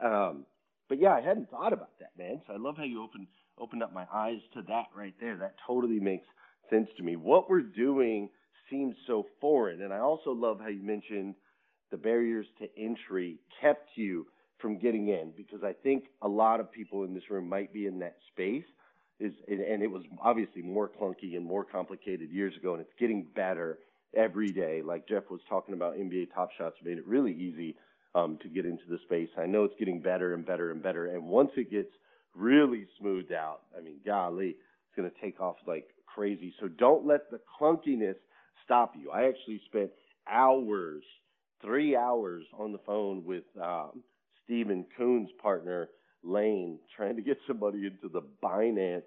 um, 0.03 0.45
but 0.87 0.99
yeah, 0.99 1.13
I 1.13 1.21
hadn't 1.21 1.49
thought 1.49 1.73
about 1.73 1.99
that, 1.99 2.11
man. 2.17 2.41
So 2.47 2.53
I 2.53 2.57
love 2.57 2.77
how 2.77 2.83
you 2.83 3.03
opened 3.03 3.27
opened 3.59 3.83
up 3.83 3.93
my 3.93 4.05
eyes 4.13 4.39
to 4.53 4.61
that 4.67 4.85
right 4.95 5.15
there. 5.19 5.35
That 5.37 5.55
totally 5.65 5.99
makes 5.99 6.27
sense 6.69 6.87
to 6.97 7.03
me. 7.03 7.15
What 7.15 7.49
we're 7.49 7.61
doing 7.61 8.29
seems 8.69 8.95
so 9.05 9.25
foreign, 9.41 9.81
and 9.81 9.93
I 9.93 9.99
also 9.99 10.31
love 10.31 10.59
how 10.61 10.67
you 10.67 10.83
mentioned 10.83 11.35
the 11.91 11.97
barriers 11.97 12.45
to 12.59 12.67
entry 12.77 13.39
kept 13.61 13.89
you 13.95 14.27
from 14.59 14.77
getting 14.77 15.07
in 15.07 15.31
because 15.35 15.63
I 15.63 15.73
think 15.73 16.05
a 16.21 16.27
lot 16.27 16.59
of 16.59 16.71
people 16.71 17.03
in 17.03 17.13
this 17.13 17.29
room 17.29 17.47
might 17.47 17.73
be 17.73 17.85
in 17.85 17.99
that 17.99 18.17
space 18.31 18.65
is 19.19 19.33
and 19.47 19.81
it 19.81 19.89
was 19.91 20.03
obviously 20.21 20.61
more 20.61 20.89
clunky 20.89 21.35
and 21.35 21.45
more 21.45 21.63
complicated 21.63 22.29
years 22.31 22.55
ago 22.55 22.73
and 22.73 22.81
it's 22.81 22.93
getting 22.99 23.27
better 23.35 23.79
every 24.15 24.51
day. 24.51 24.81
Like 24.83 25.07
jeff 25.07 25.23
was 25.29 25.41
talking 25.49 25.73
about 25.73 25.95
nba 25.95 26.27
top 26.33 26.49
shots 26.57 26.75
made 26.83 26.97
it 26.97 27.07
really 27.07 27.33
easy 27.33 27.75
um, 28.15 28.37
to 28.41 28.49
get 28.49 28.65
into 28.65 28.83
the 28.89 28.99
space. 29.05 29.29
I 29.37 29.45
know 29.45 29.63
it's 29.63 29.77
getting 29.79 30.01
better 30.01 30.33
and 30.33 30.45
better 30.45 30.71
and 30.71 30.81
better 30.81 31.07
and 31.07 31.23
once 31.23 31.51
it 31.57 31.71
gets 31.71 31.89
really 32.35 32.85
smoothed 32.99 33.31
out 33.31 33.61
i 33.77 33.81
mean 33.81 33.99
golly 34.05 34.49
it's 34.49 34.95
going 34.95 35.09
to 35.09 35.21
take 35.21 35.39
off 35.41 35.55
like 35.65 35.87
crazy. 36.05 36.53
So 36.59 36.67
don't 36.67 37.05
let 37.05 37.29
the 37.31 37.39
clunkiness 37.59 38.15
stop 38.63 38.93
you. 38.99 39.11
I 39.11 39.27
actually 39.27 39.61
spent 39.65 39.91
hours 40.27 41.03
three 41.61 41.95
hours 41.95 42.43
on 42.57 42.71
the 42.71 42.79
phone 42.85 43.23
with 43.25 43.43
um, 43.61 44.03
stephen 44.43 44.85
kuhn's 44.97 45.29
partner 45.41 45.89
lane 46.23 46.79
trying 46.95 47.15
to 47.15 47.21
get 47.21 47.37
somebody 47.47 47.85
into 47.85 48.09
the 48.11 48.21
Binance 48.43 49.03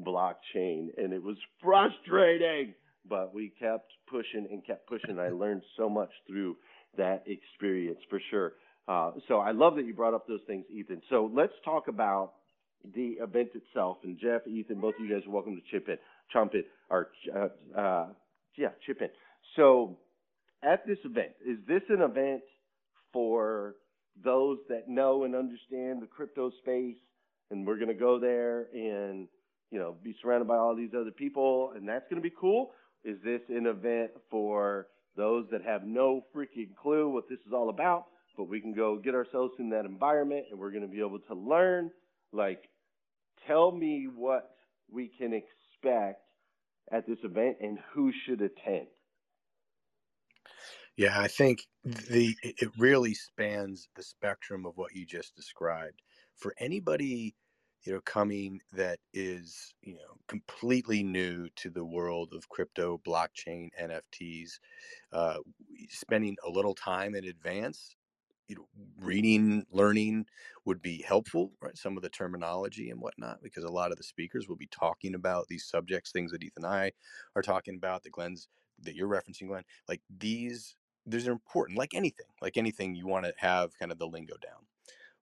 blockchain, 0.00 0.88
and 0.96 1.12
it 1.12 1.22
was 1.22 1.36
frustrating. 1.62 2.74
But 3.08 3.34
we 3.34 3.52
kept 3.58 3.90
pushing 4.08 4.46
and 4.50 4.64
kept 4.64 4.88
pushing. 4.88 5.18
I 5.18 5.30
learned 5.30 5.62
so 5.76 5.88
much 5.88 6.10
through 6.26 6.56
that 6.96 7.24
experience 7.26 7.98
for 8.08 8.20
sure. 8.30 8.52
Uh, 8.86 9.12
so 9.28 9.38
I 9.38 9.50
love 9.52 9.76
that 9.76 9.84
you 9.84 9.94
brought 9.94 10.14
up 10.14 10.26
those 10.26 10.40
things, 10.46 10.64
Ethan. 10.70 11.02
So 11.10 11.30
let's 11.34 11.52
talk 11.64 11.88
about 11.88 12.34
the 12.94 13.16
event 13.20 13.50
itself. 13.54 13.98
And 14.04 14.18
Jeff, 14.18 14.46
Ethan, 14.46 14.80
both 14.80 14.94
of 14.98 15.04
you 15.04 15.12
guys 15.12 15.26
are 15.26 15.30
welcome 15.30 15.56
to 15.56 15.62
chip 15.70 15.88
in, 15.88 15.96
chomp 16.34 16.54
in, 16.54 16.64
or 16.90 17.10
uh, 17.34 17.78
uh, 17.78 18.06
yeah, 18.56 18.68
chip 18.86 19.00
in. 19.00 19.08
So 19.56 19.98
at 20.62 20.86
this 20.86 20.98
event, 21.04 21.32
is 21.46 21.58
this 21.66 21.82
an 21.88 22.02
event 22.02 22.42
for 23.12 23.74
those 24.22 24.58
that 24.68 24.88
know 24.88 25.24
and 25.24 25.34
understand 25.34 26.02
the 26.02 26.06
crypto 26.06 26.50
space, 26.58 26.96
and 27.50 27.66
we're 27.66 27.76
going 27.76 27.88
to 27.88 27.94
go 27.94 28.18
there 28.18 28.68
and 28.72 29.28
you 29.70 29.78
know 29.78 29.94
be 30.02 30.14
surrounded 30.22 30.48
by 30.48 30.56
all 30.56 30.74
these 30.76 30.94
other 30.98 31.10
people, 31.10 31.72
and 31.76 31.88
that's 31.88 32.04
going 32.10 32.22
to 32.22 32.28
be 32.28 32.34
cool. 32.38 32.72
Is 33.04 33.16
this 33.24 33.40
an 33.48 33.66
event 33.66 34.12
for 34.30 34.86
those 35.16 35.46
that 35.50 35.62
have 35.62 35.84
no 35.84 36.24
freaking 36.34 36.74
clue 36.80 37.08
what 37.08 37.28
this 37.28 37.38
is 37.46 37.52
all 37.52 37.68
about? 37.68 38.06
But 38.36 38.48
we 38.48 38.60
can 38.60 38.72
go 38.72 38.96
get 38.96 39.14
ourselves 39.14 39.52
in 39.58 39.70
that 39.70 39.84
environment, 39.84 40.46
and 40.50 40.58
we're 40.58 40.70
going 40.70 40.82
to 40.82 40.88
be 40.88 41.00
able 41.00 41.18
to 41.18 41.34
learn. 41.34 41.90
Like, 42.32 42.68
tell 43.46 43.70
me 43.70 44.08
what 44.14 44.54
we 44.90 45.10
can 45.18 45.32
expect 45.34 46.22
at 46.90 47.06
this 47.06 47.18
event 47.24 47.56
and 47.60 47.78
who 47.92 48.12
should 48.24 48.40
attend. 48.40 48.86
Yeah, 50.96 51.18
I 51.20 51.28
think 51.28 51.66
the 51.84 52.36
it 52.44 52.70
really 52.78 53.14
spans 53.14 53.88
the 53.96 54.02
spectrum 54.02 54.66
of 54.66 54.76
what 54.76 54.94
you 54.94 55.06
just 55.06 55.34
described. 55.34 56.02
For 56.36 56.54
anybody, 56.58 57.34
you 57.82 57.94
know, 57.94 58.00
coming 58.02 58.60
that 58.72 59.00
is, 59.12 59.74
you 59.82 59.94
know, 59.94 60.18
completely 60.28 61.02
new 61.02 61.48
to 61.56 61.70
the 61.70 61.84
world 61.84 62.32
of 62.34 62.48
crypto, 62.50 62.98
blockchain, 63.06 63.70
NFTs, 63.80 64.60
uh, 65.12 65.38
spending 65.88 66.36
a 66.46 66.50
little 66.50 66.74
time 66.74 67.14
in 67.14 67.24
advance, 67.24 67.96
you 68.48 68.56
know, 68.56 68.68
reading, 69.00 69.66
learning 69.70 70.26
would 70.66 70.82
be 70.82 71.02
helpful, 71.02 71.52
right? 71.62 71.78
Some 71.78 71.96
of 71.96 72.02
the 72.02 72.10
terminology 72.10 72.90
and 72.90 73.00
whatnot, 73.00 73.42
because 73.42 73.64
a 73.64 73.70
lot 73.70 73.92
of 73.92 73.96
the 73.98 74.04
speakers 74.04 74.48
will 74.48 74.56
be 74.56 74.68
talking 74.68 75.14
about 75.14 75.48
these 75.48 75.64
subjects, 75.66 76.12
things 76.12 76.32
that 76.32 76.42
Ethan 76.44 76.64
and 76.64 76.74
I 76.74 76.92
are 77.36 77.42
talking 77.42 77.76
about, 77.76 78.02
that 78.04 78.12
Glenn's 78.12 78.48
that 78.80 78.96
you're 78.96 79.08
referencing, 79.08 79.48
Glenn. 79.48 79.64
Like 79.88 80.02
these 80.10 80.76
these 81.06 81.28
are 81.28 81.32
important 81.32 81.78
like 81.78 81.94
anything 81.94 82.26
like 82.42 82.56
anything 82.56 82.94
you 82.94 83.06
want 83.06 83.24
to 83.26 83.32
have 83.38 83.76
kind 83.78 83.92
of 83.92 83.98
the 83.98 84.06
lingo 84.06 84.36
down 84.42 84.60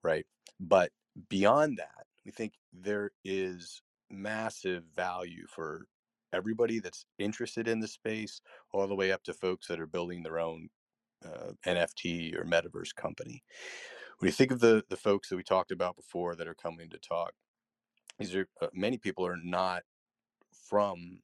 right? 0.05 0.27
But 0.61 0.93
beyond 1.31 1.79
that 1.79 2.07
we 2.27 2.33
think 2.33 2.55
there 2.75 3.13
is 3.25 3.83
massive 4.11 4.85
value 4.97 5.47
for 5.49 5.87
everybody 6.35 6.81
that's 6.81 7.07
interested 7.19 7.69
in 7.69 7.81
the 7.81 7.89
space 7.89 8.43
all 8.73 8.89
the 8.89 8.97
way 8.97 9.13
up 9.13 9.25
to 9.25 9.35
folks 9.35 9.69
that 9.69 9.81
are 9.81 9.89
building 9.89 10.25
their 10.25 10.41
own 10.41 10.71
uh, 11.27 11.53
nft 11.67 12.37
or 12.37 12.45
metaverse 12.47 12.95
company. 12.97 13.45
When 14.21 14.29
you 14.29 14.33
think 14.33 14.53
of 14.53 14.61
the 14.61 14.85
the 14.91 14.99
folks 14.99 15.31
that 15.31 15.37
we 15.37 15.45
talked 15.45 15.73
about 15.73 15.97
before 15.97 16.37
that 16.37 16.49
are 16.49 16.55
coming 16.55 16.91
to 16.91 16.99
talk 16.99 17.35
these 18.19 18.35
are 18.37 18.49
uh, 18.63 18.69
many 18.75 18.99
people 18.99 19.27
are 19.27 19.39
not 19.43 19.85
from 20.69 21.21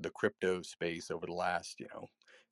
the 0.00 0.10
crypto 0.10 0.62
space 0.62 1.10
over 1.10 1.26
the 1.26 1.34
last 1.34 1.80
you 1.80 1.88
know 1.94 2.08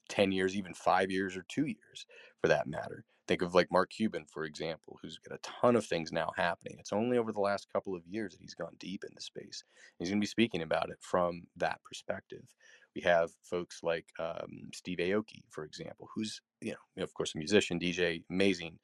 10 0.08 0.32
years, 0.32 0.56
even 0.56 0.74
five 0.74 1.10
years 1.10 1.36
or 1.36 1.44
two 1.48 1.66
years 1.66 2.06
for 2.40 2.48
that 2.48 2.66
matter. 2.66 3.04
Think 3.26 3.40
of 3.40 3.54
like 3.54 3.72
Mark 3.72 3.90
Cuban, 3.90 4.26
for 4.30 4.44
example, 4.44 4.98
who's 5.00 5.18
got 5.26 5.38
a 5.38 5.40
ton 5.42 5.76
of 5.76 5.86
things 5.86 6.12
now 6.12 6.30
happening. 6.36 6.76
It's 6.78 6.92
only 6.92 7.16
over 7.16 7.32
the 7.32 7.40
last 7.40 7.68
couple 7.72 7.96
of 7.96 8.06
years 8.06 8.32
that 8.32 8.42
he's 8.42 8.54
gone 8.54 8.76
deep 8.78 9.02
in 9.02 9.14
the 9.14 9.20
space. 9.20 9.64
He's 9.98 10.10
going 10.10 10.20
to 10.20 10.24
be 10.24 10.26
speaking 10.26 10.60
about 10.60 10.90
it 10.90 10.98
from 11.00 11.44
that 11.56 11.80
perspective. 11.84 12.44
We 12.94 13.00
have 13.02 13.30
folks 13.42 13.80
like 13.82 14.06
um, 14.18 14.68
Steve 14.74 14.98
Aoki, 14.98 15.42
for 15.50 15.64
example, 15.64 16.08
who's 16.14 16.40
you 16.64 16.72
know, 16.72 16.78
you 16.96 17.00
know, 17.00 17.04
of 17.04 17.14
course, 17.14 17.34
a 17.34 17.38
musician, 17.38 17.78
DJ, 17.78 18.22
amazing 18.30 18.78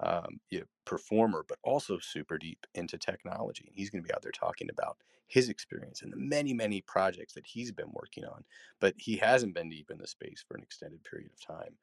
um, 0.00 0.40
you 0.50 0.60
know, 0.60 0.66
performer, 0.84 1.44
but 1.48 1.58
also 1.62 1.98
super 1.98 2.38
deep 2.38 2.66
into 2.74 2.98
technology. 2.98 3.64
And 3.66 3.76
he's 3.76 3.90
going 3.90 4.02
to 4.02 4.08
be 4.08 4.14
out 4.14 4.22
there 4.22 4.32
talking 4.32 4.68
about 4.70 4.96
his 5.26 5.48
experience 5.48 6.02
and 6.02 6.12
the 6.12 6.16
many, 6.16 6.52
many 6.52 6.80
projects 6.80 7.34
that 7.34 7.46
he's 7.46 7.72
been 7.72 7.90
working 7.92 8.24
on. 8.24 8.44
But 8.80 8.94
he 8.98 9.16
hasn't 9.16 9.54
been 9.54 9.70
deep 9.70 9.90
in 9.90 9.98
the 9.98 10.06
space 10.06 10.44
for 10.46 10.56
an 10.56 10.62
extended 10.62 11.02
period 11.04 11.30
of 11.32 11.56
time, 11.56 11.74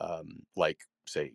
um, 0.00 0.42
like 0.56 0.78
say 1.06 1.32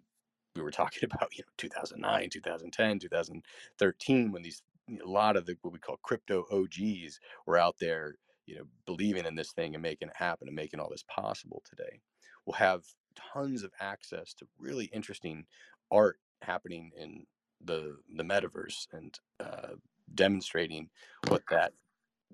we 0.55 0.61
were 0.61 0.71
talking 0.71 1.09
about, 1.11 1.29
you 1.35 1.43
know, 1.43 1.53
2009, 1.57 2.29
2010, 2.31 2.99
2013, 2.99 4.31
when 4.31 4.41
these 4.41 4.61
a 4.89 5.07
lot 5.07 5.37
of 5.37 5.45
the 5.45 5.55
what 5.61 5.71
we 5.71 5.79
call 5.79 5.97
crypto 6.03 6.43
OGs 6.51 7.17
were 7.47 7.57
out 7.57 7.75
there 7.79 8.15
you 8.45 8.55
know, 8.55 8.63
believing 8.85 9.25
in 9.25 9.35
this 9.35 9.51
thing 9.51 9.73
and 9.73 9.81
making 9.81 10.09
it 10.09 10.15
happen 10.15 10.47
and 10.47 10.55
making 10.55 10.79
all 10.79 10.89
this 10.89 11.05
possible 11.07 11.63
today. 11.67 12.01
We'll 12.45 12.55
have 12.55 12.83
tons 13.33 13.63
of 13.63 13.71
access 13.79 14.33
to 14.33 14.47
really 14.59 14.85
interesting 14.85 15.45
art 15.91 16.17
happening 16.41 16.91
in 16.97 17.25
the 17.65 17.97
the 18.15 18.23
metaverse 18.23 18.87
and 18.93 19.19
uh, 19.39 19.73
demonstrating 20.15 20.89
what 21.27 21.43
that 21.49 21.73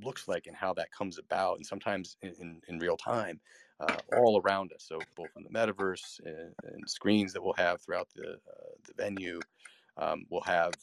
looks 0.01 0.27
like 0.27 0.47
and 0.47 0.55
how 0.55 0.73
that 0.73 0.91
comes 0.91 1.17
about 1.17 1.57
and 1.57 1.65
sometimes 1.65 2.15
in, 2.21 2.33
in, 2.39 2.61
in 2.67 2.79
real 2.79 2.97
time 2.97 3.39
uh, 3.81 3.97
all 4.17 4.41
around 4.41 4.71
us 4.73 4.85
so 4.87 4.97
both 5.15 5.29
in 5.35 5.43
the 5.43 5.49
metaverse 5.49 6.19
and, 6.25 6.53
and, 6.63 6.89
screens 6.89 7.33
that 7.33 7.43
we'll 7.43 7.53
have 7.53 7.81
throughout 7.81 8.07
the, 8.15 8.31
uh, 8.31 8.71
the 8.87 8.93
venue 8.95 9.39
um, 9.97 10.23
we'll 10.29 10.41
have 10.41 10.73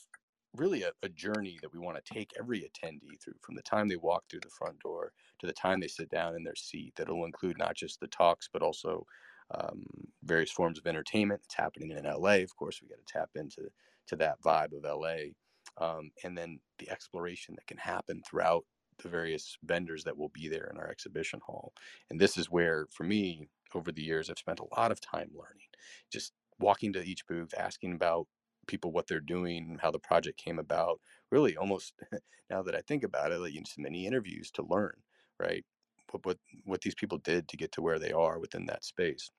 really 0.56 0.82
a, 0.82 0.90
a 1.02 1.08
journey 1.08 1.58
that 1.62 1.72
we 1.72 1.78
want 1.78 2.02
to 2.02 2.14
take 2.14 2.32
every 2.38 2.60
attendee 2.60 3.20
through 3.22 3.34
from 3.42 3.54
the 3.54 3.62
time 3.62 3.88
they 3.88 3.96
walk 3.96 4.24
through 4.28 4.40
the 4.40 4.50
front 4.50 4.78
door 4.80 5.12
to 5.38 5.46
the 5.46 5.52
time 5.52 5.80
they 5.80 5.88
sit 5.88 6.10
down 6.10 6.34
in 6.34 6.42
their 6.42 6.56
seat. 6.56 6.92
That'll 6.96 7.24
include 7.24 7.58
not 7.58 7.74
just 7.74 8.00
the 8.00 8.08
talks, 8.08 8.48
but 8.52 8.62
also 8.62 9.06
um, 9.54 9.84
various 10.24 10.50
forms 10.50 10.78
of 10.78 10.86
entertainment 10.86 11.40
that's 11.42 11.54
happening 11.54 11.90
in 11.90 12.04
LA. 12.04 12.36
Of 12.42 12.56
course, 12.56 12.80
we 12.80 12.88
got 12.88 12.98
to 13.04 13.12
tap 13.12 13.30
into 13.34 13.68
to 14.08 14.16
that 14.16 14.40
vibe 14.42 14.72
of 14.72 14.84
LA, 14.84 15.32
um, 15.78 16.10
and 16.24 16.36
then 16.36 16.60
the 16.78 16.90
exploration 16.90 17.54
that 17.56 17.66
can 17.66 17.78
happen 17.78 18.22
throughout 18.28 18.64
the 19.02 19.08
various 19.08 19.58
vendors 19.64 20.04
that 20.04 20.16
will 20.16 20.30
be 20.30 20.48
there 20.48 20.68
in 20.72 20.78
our 20.78 20.88
exhibition 20.88 21.40
hall. 21.44 21.72
And 22.10 22.20
this 22.20 22.36
is 22.36 22.50
where, 22.50 22.86
for 22.90 23.04
me, 23.04 23.48
over 23.74 23.92
the 23.92 24.02
years, 24.02 24.30
I've 24.30 24.38
spent 24.38 24.60
a 24.60 24.78
lot 24.78 24.90
of 24.90 25.00
time 25.00 25.30
learning, 25.34 25.68
just 26.10 26.32
walking 26.58 26.92
to 26.94 27.02
each 27.02 27.26
booth, 27.26 27.52
asking 27.58 27.92
about 27.92 28.26
people 28.66 28.92
what 28.92 29.06
they're 29.06 29.20
doing, 29.20 29.78
how 29.82 29.90
the 29.90 29.98
project 29.98 30.38
came 30.42 30.58
about. 30.58 31.00
Really, 31.30 31.56
almost 31.56 31.92
now 32.50 32.62
that 32.62 32.74
I 32.74 32.80
think 32.80 33.04
about 33.04 33.32
it, 33.32 33.38
like 33.38 33.52
you 33.52 33.60
know, 33.60 33.66
many 33.78 34.06
interviews 34.06 34.50
to 34.52 34.64
learn, 34.68 34.94
right? 35.38 35.64
What, 36.10 36.24
what 36.24 36.38
what 36.64 36.80
these 36.80 36.94
people 36.94 37.18
did 37.18 37.48
to 37.48 37.56
get 37.56 37.72
to 37.72 37.82
where 37.82 37.98
they 37.98 38.12
are 38.12 38.38
within 38.38 38.66
that 38.66 38.84
space, 38.84 39.30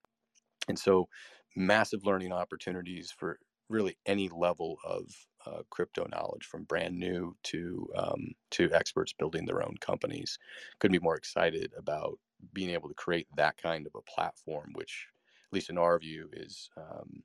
and 0.67 0.77
so 0.77 1.07
massive 1.55 2.05
learning 2.05 2.31
opportunities 2.31 3.11
for 3.11 3.39
really 3.69 3.97
any 4.05 4.29
level 4.29 4.77
of 4.85 5.03
uh, 5.45 5.61
crypto 5.69 6.07
knowledge, 6.11 6.45
from 6.45 6.63
brand 6.63 6.97
new 6.97 7.35
to 7.43 7.87
um, 7.95 8.33
to 8.51 8.71
experts 8.73 9.13
building 9.13 9.45
their 9.45 9.63
own 9.63 9.75
companies. 9.81 10.37
Couldn't 10.79 10.99
be 10.99 11.03
more 11.03 11.15
excited 11.15 11.73
about 11.77 12.19
being 12.53 12.69
able 12.69 12.89
to 12.89 12.95
create 12.95 13.27
that 13.35 13.57
kind 13.57 13.87
of 13.87 13.95
a 13.95 14.01
platform, 14.01 14.71
which, 14.73 15.07
at 15.49 15.53
least 15.53 15.69
in 15.69 15.77
our 15.77 15.97
view, 15.99 16.29
is 16.33 16.69
um, 16.77 17.23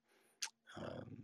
um, 0.76 1.22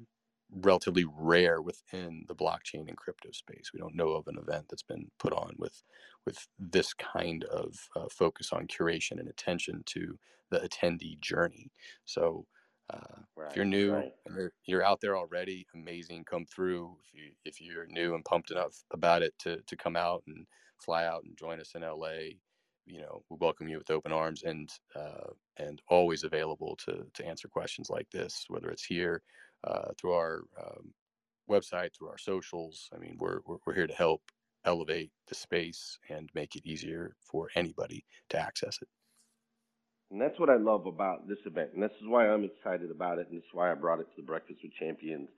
relatively 0.50 1.04
rare 1.06 1.62
within 1.62 2.24
the 2.28 2.34
blockchain 2.36 2.88
and 2.88 2.96
crypto 2.96 3.30
space. 3.32 3.72
We 3.72 3.80
don't 3.80 3.94
know 3.96 4.10
of 4.10 4.28
an 4.28 4.38
event 4.38 4.66
that's 4.70 4.82
been 4.82 5.10
put 5.18 5.32
on 5.32 5.54
with 5.58 5.82
with 6.26 6.48
this 6.58 6.94
kind 6.94 7.44
of 7.44 7.88
uh, 7.96 8.08
focus 8.10 8.52
on 8.52 8.66
curation 8.68 9.20
and 9.20 9.28
attention 9.28 9.82
to 9.86 10.18
the 10.50 10.60
attendee 10.60 11.20
journey. 11.20 11.72
So. 12.04 12.46
Uh, 12.90 13.22
Right, 13.36 13.50
if 13.50 13.56
you're 13.56 13.64
new 13.64 13.92
right. 13.92 14.12
you're, 14.26 14.52
you're 14.66 14.84
out 14.84 15.00
there 15.00 15.16
already, 15.16 15.66
amazing. 15.74 16.24
Come 16.24 16.46
through. 16.46 16.98
If 17.04 17.14
you 17.14 17.32
if 17.44 17.60
you're 17.60 17.86
new 17.86 18.14
and 18.14 18.24
pumped 18.24 18.50
enough 18.50 18.84
about 18.92 19.22
it 19.22 19.38
to 19.40 19.62
to 19.62 19.76
come 19.76 19.96
out 19.96 20.24
and 20.26 20.46
fly 20.78 21.04
out 21.06 21.24
and 21.24 21.36
join 21.36 21.60
us 21.60 21.74
in 21.74 21.82
LA, 21.82 22.38
you 22.86 23.00
know 23.00 23.24
we 23.30 23.36
welcome 23.40 23.68
you 23.68 23.78
with 23.78 23.90
open 23.90 24.12
arms 24.12 24.42
and 24.42 24.70
uh, 24.94 25.30
and 25.58 25.82
always 25.88 26.24
available 26.24 26.76
to 26.76 27.06
to 27.14 27.26
answer 27.26 27.48
questions 27.48 27.90
like 27.90 28.10
this, 28.10 28.44
whether 28.48 28.70
it's 28.70 28.84
here 28.84 29.22
uh, 29.64 29.88
through 29.98 30.12
our 30.12 30.42
um, 30.60 30.92
website, 31.48 31.96
through 31.96 32.08
our 32.08 32.18
socials. 32.18 32.88
I 32.94 32.98
mean, 32.98 33.16
we're, 33.18 33.40
we're 33.46 33.58
we're 33.66 33.74
here 33.74 33.86
to 33.86 33.94
help 33.94 34.22
elevate 34.64 35.10
the 35.28 35.34
space 35.34 35.98
and 36.10 36.28
make 36.34 36.56
it 36.56 36.66
easier 36.66 37.14
for 37.20 37.48
anybody 37.54 38.04
to 38.30 38.38
access 38.38 38.78
it. 38.82 38.88
And 40.10 40.20
that's 40.20 40.38
what 40.40 40.48
I 40.50 40.56
love 40.56 40.86
about 40.86 41.28
this 41.28 41.38
event. 41.44 41.70
And 41.74 41.82
this 41.82 41.92
is 42.00 42.08
why 42.08 42.28
I'm 42.28 42.44
excited 42.44 42.90
about 42.90 43.18
it. 43.18 43.28
And 43.28 43.38
this 43.38 43.44
is 43.44 43.54
why 43.54 43.70
I 43.70 43.74
brought 43.74 44.00
it 44.00 44.04
to 44.04 44.16
the 44.16 44.22
Breakfast 44.22 44.60
with 44.62 44.72
Champions 44.80 45.28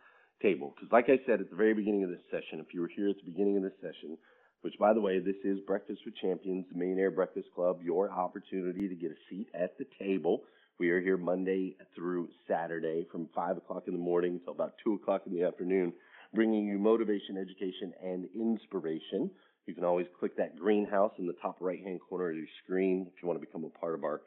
table. 0.40 0.72
Because, 0.74 0.92
like 0.92 1.08
I 1.08 1.18
said 1.26 1.40
at 1.40 1.50
the 1.50 1.56
very 1.56 1.74
beginning 1.74 2.04
of 2.04 2.10
this 2.10 2.22
session, 2.30 2.60
if 2.60 2.72
you 2.72 2.80
were 2.80 2.90
here 2.94 3.08
at 3.08 3.16
the 3.16 3.30
beginning 3.30 3.56
of 3.56 3.62
this 3.64 3.78
session, 3.80 4.16
which, 4.62 4.74
by 4.78 4.92
the 4.92 5.00
way, 5.00 5.18
this 5.18 5.36
is 5.44 5.58
Breakfast 5.66 6.02
with 6.04 6.14
Champions, 6.16 6.66
the 6.70 6.78
Millionaire 6.78 7.10
Breakfast 7.10 7.48
Club, 7.54 7.80
your 7.82 8.10
opportunity 8.10 8.88
to 8.88 8.94
get 8.94 9.10
a 9.10 9.18
seat 9.28 9.48
at 9.54 9.76
the 9.78 9.86
table. 9.98 10.42
We 10.80 10.88
are 10.92 11.00
here 11.02 11.18
Monday 11.18 11.76
through 11.94 12.30
Saturday 12.48 13.06
from 13.12 13.28
5 13.34 13.58
o'clock 13.58 13.82
in 13.86 13.92
the 13.92 13.98
morning 13.98 14.36
until 14.40 14.54
about 14.54 14.76
2 14.82 14.94
o'clock 14.94 15.24
in 15.26 15.34
the 15.34 15.44
afternoon, 15.44 15.92
bringing 16.32 16.66
you 16.66 16.78
motivation, 16.78 17.36
education, 17.36 17.92
and 18.02 18.26
inspiration. 18.34 19.30
You 19.66 19.74
can 19.74 19.84
always 19.84 20.06
click 20.18 20.38
that 20.38 20.58
greenhouse 20.58 21.12
in 21.18 21.26
the 21.26 21.34
top 21.34 21.58
right 21.60 21.84
hand 21.84 22.00
corner 22.08 22.30
of 22.30 22.36
your 22.36 22.46
screen 22.64 23.06
if 23.14 23.22
you 23.22 23.28
want 23.28 23.38
to 23.38 23.46
become 23.46 23.64
a 23.64 23.78
part 23.78 23.94
of 23.94 24.04
our 24.04 24.22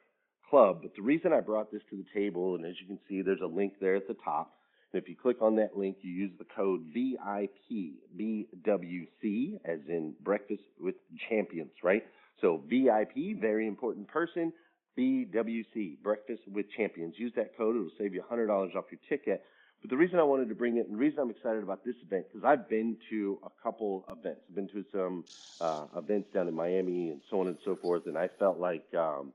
club. 0.47 0.83
But 0.83 0.95
the 0.95 1.01
reason 1.01 1.33
I 1.33 1.39
brought 1.39 1.71
this 1.71 1.81
to 1.89 1.97
the 1.97 2.05
table, 2.13 2.53
and 2.53 2.67
as 2.67 2.75
you 2.79 2.85
can 2.85 2.99
see, 3.09 3.23
there's 3.23 3.41
a 3.41 3.47
link 3.47 3.73
there 3.81 3.95
at 3.95 4.07
the 4.07 4.15
top. 4.23 4.53
And 4.93 5.01
if 5.01 5.09
you 5.09 5.15
click 5.15 5.41
on 5.41 5.55
that 5.55 5.75
link, 5.75 5.97
you 6.01 6.11
use 6.11 6.33
the 6.37 6.45
code 6.55 6.81
VIP 6.93 7.95
BWC, 8.15 9.59
as 9.65 9.79
in 9.89 10.13
Breakfast 10.21 10.61
with 10.79 10.93
Champions, 11.31 11.71
right? 11.81 12.03
So 12.41 12.61
VIP, 12.69 13.41
very 13.41 13.65
important 13.65 14.07
person. 14.07 14.53
BWC, 14.97 16.01
Breakfast 16.03 16.41
with 16.51 16.65
Champions. 16.77 17.15
Use 17.17 17.33
that 17.35 17.57
code; 17.57 17.75
it'll 17.75 17.89
save 17.97 18.13
you 18.13 18.23
$100 18.29 18.75
off 18.75 18.85
your 18.91 18.99
ticket. 19.09 19.43
But 19.81 19.89
the 19.89 19.97
reason 19.97 20.19
I 20.19 20.23
wanted 20.23 20.49
to 20.49 20.55
bring 20.55 20.77
it, 20.77 20.85
and 20.87 20.93
the 20.93 20.99
reason 20.99 21.19
I'm 21.19 21.29
excited 21.29 21.61
about 21.61 21.83
this 21.83 21.95
event, 22.05 22.25
because 22.31 22.45
I've 22.45 22.69
been 22.69 22.97
to 23.09 23.39
a 23.43 23.49
couple 23.61 24.05
events. 24.09 24.41
I've 24.49 24.55
been 24.55 24.69
to 24.69 24.85
some 24.91 25.25
uh, 25.59 25.85
events 25.97 26.29
down 26.33 26.47
in 26.47 26.53
Miami 26.53 27.09
and 27.09 27.21
so 27.29 27.41
on 27.41 27.47
and 27.47 27.57
so 27.65 27.75
forth, 27.75 28.03
and 28.05 28.17
I 28.17 28.29
felt 28.39 28.59
like 28.59 28.85
um, 28.93 29.33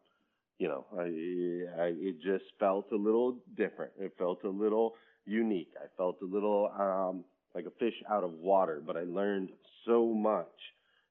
you 0.58 0.68
know, 0.68 0.86
I, 0.96 1.82
I, 1.82 1.86
it 1.96 2.20
just 2.20 2.44
felt 2.58 2.86
a 2.92 2.96
little 2.96 3.36
different. 3.56 3.92
It 3.98 4.12
felt 4.18 4.42
a 4.44 4.48
little 4.48 4.94
unique. 5.24 5.72
I 5.80 5.86
felt 5.96 6.16
a 6.22 6.24
little 6.24 6.70
um, 6.78 7.24
like 7.54 7.66
a 7.66 7.78
fish 7.78 7.94
out 8.10 8.24
of 8.24 8.32
water, 8.32 8.82
but 8.84 8.96
I 8.96 9.02
learned 9.02 9.50
so 9.86 10.06
much 10.06 10.46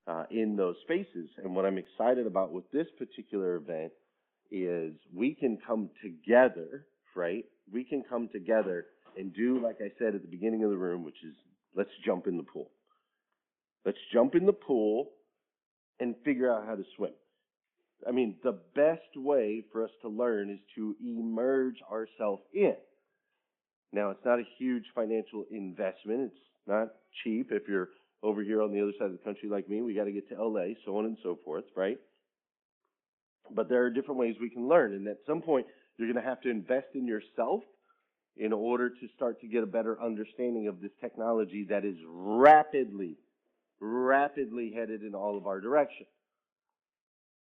uh, 0.07 0.23
in 0.31 0.55
those 0.55 0.75
spaces. 0.83 1.29
And 1.37 1.55
what 1.55 1.65
I'm 1.65 1.77
excited 1.77 2.27
about 2.27 2.51
with 2.51 2.69
this 2.71 2.87
particular 2.97 3.55
event 3.55 3.93
is 4.51 4.93
we 5.13 5.35
can 5.35 5.57
come 5.65 5.89
together, 6.01 6.85
right? 7.15 7.45
We 7.71 7.83
can 7.83 8.03
come 8.09 8.29
together 8.31 8.85
and 9.17 9.33
do, 9.33 9.59
like 9.61 9.77
I 9.81 9.91
said 9.99 10.15
at 10.15 10.21
the 10.21 10.27
beginning 10.27 10.63
of 10.63 10.69
the 10.69 10.77
room, 10.77 11.03
which 11.03 11.23
is 11.23 11.35
let's 11.75 11.89
jump 12.05 12.27
in 12.27 12.37
the 12.37 12.43
pool. 12.43 12.71
Let's 13.85 13.97
jump 14.13 14.35
in 14.35 14.45
the 14.45 14.53
pool 14.53 15.11
and 15.99 16.15
figure 16.23 16.51
out 16.51 16.65
how 16.65 16.75
to 16.75 16.83
swim. 16.95 17.13
I 18.07 18.11
mean, 18.11 18.35
the 18.43 18.59
best 18.75 19.15
way 19.15 19.63
for 19.71 19.83
us 19.83 19.89
to 20.01 20.09
learn 20.09 20.51
is 20.51 20.59
to 20.75 20.95
immerse 21.01 21.77
ourselves 21.91 22.43
in. 22.53 22.75
Now, 23.91 24.11
it's 24.11 24.25
not 24.25 24.39
a 24.39 24.43
huge 24.57 24.83
financial 24.93 25.45
investment. 25.49 26.31
It's 26.31 26.67
not 26.67 26.89
cheap. 27.23 27.47
If 27.51 27.63
you're 27.67 27.89
over 28.21 28.43
here 28.43 28.61
on 28.61 28.71
the 28.71 28.81
other 28.81 28.91
side 28.99 29.05
of 29.05 29.13
the 29.13 29.23
country 29.23 29.49
like 29.49 29.69
me, 29.69 29.81
we 29.81 29.93
got 29.93 30.03
to 30.03 30.11
get 30.11 30.29
to 30.29 30.43
LA, 30.43 30.73
so 30.85 30.97
on 30.97 31.05
and 31.05 31.17
so 31.23 31.39
forth, 31.43 31.63
right? 31.75 31.97
But 33.53 33.69
there 33.69 33.83
are 33.83 33.89
different 33.89 34.19
ways 34.19 34.35
we 34.39 34.49
can 34.49 34.67
learn. 34.67 34.93
And 34.93 35.07
at 35.07 35.17
some 35.25 35.41
point, 35.41 35.67
you're 35.97 36.11
going 36.11 36.23
to 36.23 36.29
have 36.29 36.41
to 36.41 36.49
invest 36.49 36.87
in 36.93 37.07
yourself 37.07 37.63
in 38.35 38.53
order 38.53 38.89
to 38.89 39.07
start 39.15 39.41
to 39.41 39.47
get 39.47 39.63
a 39.63 39.67
better 39.67 39.99
understanding 40.01 40.67
of 40.67 40.79
this 40.79 40.91
technology 41.01 41.65
that 41.69 41.83
is 41.83 41.95
rapidly, 42.07 43.17
rapidly 43.79 44.71
headed 44.75 45.01
in 45.01 45.15
all 45.15 45.37
of 45.37 45.47
our 45.47 45.59
directions. 45.59 46.09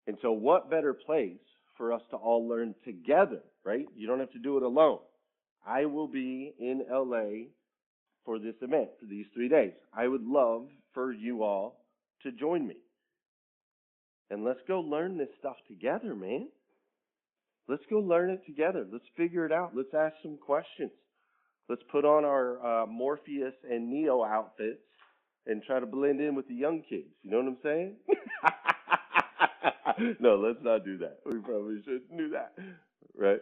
And 0.06 0.16
so, 0.22 0.32
what 0.32 0.70
better 0.70 0.94
place 0.94 1.38
for 1.76 1.92
us 1.92 2.02
to 2.10 2.16
all 2.16 2.48
learn 2.48 2.74
together, 2.84 3.40
right? 3.64 3.86
You 3.94 4.06
don't 4.06 4.20
have 4.20 4.32
to 4.32 4.38
do 4.38 4.56
it 4.56 4.62
alone. 4.62 5.00
I 5.66 5.84
will 5.86 6.06
be 6.06 6.54
in 6.58 6.84
LA 6.90 7.48
for 8.24 8.38
this 8.38 8.54
event 8.62 8.88
for 9.00 9.06
these 9.06 9.26
three 9.34 9.48
days. 9.48 9.72
I 9.92 10.06
would 10.08 10.24
love 10.24 10.68
for 10.94 11.12
you 11.12 11.42
all 11.42 11.84
to 12.22 12.32
join 12.32 12.66
me. 12.66 12.76
And 14.30 14.44
let's 14.44 14.60
go 14.66 14.80
learn 14.80 15.18
this 15.18 15.28
stuff 15.38 15.56
together, 15.68 16.14
man. 16.14 16.48
Let's 17.68 17.84
go 17.90 17.98
learn 17.98 18.30
it 18.30 18.44
together. 18.46 18.86
Let's 18.90 19.04
figure 19.16 19.44
it 19.44 19.52
out. 19.52 19.72
Let's 19.74 19.94
ask 19.94 20.14
some 20.22 20.38
questions. 20.38 20.92
Let's 21.68 21.82
put 21.90 22.04
on 22.04 22.24
our 22.24 22.64
uh, 22.64 22.86
Morpheus 22.86 23.54
and 23.68 23.90
Neo 23.90 24.24
outfits 24.24 24.82
and 25.46 25.62
try 25.62 25.80
to 25.80 25.86
blend 25.86 26.20
in 26.20 26.34
with 26.34 26.46
the 26.48 26.54
young 26.54 26.82
kids. 26.88 27.08
You 27.22 27.30
know 27.30 27.38
what 27.38 27.48
I'm 27.48 27.58
saying? 27.62 27.96
no, 30.20 30.36
let's 30.36 30.62
not 30.62 30.84
do 30.84 30.98
that. 30.98 31.18
We 31.24 31.38
probably 31.38 31.82
shouldn't 31.84 32.16
do 32.16 32.30
that, 32.30 32.52
right? 33.16 33.40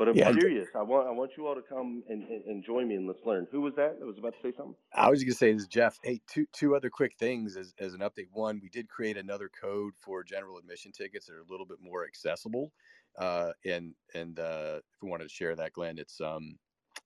But 0.00 0.08
I'm 0.08 0.16
Yeah, 0.16 0.32
curious. 0.32 0.68
I 0.74 0.80
want 0.80 1.06
I 1.06 1.10
want 1.10 1.32
you 1.36 1.46
all 1.46 1.54
to 1.54 1.60
come 1.60 2.02
and, 2.08 2.22
and, 2.22 2.64
join 2.64 2.88
me 2.88 2.94
and 2.94 3.06
let's 3.06 3.20
learn. 3.26 3.46
Who 3.52 3.60
was 3.60 3.74
that? 3.74 3.98
That 4.00 4.06
was 4.06 4.16
about 4.16 4.32
to 4.32 4.40
say 4.40 4.56
something. 4.56 4.74
I 4.94 5.10
was 5.10 5.22
going 5.22 5.32
to 5.32 5.36
say 5.36 5.52
this, 5.52 5.60
is 5.64 5.68
Jeff. 5.68 5.98
Hey, 6.02 6.22
two 6.26 6.46
two 6.54 6.74
other 6.74 6.88
quick 6.88 7.16
things 7.18 7.54
as, 7.54 7.74
as 7.78 7.92
an 7.92 8.00
update. 8.00 8.28
One, 8.32 8.60
we 8.62 8.70
did 8.70 8.88
create 8.88 9.18
another 9.18 9.50
code 9.50 9.92
for 10.00 10.24
general 10.24 10.56
admission 10.56 10.90
tickets 10.90 11.26
that 11.26 11.34
are 11.34 11.40
a 11.40 11.50
little 11.50 11.66
bit 11.66 11.82
more 11.82 12.06
accessible. 12.06 12.72
Uh, 13.18 13.52
and 13.66 13.94
and 14.14 14.40
uh, 14.40 14.80
if 14.90 15.02
we 15.02 15.10
wanted 15.10 15.24
to 15.24 15.34
share 15.34 15.54
that, 15.54 15.74
Glenn, 15.74 15.98
it's 15.98 16.18
um, 16.22 16.58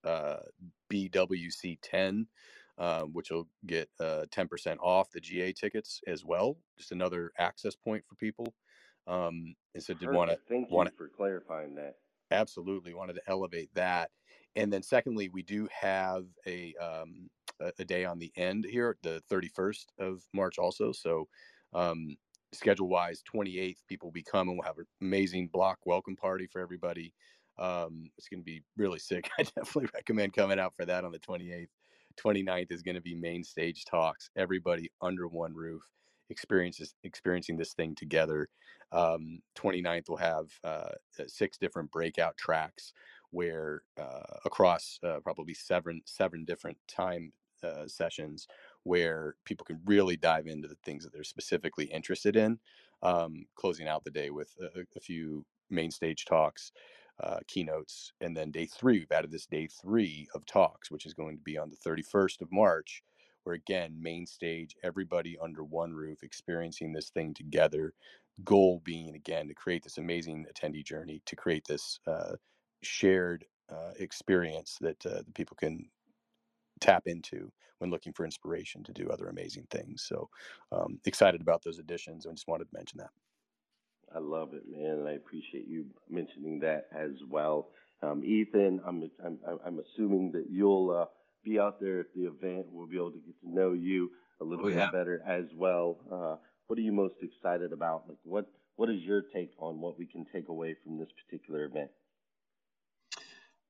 uh, 0.04 0.36
BWC10, 0.88 2.26
um, 2.78 3.12
which 3.12 3.32
will 3.32 3.48
get 3.66 3.90
uh, 3.98 4.26
10% 4.30 4.76
off 4.80 5.10
the 5.10 5.20
GA 5.20 5.52
tickets 5.52 6.00
as 6.06 6.24
well. 6.24 6.58
Just 6.78 6.92
another 6.92 7.32
access 7.38 7.74
point 7.74 8.04
for 8.06 8.14
people. 8.14 8.54
Um, 9.08 9.56
and 9.74 9.82
so 9.82 9.94
did 9.94 10.12
want 10.12 10.30
to 10.30 10.38
Thank 10.48 10.70
wanna- 10.70 10.92
for 10.96 11.08
clarifying 11.08 11.74
that. 11.74 11.96
Absolutely 12.30 12.94
wanted 12.94 13.14
to 13.14 13.22
elevate 13.26 13.70
that. 13.74 14.10
And 14.56 14.72
then 14.72 14.82
secondly 14.82 15.28
we 15.28 15.42
do 15.42 15.68
have 15.72 16.24
a 16.46 16.74
um 16.76 17.28
a, 17.60 17.84
day 17.84 18.04
on 18.04 18.18
the 18.18 18.32
end 18.36 18.66
here 18.68 18.96
the 19.02 19.22
31st 19.30 19.86
of 19.98 20.22
march 20.32 20.58
also. 20.58 20.92
So 20.92 21.28
um 21.72 22.16
schedule 22.52 22.88
wise 22.88 23.22
28th 23.32 23.78
people 23.88 24.08
will 24.08 24.12
be 24.12 24.22
coming. 24.22 24.56
We'll 24.56 24.66
have 24.66 24.78
an 24.78 24.86
amazing 25.00 25.48
block 25.52 25.78
welcome 25.84 26.16
party 26.16 26.46
for 26.46 26.60
everybody. 26.60 27.12
Um 27.58 28.10
it's 28.16 28.28
going 28.28 28.40
to 28.40 28.44
be 28.44 28.62
really 28.76 28.98
sick. 28.98 29.30
I 29.38 29.42
definitely 29.42 29.88
recommend 29.94 30.32
coming 30.32 30.58
out 30.58 30.74
for 30.74 30.84
that 30.86 31.04
on 31.04 31.12
the 31.12 31.18
28th 31.18 31.68
29th 32.16 32.70
is 32.70 32.82
going 32.82 32.94
to 32.94 33.00
be 33.00 33.16
main 33.16 33.42
stage 33.42 33.84
talks, 33.84 34.30
everybody 34.36 34.88
under 35.00 35.26
one 35.26 35.52
roof 35.52 35.82
experiences 36.30 36.94
experiencing 37.04 37.56
this 37.56 37.74
thing 37.74 37.94
together. 37.94 38.48
Um, 38.92 39.40
29th 39.56 40.08
will 40.08 40.16
have 40.16 40.46
uh, 40.62 40.90
six 41.26 41.58
different 41.58 41.90
breakout 41.90 42.36
tracks 42.36 42.92
where 43.30 43.82
uh, 44.00 44.38
across 44.44 44.98
uh, 45.02 45.18
probably 45.22 45.54
seven 45.54 46.02
seven 46.06 46.44
different 46.44 46.78
time 46.88 47.32
uh, 47.64 47.86
sessions 47.86 48.46
where 48.84 49.34
people 49.44 49.64
can 49.64 49.80
really 49.86 50.16
dive 50.16 50.46
into 50.46 50.68
the 50.68 50.76
things 50.84 51.02
that 51.02 51.12
they're 51.12 51.24
specifically 51.24 51.86
interested 51.86 52.36
in. 52.36 52.58
Um, 53.02 53.46
closing 53.56 53.88
out 53.88 54.04
the 54.04 54.10
day 54.10 54.30
with 54.30 54.54
a, 54.60 54.80
a 54.96 55.00
few 55.00 55.44
main 55.68 55.90
stage 55.90 56.24
talks, 56.24 56.72
uh, 57.22 57.38
keynotes, 57.46 58.12
and 58.20 58.36
then 58.36 58.50
day 58.50 58.66
three. 58.66 58.98
We've 58.98 59.12
added 59.12 59.30
this 59.30 59.46
day 59.46 59.66
three 59.66 60.28
of 60.34 60.46
talks, 60.46 60.90
which 60.90 61.06
is 61.06 61.14
going 61.14 61.36
to 61.36 61.42
be 61.42 61.58
on 61.58 61.70
the 61.70 61.90
31st 61.90 62.40
of 62.40 62.52
March, 62.52 63.02
where 63.44 63.54
again, 63.54 63.96
main 64.00 64.26
stage, 64.26 64.76
everybody 64.82 65.38
under 65.40 65.62
one 65.64 65.92
roof 65.92 66.22
experiencing 66.22 66.92
this 66.92 67.10
thing 67.10 67.34
together. 67.34 67.94
Goal 68.42 68.82
being 68.84 69.14
again 69.14 69.46
to 69.48 69.54
create 69.54 69.84
this 69.84 69.98
amazing 69.98 70.46
attendee 70.52 70.84
journey, 70.84 71.22
to 71.26 71.36
create 71.36 71.64
this 71.66 72.00
uh, 72.06 72.32
shared 72.82 73.44
uh, 73.70 73.92
experience 73.98 74.76
that 74.80 75.06
uh, 75.06 75.22
people 75.34 75.56
can 75.56 75.86
tap 76.80 77.04
into 77.06 77.50
when 77.78 77.90
looking 77.90 78.12
for 78.12 78.24
inspiration 78.24 78.82
to 78.84 78.92
do 78.92 79.08
other 79.08 79.28
amazing 79.28 79.66
things. 79.70 80.02
So 80.02 80.28
um, 80.72 80.98
excited 81.04 81.40
about 81.40 81.62
those 81.62 81.78
additions. 81.78 82.26
I 82.26 82.30
just 82.30 82.48
wanted 82.48 82.64
to 82.64 82.76
mention 82.76 82.98
that. 82.98 83.10
I 84.14 84.18
love 84.18 84.54
it, 84.54 84.62
man, 84.68 84.98
and 84.98 85.08
I 85.08 85.12
appreciate 85.12 85.66
you 85.66 85.86
mentioning 86.08 86.60
that 86.60 86.86
as 86.96 87.12
well. 87.28 87.70
Um, 88.02 88.22
Ethan, 88.24 88.80
I'm, 88.86 89.10
I'm 89.24 89.38
I'm 89.64 89.78
assuming 89.80 90.30
that 90.32 90.46
you'll 90.50 90.90
uh, 90.90 91.06
be 91.44 91.58
out 91.60 91.80
there 91.80 92.00
at 92.00 92.14
the 92.14 92.22
event. 92.24 92.66
We'll 92.70 92.86
be 92.88 92.96
able 92.96 93.12
to 93.12 93.20
get 93.20 93.40
to 93.42 93.50
know 93.54 93.72
you 93.72 94.10
a 94.40 94.44
little 94.44 94.64
Oh, 94.64 94.68
bit 94.68 94.78
yeah. 94.78 94.90
better 94.90 95.22
as 95.26 95.46
well. 95.54 95.98
Uh, 96.12 96.36
what 96.66 96.78
are 96.78 96.82
you 96.82 96.92
most 96.92 97.16
excited 97.22 97.72
about? 97.72 98.04
Like, 98.08 98.18
what 98.24 98.46
what 98.76 98.90
is 98.90 99.02
your 99.02 99.22
take 99.34 99.52
on 99.58 99.80
what 99.80 99.98
we 99.98 100.06
can 100.06 100.26
take 100.32 100.48
away 100.48 100.76
from 100.84 100.98
this 100.98 101.08
particular 101.26 101.64
event? 101.64 101.90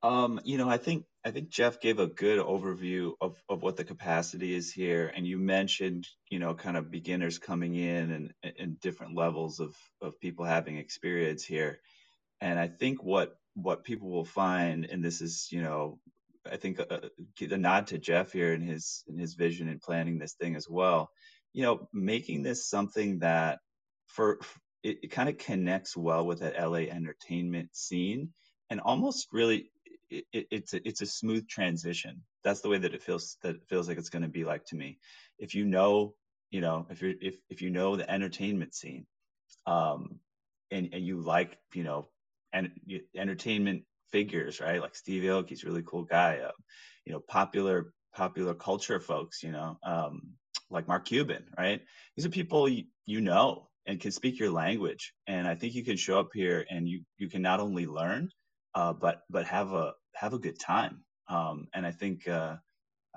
Um, 0.02 0.40
you 0.44 0.58
know, 0.58 0.68
I 0.68 0.76
think 0.78 1.06
I 1.24 1.30
think 1.30 1.48
Jeff 1.48 1.80
gave 1.80 1.98
a 1.98 2.06
good 2.06 2.38
overview 2.40 3.14
of 3.20 3.42
of 3.48 3.62
what 3.62 3.76
the 3.76 3.84
capacity 3.84 4.54
is 4.54 4.72
here, 4.72 5.12
and 5.14 5.26
you 5.26 5.38
mentioned, 5.38 6.06
you 6.30 6.38
know, 6.38 6.54
kind 6.54 6.76
of 6.76 6.90
beginners 6.90 7.38
coming 7.38 7.74
in 7.74 8.10
and 8.10 8.34
and 8.58 8.80
different 8.80 9.16
levels 9.16 9.60
of 9.60 9.76
of 10.02 10.20
people 10.20 10.44
having 10.44 10.76
experience 10.76 11.44
here. 11.44 11.80
And 12.40 12.58
I 12.58 12.68
think 12.68 13.02
what 13.02 13.36
what 13.54 13.84
people 13.84 14.10
will 14.10 14.24
find, 14.26 14.86
and 14.86 15.04
this 15.04 15.20
is, 15.22 15.48
you 15.52 15.62
know, 15.62 16.00
I 16.50 16.56
think 16.56 16.78
a, 16.78 17.10
a 17.40 17.56
nod 17.56 17.86
to 17.88 17.98
Jeff 17.98 18.32
here 18.32 18.52
in 18.52 18.60
his 18.60 19.04
in 19.08 19.18
his 19.18 19.34
vision 19.34 19.68
in 19.68 19.78
planning 19.78 20.18
this 20.18 20.34
thing 20.34 20.56
as 20.56 20.68
well. 20.68 21.10
You 21.52 21.62
know, 21.62 21.88
making 21.92 22.42
this 22.42 22.68
something 22.68 23.20
that 23.20 23.58
for 24.06 24.40
it, 24.82 24.98
it 25.02 25.10
kind 25.10 25.28
of 25.28 25.38
connects 25.38 25.96
well 25.96 26.26
with 26.26 26.40
that 26.40 26.60
LA 26.60 26.80
entertainment 26.90 27.74
scene, 27.74 28.30
and 28.70 28.80
almost 28.80 29.28
really 29.32 29.70
it, 30.10 30.24
it, 30.32 30.46
it's 30.50 30.74
a, 30.74 30.86
it's 30.86 31.00
a 31.00 31.06
smooth 31.06 31.48
transition. 31.48 32.22
That's 32.42 32.60
the 32.60 32.68
way 32.68 32.78
that 32.78 32.94
it 32.94 33.02
feels 33.02 33.36
that 33.42 33.56
it 33.56 33.68
feels 33.68 33.88
like 33.88 33.98
it's 33.98 34.10
going 34.10 34.22
to 34.22 34.28
be 34.28 34.44
like 34.44 34.64
to 34.66 34.76
me. 34.76 34.98
If 35.38 35.54
you 35.54 35.64
know, 35.64 36.14
you 36.50 36.60
know, 36.60 36.86
if 36.90 37.00
you're 37.00 37.14
if 37.20 37.36
if 37.48 37.62
you 37.62 37.70
know 37.70 37.96
the 37.96 38.10
entertainment 38.10 38.74
scene, 38.74 39.06
um, 39.66 40.20
and 40.70 40.90
and 40.92 41.04
you 41.04 41.20
like 41.20 41.58
you 41.72 41.84
know, 41.84 42.08
and 42.52 42.70
entertainment 43.16 43.84
figures, 44.14 44.60
right? 44.60 44.80
Like 44.80 44.94
Steve 44.94 45.24
Aoki, 45.24 45.48
he's 45.48 45.64
a 45.64 45.66
really 45.66 45.82
cool 45.90 46.04
guy. 46.04 46.32
Uh, 46.48 46.56
you 47.04 47.12
know, 47.12 47.20
popular 47.38 47.92
popular 48.14 48.54
culture 48.54 49.00
folks, 49.00 49.42
you 49.42 49.50
know, 49.50 49.76
um, 49.82 50.14
like 50.70 50.86
Mark 50.86 51.04
Cuban, 51.04 51.44
right? 51.58 51.80
These 52.14 52.26
are 52.26 52.40
people 52.40 52.68
you, 52.68 52.84
you 53.06 53.20
know 53.20 53.68
and 53.86 54.00
can 54.00 54.12
speak 54.12 54.38
your 54.38 54.52
language, 54.64 55.12
and 55.26 55.48
I 55.48 55.56
think 55.56 55.74
you 55.74 55.84
can 55.84 55.96
show 55.96 56.20
up 56.20 56.30
here 56.32 56.64
and 56.70 56.88
you 56.88 56.98
you 57.18 57.28
can 57.28 57.42
not 57.42 57.58
only 57.66 57.86
learn, 57.86 58.30
uh, 58.78 58.92
but 58.92 59.16
but 59.34 59.46
have 59.46 59.72
a 59.72 59.86
have 60.22 60.32
a 60.32 60.38
good 60.46 60.58
time. 60.60 60.94
Um, 61.28 61.66
and 61.74 61.84
I 61.84 61.92
think 62.00 62.28
uh, 62.28 62.54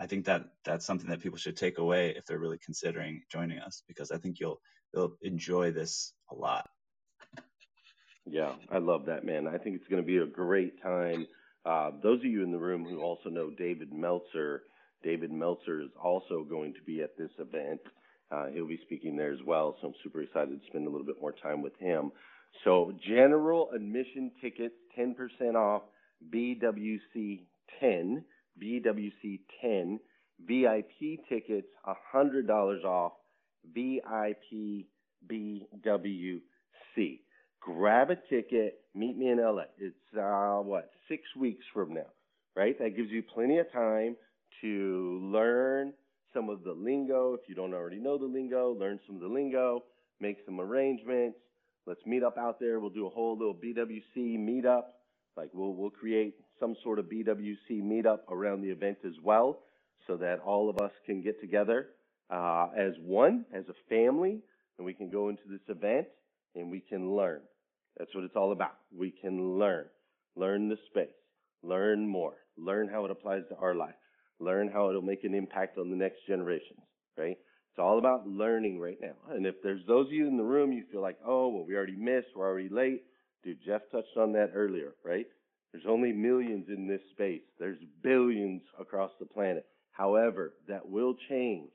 I 0.03 0.07
think 0.07 0.25
that 0.25 0.41
that's 0.65 0.85
something 0.89 1.09
that 1.11 1.21
people 1.21 1.37
should 1.37 1.57
take 1.57 1.77
away 1.77 2.15
if 2.17 2.25
they're 2.25 2.45
really 2.45 2.61
considering 2.69 3.21
joining 3.31 3.59
us, 3.59 3.83
because 3.87 4.09
I 4.15 4.17
think 4.17 4.39
you'll 4.39 4.59
you'll 4.93 5.15
enjoy 5.21 5.71
this 5.71 6.13
a 6.31 6.35
lot. 6.35 6.65
Yeah, 8.30 8.53
I 8.71 8.78
love 8.80 9.05
that, 9.05 9.25
man. 9.25 9.47
I 9.47 9.57
think 9.57 9.75
it's 9.75 9.88
going 9.88 10.01
to 10.01 10.05
be 10.05 10.17
a 10.17 10.25
great 10.25 10.82
time. 10.82 11.28
Uh, 11.65 11.91
those 12.03 12.19
of 12.19 12.25
you 12.25 12.43
in 12.43 12.51
the 12.51 12.57
room 12.57 12.86
who 12.86 13.01
also 13.01 13.30
know 13.30 13.49
David 13.49 13.93
Meltzer, 13.93 14.63
David 15.03 15.32
Meltzer 15.32 15.82
is 15.82 15.89
also 16.01 16.43
going 16.43 16.73
to 16.73 16.82
be 16.86 17.01
at 17.01 17.17
this 17.17 17.32
event. 17.39 17.80
Uh, 18.32 18.47
he'll 18.47 18.67
be 18.67 18.80
speaking 18.86 19.15
there 19.15 19.32
as 19.32 19.39
well, 19.45 19.78
so 19.80 19.88
I'm 19.88 19.93
super 20.03 20.21
excited 20.21 20.59
to 20.59 20.67
spend 20.67 20.88
a 20.88 20.89
little 20.89 21.05
bit 21.05 21.21
more 21.21 21.32
time 21.32 21.61
with 21.61 21.78
him. 21.80 22.11
So, 22.63 22.91
general 23.07 23.69
admission 23.73 24.32
tickets, 24.41 24.75
10% 24.97 25.55
off, 25.55 25.84
BWC 26.34 27.41
10, 27.80 28.23
BWC 28.61 29.39
10, 29.61 29.99
VIP 30.45 31.19
tickets, 31.30 31.67
$100 32.13 32.84
off, 32.84 33.13
VIP 33.73 34.86
BWC 35.30 36.41
grab 37.68 38.09
a 38.09 38.15
ticket, 38.15 38.80
meet 38.95 39.18
me 39.18 39.30
in 39.30 39.39
LA. 39.39 39.63
It's 39.78 40.18
uh, 40.18 40.61
what 40.63 40.89
six 41.09 41.24
weeks 41.38 41.65
from 41.74 41.93
now, 41.93 42.07
right? 42.55 42.80
That 42.80 42.95
gives 42.95 43.11
you 43.11 43.22
plenty 43.22 43.57
of 43.57 43.70
time 43.74 44.15
to 44.61 45.20
learn 45.22 45.91
some 46.34 46.49
of 46.49 46.63
the 46.63 46.72
lingo. 46.72 47.34
If 47.34 47.41
you 47.49 47.55
don't 47.55 47.74
already 47.74 47.99
know 47.99 48.18
the 48.18 48.26
lingo, 48.26 48.72
learn 48.80 49.01
some 49.05 49.18
of 49.18 49.22
the 49.22 49.28
lingo, 49.28 49.84
make 50.22 50.38
some 50.45 50.61
arrangements. 50.61 51.38
Let's 51.86 51.99
meet 52.05 52.24
up 52.24 52.38
out 52.38 52.57
there. 52.57 52.80
We'll 52.80 52.89
do 52.89 53.05
a 53.05 53.09
whole 53.09 53.38
little 53.38 53.53
BWC 53.53 54.39
meetup. 54.39 54.84
Like 55.36 55.49
we'll 55.53 55.74
we'll 55.74 55.89
create 55.89 56.36
some 56.61 56.74
sort 56.84 56.99
of 56.99 57.05
BWC 57.07 57.84
meetup 57.84 58.20
around 58.30 58.61
the 58.61 58.70
event 58.70 58.99
as 59.05 59.13
well, 59.22 59.59
so 60.07 60.15
that 60.15 60.39
all 60.39 60.70
of 60.70 60.78
us 60.80 60.91
can 61.05 61.22
get 61.22 61.41
together 61.41 61.88
uh, 62.30 62.68
as 62.78 62.93
one, 63.01 63.45
as 63.53 63.65
a 63.68 63.76
family, 63.89 64.39
and 64.78 64.86
we 64.86 64.93
can 64.93 65.09
go 65.09 65.28
into 65.28 65.43
this 65.49 65.59
event 65.68 66.07
and 66.55 66.72
we 66.72 66.80
can 66.80 67.13
learn. 67.13 67.41
That's 67.97 68.13
what 68.13 68.23
it's 68.23 68.35
all 68.35 68.51
about. 68.51 68.75
We 68.95 69.11
can 69.11 69.57
learn, 69.57 69.85
learn 70.35 70.69
the 70.69 70.77
space, 70.89 71.07
learn 71.63 72.07
more, 72.07 72.35
learn 72.57 72.87
how 72.87 73.05
it 73.05 73.11
applies 73.11 73.43
to 73.49 73.55
our 73.57 73.75
life, 73.75 73.95
learn 74.39 74.69
how 74.71 74.89
it'll 74.89 75.01
make 75.01 75.23
an 75.23 75.33
impact 75.33 75.77
on 75.77 75.89
the 75.89 75.95
next 75.95 76.19
generations, 76.27 76.81
right? 77.17 77.37
It's 77.71 77.79
all 77.79 77.97
about 77.99 78.27
learning 78.27 78.79
right 78.79 78.97
now. 79.01 79.15
And 79.29 79.45
if 79.45 79.55
there's 79.63 79.85
those 79.87 80.07
of 80.07 80.13
you 80.13 80.27
in 80.27 80.37
the 80.37 80.43
room, 80.43 80.71
you 80.71 80.83
feel 80.91 81.01
like, 81.01 81.17
oh, 81.25 81.49
well, 81.49 81.65
we 81.67 81.75
already 81.75 81.95
missed, 81.95 82.27
we're 82.35 82.47
already 82.47 82.69
late. 82.69 83.03
Dude, 83.43 83.59
Jeff 83.65 83.81
touched 83.91 84.17
on 84.17 84.33
that 84.33 84.51
earlier, 84.55 84.93
right? 85.03 85.27
There's 85.71 85.85
only 85.87 86.11
millions 86.11 86.67
in 86.69 86.87
this 86.87 87.01
space. 87.11 87.41
There's 87.59 87.77
billions 88.01 88.61
across 88.79 89.11
the 89.19 89.25
planet. 89.25 89.65
However, 89.91 90.53
that 90.67 90.87
will 90.87 91.15
change 91.29 91.71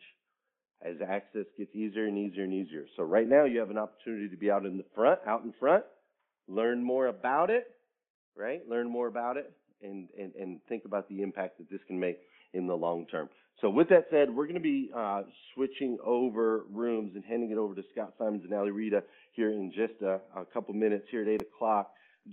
as 0.84 0.96
access 1.08 1.46
gets 1.56 1.74
easier 1.74 2.06
and 2.06 2.18
easier 2.18 2.44
and 2.44 2.52
easier. 2.52 2.86
So 2.96 3.04
right 3.04 3.28
now 3.28 3.44
you 3.44 3.60
have 3.60 3.70
an 3.70 3.78
opportunity 3.78 4.28
to 4.28 4.36
be 4.36 4.50
out 4.50 4.66
in 4.66 4.76
the 4.76 4.84
front, 4.94 5.20
out 5.26 5.44
in 5.44 5.52
front, 5.60 5.84
learn 6.48 6.82
more 6.82 7.06
about 7.06 7.50
it, 7.50 7.64
right? 8.36 8.60
Learn 8.68 8.90
more 8.90 9.06
about 9.06 9.36
it 9.36 9.52
and, 9.82 10.08
and, 10.18 10.34
and 10.34 10.60
think 10.68 10.84
about 10.84 11.08
the 11.08 11.22
impact 11.22 11.58
that 11.58 11.70
this 11.70 11.80
can 11.86 11.98
make 11.98 12.18
in 12.54 12.66
the 12.66 12.74
long 12.74 13.06
term. 13.10 13.28
So 13.60 13.70
with 13.70 13.88
that 13.90 14.06
said, 14.10 14.30
we're 14.30 14.46
going 14.46 14.54
to 14.54 14.60
be 14.60 14.90
uh, 14.96 15.22
switching 15.54 15.98
over 16.04 16.64
rooms 16.70 17.12
and 17.14 17.24
handing 17.24 17.50
it 17.50 17.58
over 17.58 17.74
to 17.74 17.82
Scott 17.92 18.14
Simons 18.18 18.42
and 18.44 18.52
Ali 18.52 18.70
Rita 18.70 19.02
here 19.32 19.50
in 19.50 19.72
just 19.72 20.02
a, 20.02 20.20
a 20.36 20.44
couple 20.52 20.74
minutes 20.74 21.06
here 21.10 21.22
at 21.22 21.28
8 21.28 21.42
o'clock. 21.42 21.90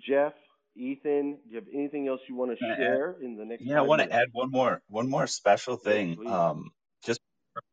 Jeff, 0.07 0.33
Ethan, 0.75 1.37
do 1.45 1.49
you 1.49 1.55
have 1.55 1.67
anything 1.73 2.07
else 2.07 2.21
you 2.27 2.35
want 2.35 2.51
to 2.51 2.57
share 2.57 3.15
in 3.21 3.35
the 3.35 3.45
next 3.45 3.63
Yeah, 3.63 3.79
I 3.79 3.81
want 3.81 4.01
to 4.01 4.11
add 4.11 4.27
one 4.31 4.49
more 4.51 4.81
one 4.87 5.09
more 5.09 5.27
special 5.27 5.75
thing. 5.77 6.25
Um, 6.27 6.71
just 6.71 6.71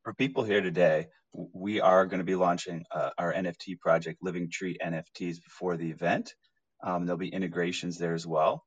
for, 0.07 0.15
people 0.15 0.45
here 0.45 0.61
today, 0.61 1.09
we 1.33 1.81
are 1.81 2.07
going 2.07 2.21
to 2.21 2.25
be 2.25 2.37
launching 2.37 2.85
uh, 2.95 3.11
our 3.19 3.33
NFT 3.33 3.81
project, 3.81 4.23
Living 4.23 4.49
Tree 4.49 4.79
NFTs, 4.81 5.43
before 5.43 5.77
the 5.77 5.91
event. 5.91 6.33
Um, 6.81 7.07
there'll 7.07 7.19
be 7.19 7.29
integrations 7.29 7.99
there 7.99 8.15
as 8.15 8.25
well. 8.25 8.63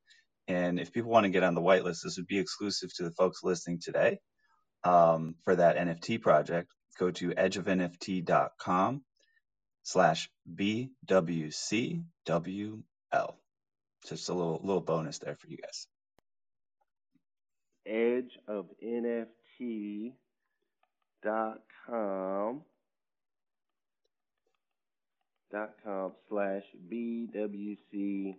And 0.50 0.82
if 0.82 0.92
people 0.92 1.10
want 1.10 1.24
to 1.24 1.30
get 1.30 1.44
on 1.44 1.56
the 1.56 1.62
whitelist, 1.62 2.02
this 2.04 2.18
would 2.18 2.28
be 2.28 2.40
exclusive 2.40 2.94
to 2.96 3.04
the 3.04 3.12
folks 3.12 3.42
listening 3.42 3.80
today. 3.82 4.20
Um, 4.84 5.36
for 5.46 5.56
that 5.56 5.78
NFT 5.78 6.22
project, 6.22 6.74
go 7.00 7.10
to 7.12 7.30
edgeofnft.com 7.30 9.02
slash 9.84 10.30
BWCWL. 10.54 10.84
Just 14.08 14.28
a 14.28 14.34
little 14.34 14.60
little 14.62 14.82
bonus 14.82 15.20
there 15.20 15.38
for 15.38 15.48
you 15.48 15.58
guys. 15.58 15.88
edgeofnft.com 17.88 20.29
dot 21.24 21.62
com 21.88 22.62
slash 26.30 26.64
BWCWL 26.92 28.36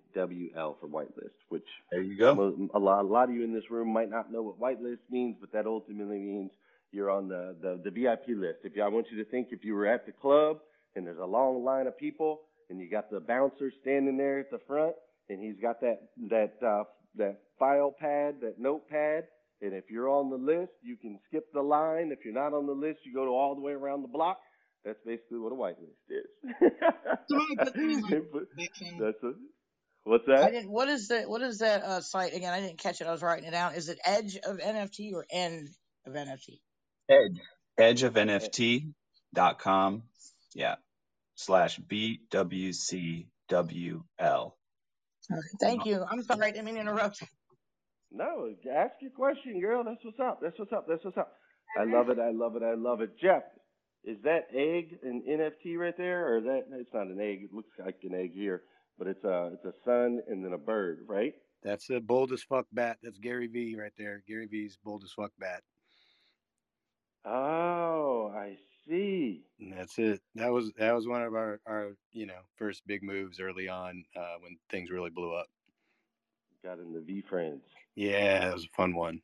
for 0.80 0.86
whitelist, 0.86 1.34
which 1.48 1.66
There 1.90 2.02
you 2.02 2.16
go. 2.16 2.54
a 2.74 2.78
lot, 2.78 3.02
a 3.02 3.08
lot 3.08 3.28
of 3.28 3.34
you 3.34 3.42
in 3.44 3.52
this 3.52 3.70
room 3.70 3.92
might 3.92 4.10
not 4.10 4.30
know 4.32 4.42
what 4.42 4.60
whitelist 4.60 4.98
means, 5.10 5.36
but 5.40 5.50
that 5.52 5.66
ultimately 5.66 6.18
means 6.18 6.52
you're 6.92 7.10
on 7.10 7.28
the, 7.28 7.56
the, 7.60 7.80
the 7.84 7.90
VIP 7.90 8.28
list. 8.36 8.58
If 8.64 8.76
you, 8.76 8.82
I 8.82 8.88
want 8.88 9.06
you 9.10 9.22
to 9.22 9.30
think 9.30 9.48
if 9.50 9.64
you 9.64 9.74
were 9.74 9.86
at 9.86 10.06
the 10.06 10.12
club 10.12 10.58
and 10.94 11.06
there's 11.06 11.18
a 11.18 11.24
long 11.24 11.64
line 11.64 11.86
of 11.86 11.98
people 11.98 12.42
and 12.68 12.80
you 12.80 12.88
got 12.88 13.10
the 13.10 13.20
bouncer 13.20 13.72
standing 13.82 14.16
there 14.16 14.38
at 14.40 14.50
the 14.50 14.60
front 14.66 14.94
and 15.28 15.40
he's 15.42 15.56
got 15.60 15.80
that, 15.80 16.02
that, 16.28 16.52
uh, 16.64 16.84
that 17.16 17.40
file 17.58 17.90
pad, 17.98 18.36
that 18.42 18.58
notepad, 18.60 19.24
and 19.62 19.74
if 19.74 19.90
you're 19.90 20.08
on 20.08 20.30
the 20.30 20.36
list, 20.36 20.72
you 20.82 20.96
can 20.96 21.18
skip 21.28 21.52
the 21.52 21.60
line. 21.62 22.10
If 22.12 22.24
you're 22.24 22.34
not 22.34 22.52
on 22.54 22.66
the 22.66 22.72
list, 22.72 23.00
you 23.04 23.12
go 23.14 23.24
to 23.24 23.30
all 23.30 23.54
the 23.54 23.60
way 23.60 23.72
around 23.72 24.02
the 24.02 24.08
block. 24.08 24.38
That's 24.84 24.98
basically 25.04 25.38
what 25.38 25.52
a 25.52 25.56
whitelist 25.56 26.08
is. 26.08 26.26
Somebody 27.28 27.56
put 27.58 27.76
me 27.76 27.94
on 27.96 28.02
They 28.10 28.20
put- 28.20 28.56
Big 28.56 28.72
King. 28.72 28.98
That's 28.98 29.22
a, 29.22 29.32
what's 30.04 30.24
I 30.28 30.36
that? 30.40 30.52
didn't. 30.52 30.70
What 30.70 30.88
is 30.88 31.08
that? 31.08 31.28
What 31.28 31.42
is 31.42 31.58
that 31.58 31.82
uh, 31.82 32.00
site 32.00 32.32
again? 32.34 32.54
I 32.54 32.60
didn't 32.60 32.78
catch 32.78 33.00
it. 33.02 33.06
I 33.06 33.12
was 33.12 33.20
writing 33.22 33.44
it 33.46 33.50
down. 33.50 33.74
Is 33.74 33.88
it 33.90 33.98
Edge 34.04 34.36
of 34.36 34.56
NFT 34.58 35.12
or 35.12 35.26
End 35.30 35.68
of 36.06 36.14
NFT? 36.14 36.60
Edge. 37.10 37.38
Edgeofnft.com. 37.78 40.02
Yeah. 40.54 40.76
Slash 41.34 41.78
BWCWL. 41.80 43.24
Okay, 45.32 45.40
thank 45.60 45.86
you. 45.86 46.04
I'm 46.10 46.22
sorry. 46.22 46.48
I 46.48 46.50
didn't 46.50 46.64
mean 46.64 46.74
to 46.74 46.80
interrupt. 46.80 47.22
No, 48.12 48.52
ask 48.74 48.94
your 49.00 49.12
question, 49.12 49.60
girl. 49.60 49.84
That's 49.84 50.04
what's 50.04 50.18
up. 50.20 50.40
That's 50.42 50.58
what's 50.58 50.72
up. 50.72 50.86
That's 50.88 51.04
what's 51.04 51.16
up. 51.16 51.32
I 51.78 51.84
love 51.84 52.10
it. 52.10 52.18
I 52.18 52.30
love 52.30 52.56
it. 52.56 52.62
I 52.62 52.74
love 52.74 53.00
it. 53.00 53.10
Jeff, 53.20 53.42
is 54.04 54.16
that 54.24 54.48
egg 54.52 54.98
an 55.02 55.22
NFT 55.28 55.76
right 55.78 55.96
there, 55.96 56.26
or 56.26 56.38
is 56.38 56.44
that 56.44 56.64
it's 56.72 56.92
not 56.92 57.06
an 57.06 57.20
egg? 57.20 57.42
It 57.44 57.54
looks 57.54 57.70
like 57.78 57.98
an 58.02 58.14
egg 58.14 58.32
here, 58.34 58.62
but 58.98 59.06
it's 59.06 59.22
a 59.24 59.50
it's 59.54 59.64
a 59.64 59.74
sun 59.84 60.20
and 60.28 60.44
then 60.44 60.52
a 60.52 60.58
bird, 60.58 61.04
right? 61.06 61.34
That's 61.62 61.90
a 61.90 62.00
bold 62.00 62.32
as 62.32 62.42
fuck 62.42 62.66
bat. 62.72 62.98
That's 63.02 63.18
Gary 63.18 63.46
Vee 63.46 63.76
right 63.78 63.92
there. 63.98 64.22
Gary 64.26 64.46
Vee's 64.46 64.78
bold 64.82 65.04
as 65.04 65.12
fuck 65.12 65.32
bat. 65.38 65.62
Oh, 67.24 68.32
I 68.34 68.56
see. 68.88 69.42
And 69.60 69.72
that's 69.72 69.98
it. 69.98 70.20
That 70.34 70.50
was 70.52 70.72
that 70.78 70.94
was 70.94 71.06
one 71.06 71.22
of 71.22 71.34
our 71.34 71.60
our 71.66 71.90
you 72.12 72.26
know 72.26 72.40
first 72.56 72.82
big 72.86 73.02
moves 73.02 73.38
early 73.40 73.68
on 73.68 74.02
uh, 74.16 74.36
when 74.40 74.56
things 74.70 74.90
really 74.90 75.10
blew 75.10 75.34
up. 75.34 75.46
Got 76.64 76.78
in 76.78 76.92
the 76.92 77.00
VeeFriends. 77.00 77.60
Yeah, 77.94 78.40
that 78.40 78.54
was 78.54 78.64
a 78.64 78.76
fun 78.76 78.94
one. 78.94 79.20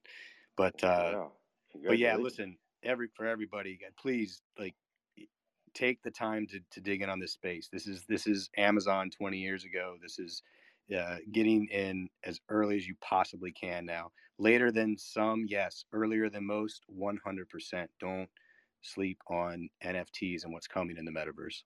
But 0.57 0.83
uh, 0.83 1.13
Wow. 1.15 1.33
but 1.75 1.99
yeah, 1.99 2.17
listen, 2.17 2.57
every 2.83 3.09
for 3.15 3.27
everybody, 3.27 3.79
please 3.99 4.43
like 4.59 4.75
take 5.75 6.03
the 6.03 6.11
time 6.11 6.47
to, 6.47 6.61
to 6.71 6.81
dig 6.81 7.03
in 7.03 7.11
on 7.11 7.21
this 7.21 7.33
space. 7.33 7.69
This 7.71 7.87
is 7.87 8.05
this 8.09 8.27
is 8.27 8.51
Amazon 8.57 9.11
20 9.11 9.39
years 9.39 9.65
ago. 9.65 9.97
This 10.01 10.19
is 10.19 10.43
uh, 10.97 11.17
getting 11.33 11.67
in 11.67 12.09
as 12.25 12.41
early 12.49 12.77
as 12.77 12.87
you 12.87 12.95
possibly 13.01 13.53
can 13.53 13.85
now. 13.85 14.11
Later 14.39 14.71
than 14.71 14.97
some, 14.99 15.45
yes. 15.49 15.85
Earlier 15.93 16.29
than 16.31 16.47
most, 16.47 16.85
100%. 16.95 17.87
Don't 18.01 18.29
sleep 18.83 19.19
on 19.29 19.69
NFTs 19.85 20.45
and 20.45 20.53
what's 20.53 20.69
coming 20.69 20.97
in 20.97 21.05
the 21.05 21.11
metaverse. 21.11 21.63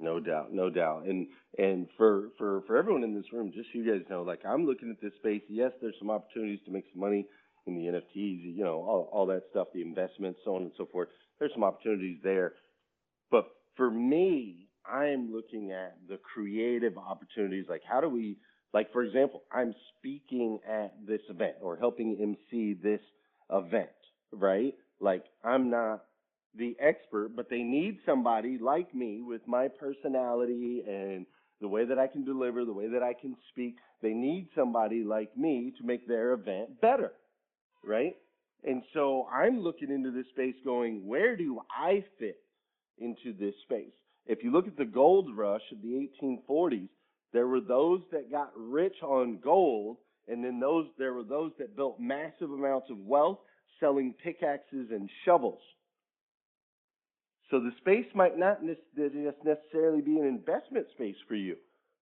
No 0.00 0.20
doubt, 0.20 0.52
no 0.52 0.70
doubt. 0.70 1.04
And 1.06 1.26
and 1.58 1.88
for 1.96 2.28
for 2.38 2.62
for 2.66 2.76
everyone 2.76 3.02
in 3.02 3.14
this 3.14 3.32
room, 3.32 3.50
just 3.52 3.68
so 3.72 3.78
you 3.78 3.92
guys 3.92 4.08
know, 4.08 4.22
like 4.22 4.40
I'm 4.46 4.64
looking 4.64 4.90
at 4.90 5.00
this 5.00 5.12
space. 5.18 5.42
Yes, 5.48 5.72
there's 5.80 5.96
some 5.98 6.10
opportunities 6.10 6.60
to 6.66 6.70
make 6.70 6.84
some 6.92 7.00
money 7.00 7.26
in 7.66 7.74
the 7.74 7.82
NFTs, 7.82 8.56
you 8.56 8.64
know, 8.64 8.76
all 8.76 9.08
all 9.12 9.26
that 9.26 9.42
stuff, 9.50 9.68
the 9.74 9.82
investments, 9.82 10.40
so 10.44 10.54
on 10.54 10.62
and 10.62 10.72
so 10.76 10.86
forth. 10.86 11.08
There's 11.38 11.52
some 11.52 11.64
opportunities 11.64 12.18
there. 12.22 12.54
But 13.30 13.48
for 13.76 13.90
me, 13.90 14.68
I'm 14.86 15.32
looking 15.32 15.72
at 15.72 15.96
the 16.08 16.18
creative 16.18 16.96
opportunities. 16.96 17.66
Like, 17.68 17.82
how 17.88 18.00
do 18.00 18.08
we, 18.08 18.38
like, 18.72 18.92
for 18.92 19.02
example, 19.02 19.42
I'm 19.52 19.74
speaking 19.98 20.60
at 20.68 20.94
this 21.06 21.20
event 21.28 21.56
or 21.60 21.76
helping 21.76 22.16
MC 22.20 22.74
this 22.82 23.00
event, 23.50 23.90
right? 24.32 24.74
Like, 25.00 25.24
I'm 25.44 25.70
not 25.70 26.04
the 26.56 26.76
expert, 26.80 27.36
but 27.36 27.50
they 27.50 27.62
need 27.62 27.98
somebody 28.06 28.58
like 28.58 28.94
me 28.94 29.20
with 29.22 29.46
my 29.46 29.68
personality 29.68 30.82
and 30.86 31.26
the 31.60 31.68
way 31.68 31.84
that 31.84 31.98
I 31.98 32.06
can 32.06 32.24
deliver, 32.24 32.64
the 32.64 32.72
way 32.72 32.88
that 32.88 33.02
I 33.02 33.14
can 33.14 33.36
speak. 33.50 33.76
They 34.02 34.12
need 34.12 34.48
somebody 34.54 35.02
like 35.02 35.36
me 35.36 35.72
to 35.78 35.86
make 35.86 36.06
their 36.06 36.32
event 36.32 36.80
better, 36.80 37.12
right? 37.84 38.16
And 38.64 38.82
so 38.94 39.26
I'm 39.32 39.60
looking 39.60 39.90
into 39.90 40.10
this 40.10 40.26
space 40.30 40.54
going, 40.64 41.06
where 41.06 41.36
do 41.36 41.60
I 41.70 42.04
fit 42.18 42.40
into 42.98 43.32
this 43.38 43.54
space? 43.62 43.92
If 44.26 44.42
you 44.42 44.52
look 44.52 44.66
at 44.66 44.76
the 44.76 44.84
gold 44.84 45.36
rush 45.36 45.62
of 45.72 45.82
the 45.82 46.08
1840s, 46.22 46.88
there 47.32 47.46
were 47.46 47.60
those 47.60 48.00
that 48.12 48.30
got 48.30 48.50
rich 48.56 48.96
on 49.02 49.38
gold, 49.42 49.98
and 50.28 50.44
then 50.44 50.60
those 50.60 50.86
there 50.98 51.14
were 51.14 51.24
those 51.24 51.52
that 51.58 51.76
built 51.76 52.00
massive 52.00 52.50
amounts 52.50 52.90
of 52.90 52.98
wealth 52.98 53.38
selling 53.80 54.14
pickaxes 54.22 54.88
and 54.90 55.08
shovels. 55.24 55.60
So 57.50 57.60
the 57.60 57.72
space 57.78 58.06
might 58.14 58.38
not 58.38 58.60
necessarily 58.62 60.02
be 60.02 60.18
an 60.18 60.26
investment 60.26 60.86
space 60.92 61.16
for 61.26 61.34
you. 61.34 61.56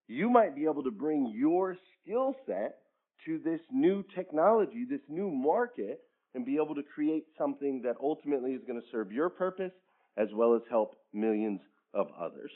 You 0.07 0.29
might 0.29 0.55
be 0.55 0.65
able 0.65 0.83
to 0.83 0.91
bring 0.91 1.33
your 1.35 1.77
skill 2.01 2.35
set 2.45 2.79
to 3.25 3.39
this 3.39 3.59
new 3.71 4.03
technology, 4.15 4.85
this 4.89 5.01
new 5.09 5.29
market, 5.29 6.01
and 6.35 6.45
be 6.45 6.55
able 6.55 6.75
to 6.75 6.83
create 6.83 7.25
something 7.37 7.81
that 7.83 7.95
ultimately 8.01 8.51
is 8.51 8.61
going 8.67 8.79
to 8.79 8.87
serve 8.91 9.11
your 9.11 9.29
purpose 9.29 9.71
as 10.17 10.27
well 10.33 10.55
as 10.55 10.61
help 10.69 10.95
millions 11.13 11.61
of 11.93 12.07
others. 12.19 12.51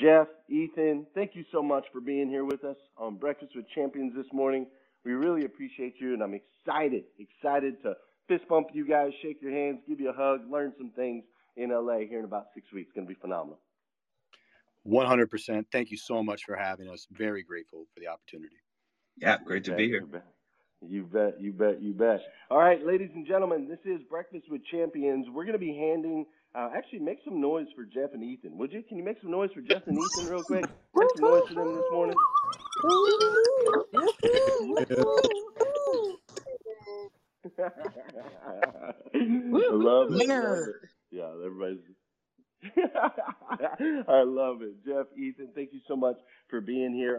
Jeff, 0.00 0.28
Ethan, 0.48 1.06
thank 1.14 1.34
you 1.34 1.44
so 1.52 1.62
much 1.62 1.84
for 1.92 2.00
being 2.00 2.28
here 2.28 2.44
with 2.44 2.64
us 2.64 2.76
on 2.96 3.16
Breakfast 3.16 3.52
with 3.54 3.66
Champions 3.74 4.14
this 4.16 4.26
morning. 4.32 4.66
We 5.04 5.12
really 5.12 5.44
appreciate 5.44 5.94
you, 5.98 6.14
and 6.14 6.22
I'm 6.22 6.34
excited, 6.34 7.04
excited 7.18 7.82
to 7.82 7.94
fist 8.28 8.48
bump 8.48 8.68
you 8.72 8.86
guys, 8.86 9.10
shake 9.22 9.42
your 9.42 9.50
hands, 9.50 9.80
give 9.86 10.00
you 10.00 10.10
a 10.10 10.14
hug, 10.14 10.50
learn 10.50 10.72
some 10.78 10.90
things 10.90 11.24
in 11.56 11.70
LA 11.70 11.98
here 11.98 12.18
in 12.18 12.24
about 12.24 12.46
six 12.54 12.72
weeks. 12.72 12.88
It's 12.88 12.94
going 12.96 13.06
to 13.06 13.14
be 13.14 13.20
phenomenal. 13.20 13.58
100%. 14.86 15.64
Thank 15.70 15.90
you 15.90 15.96
so 15.96 16.22
much 16.22 16.44
for 16.44 16.56
having 16.56 16.88
us. 16.88 17.06
Very 17.12 17.42
grateful 17.42 17.86
for 17.94 18.00
the 18.00 18.08
opportunity. 18.08 18.56
Yeah, 19.16 19.38
great 19.44 19.64
to 19.64 19.72
You 19.72 19.76
be 19.76 19.88
here. 19.88 20.00
You 20.00 20.06
bet. 20.06 20.24
You 20.84 21.04
bet, 21.04 21.40
you 21.40 21.52
bet, 21.52 21.80
you 21.80 21.92
bet. 21.92 22.20
All 22.50 22.58
right, 22.58 22.84
ladies 22.84 23.10
and 23.14 23.24
gentlemen, 23.24 23.68
this 23.68 23.78
is 23.84 24.02
Breakfast 24.10 24.46
with 24.50 24.62
Champions. 24.66 25.26
We're 25.32 25.44
going 25.44 25.52
to 25.52 25.58
be 25.58 25.76
handing, 25.76 26.26
uh, 26.56 26.70
actually, 26.76 26.98
make 26.98 27.18
some 27.24 27.40
noise 27.40 27.68
for 27.76 27.84
Jeff 27.84 28.10
and 28.14 28.24
Ethan. 28.24 28.58
Would 28.58 28.72
you? 28.72 28.82
Can 28.82 28.98
you 28.98 29.04
make 29.04 29.20
some 29.22 29.30
noise 29.30 29.50
for 29.54 29.60
Jeff 29.60 29.82
and 29.86 29.96
Ethan 29.96 30.28
real 30.28 30.42
quick? 30.42 30.64
Make 30.96 31.08
some 31.16 31.24
noise 31.24 31.44
for 31.48 31.54
them 31.54 31.76
this 31.76 31.84
morning. 31.92 32.16
I 37.44 38.92
love 39.14 40.12
it. 40.12 40.28
Love 40.28 40.58
it. 40.68 40.88
Yeah, 41.10 41.30
everybody's. 41.44 41.80
I 44.08 44.22
love 44.22 44.62
it. 44.62 44.84
Jeff, 44.86 45.06
Ethan, 45.16 45.48
thank 45.54 45.72
you 45.72 45.80
so 45.88 45.96
much 45.96 46.16
for 46.48 46.60
being 46.60 46.94
here. 46.94 47.18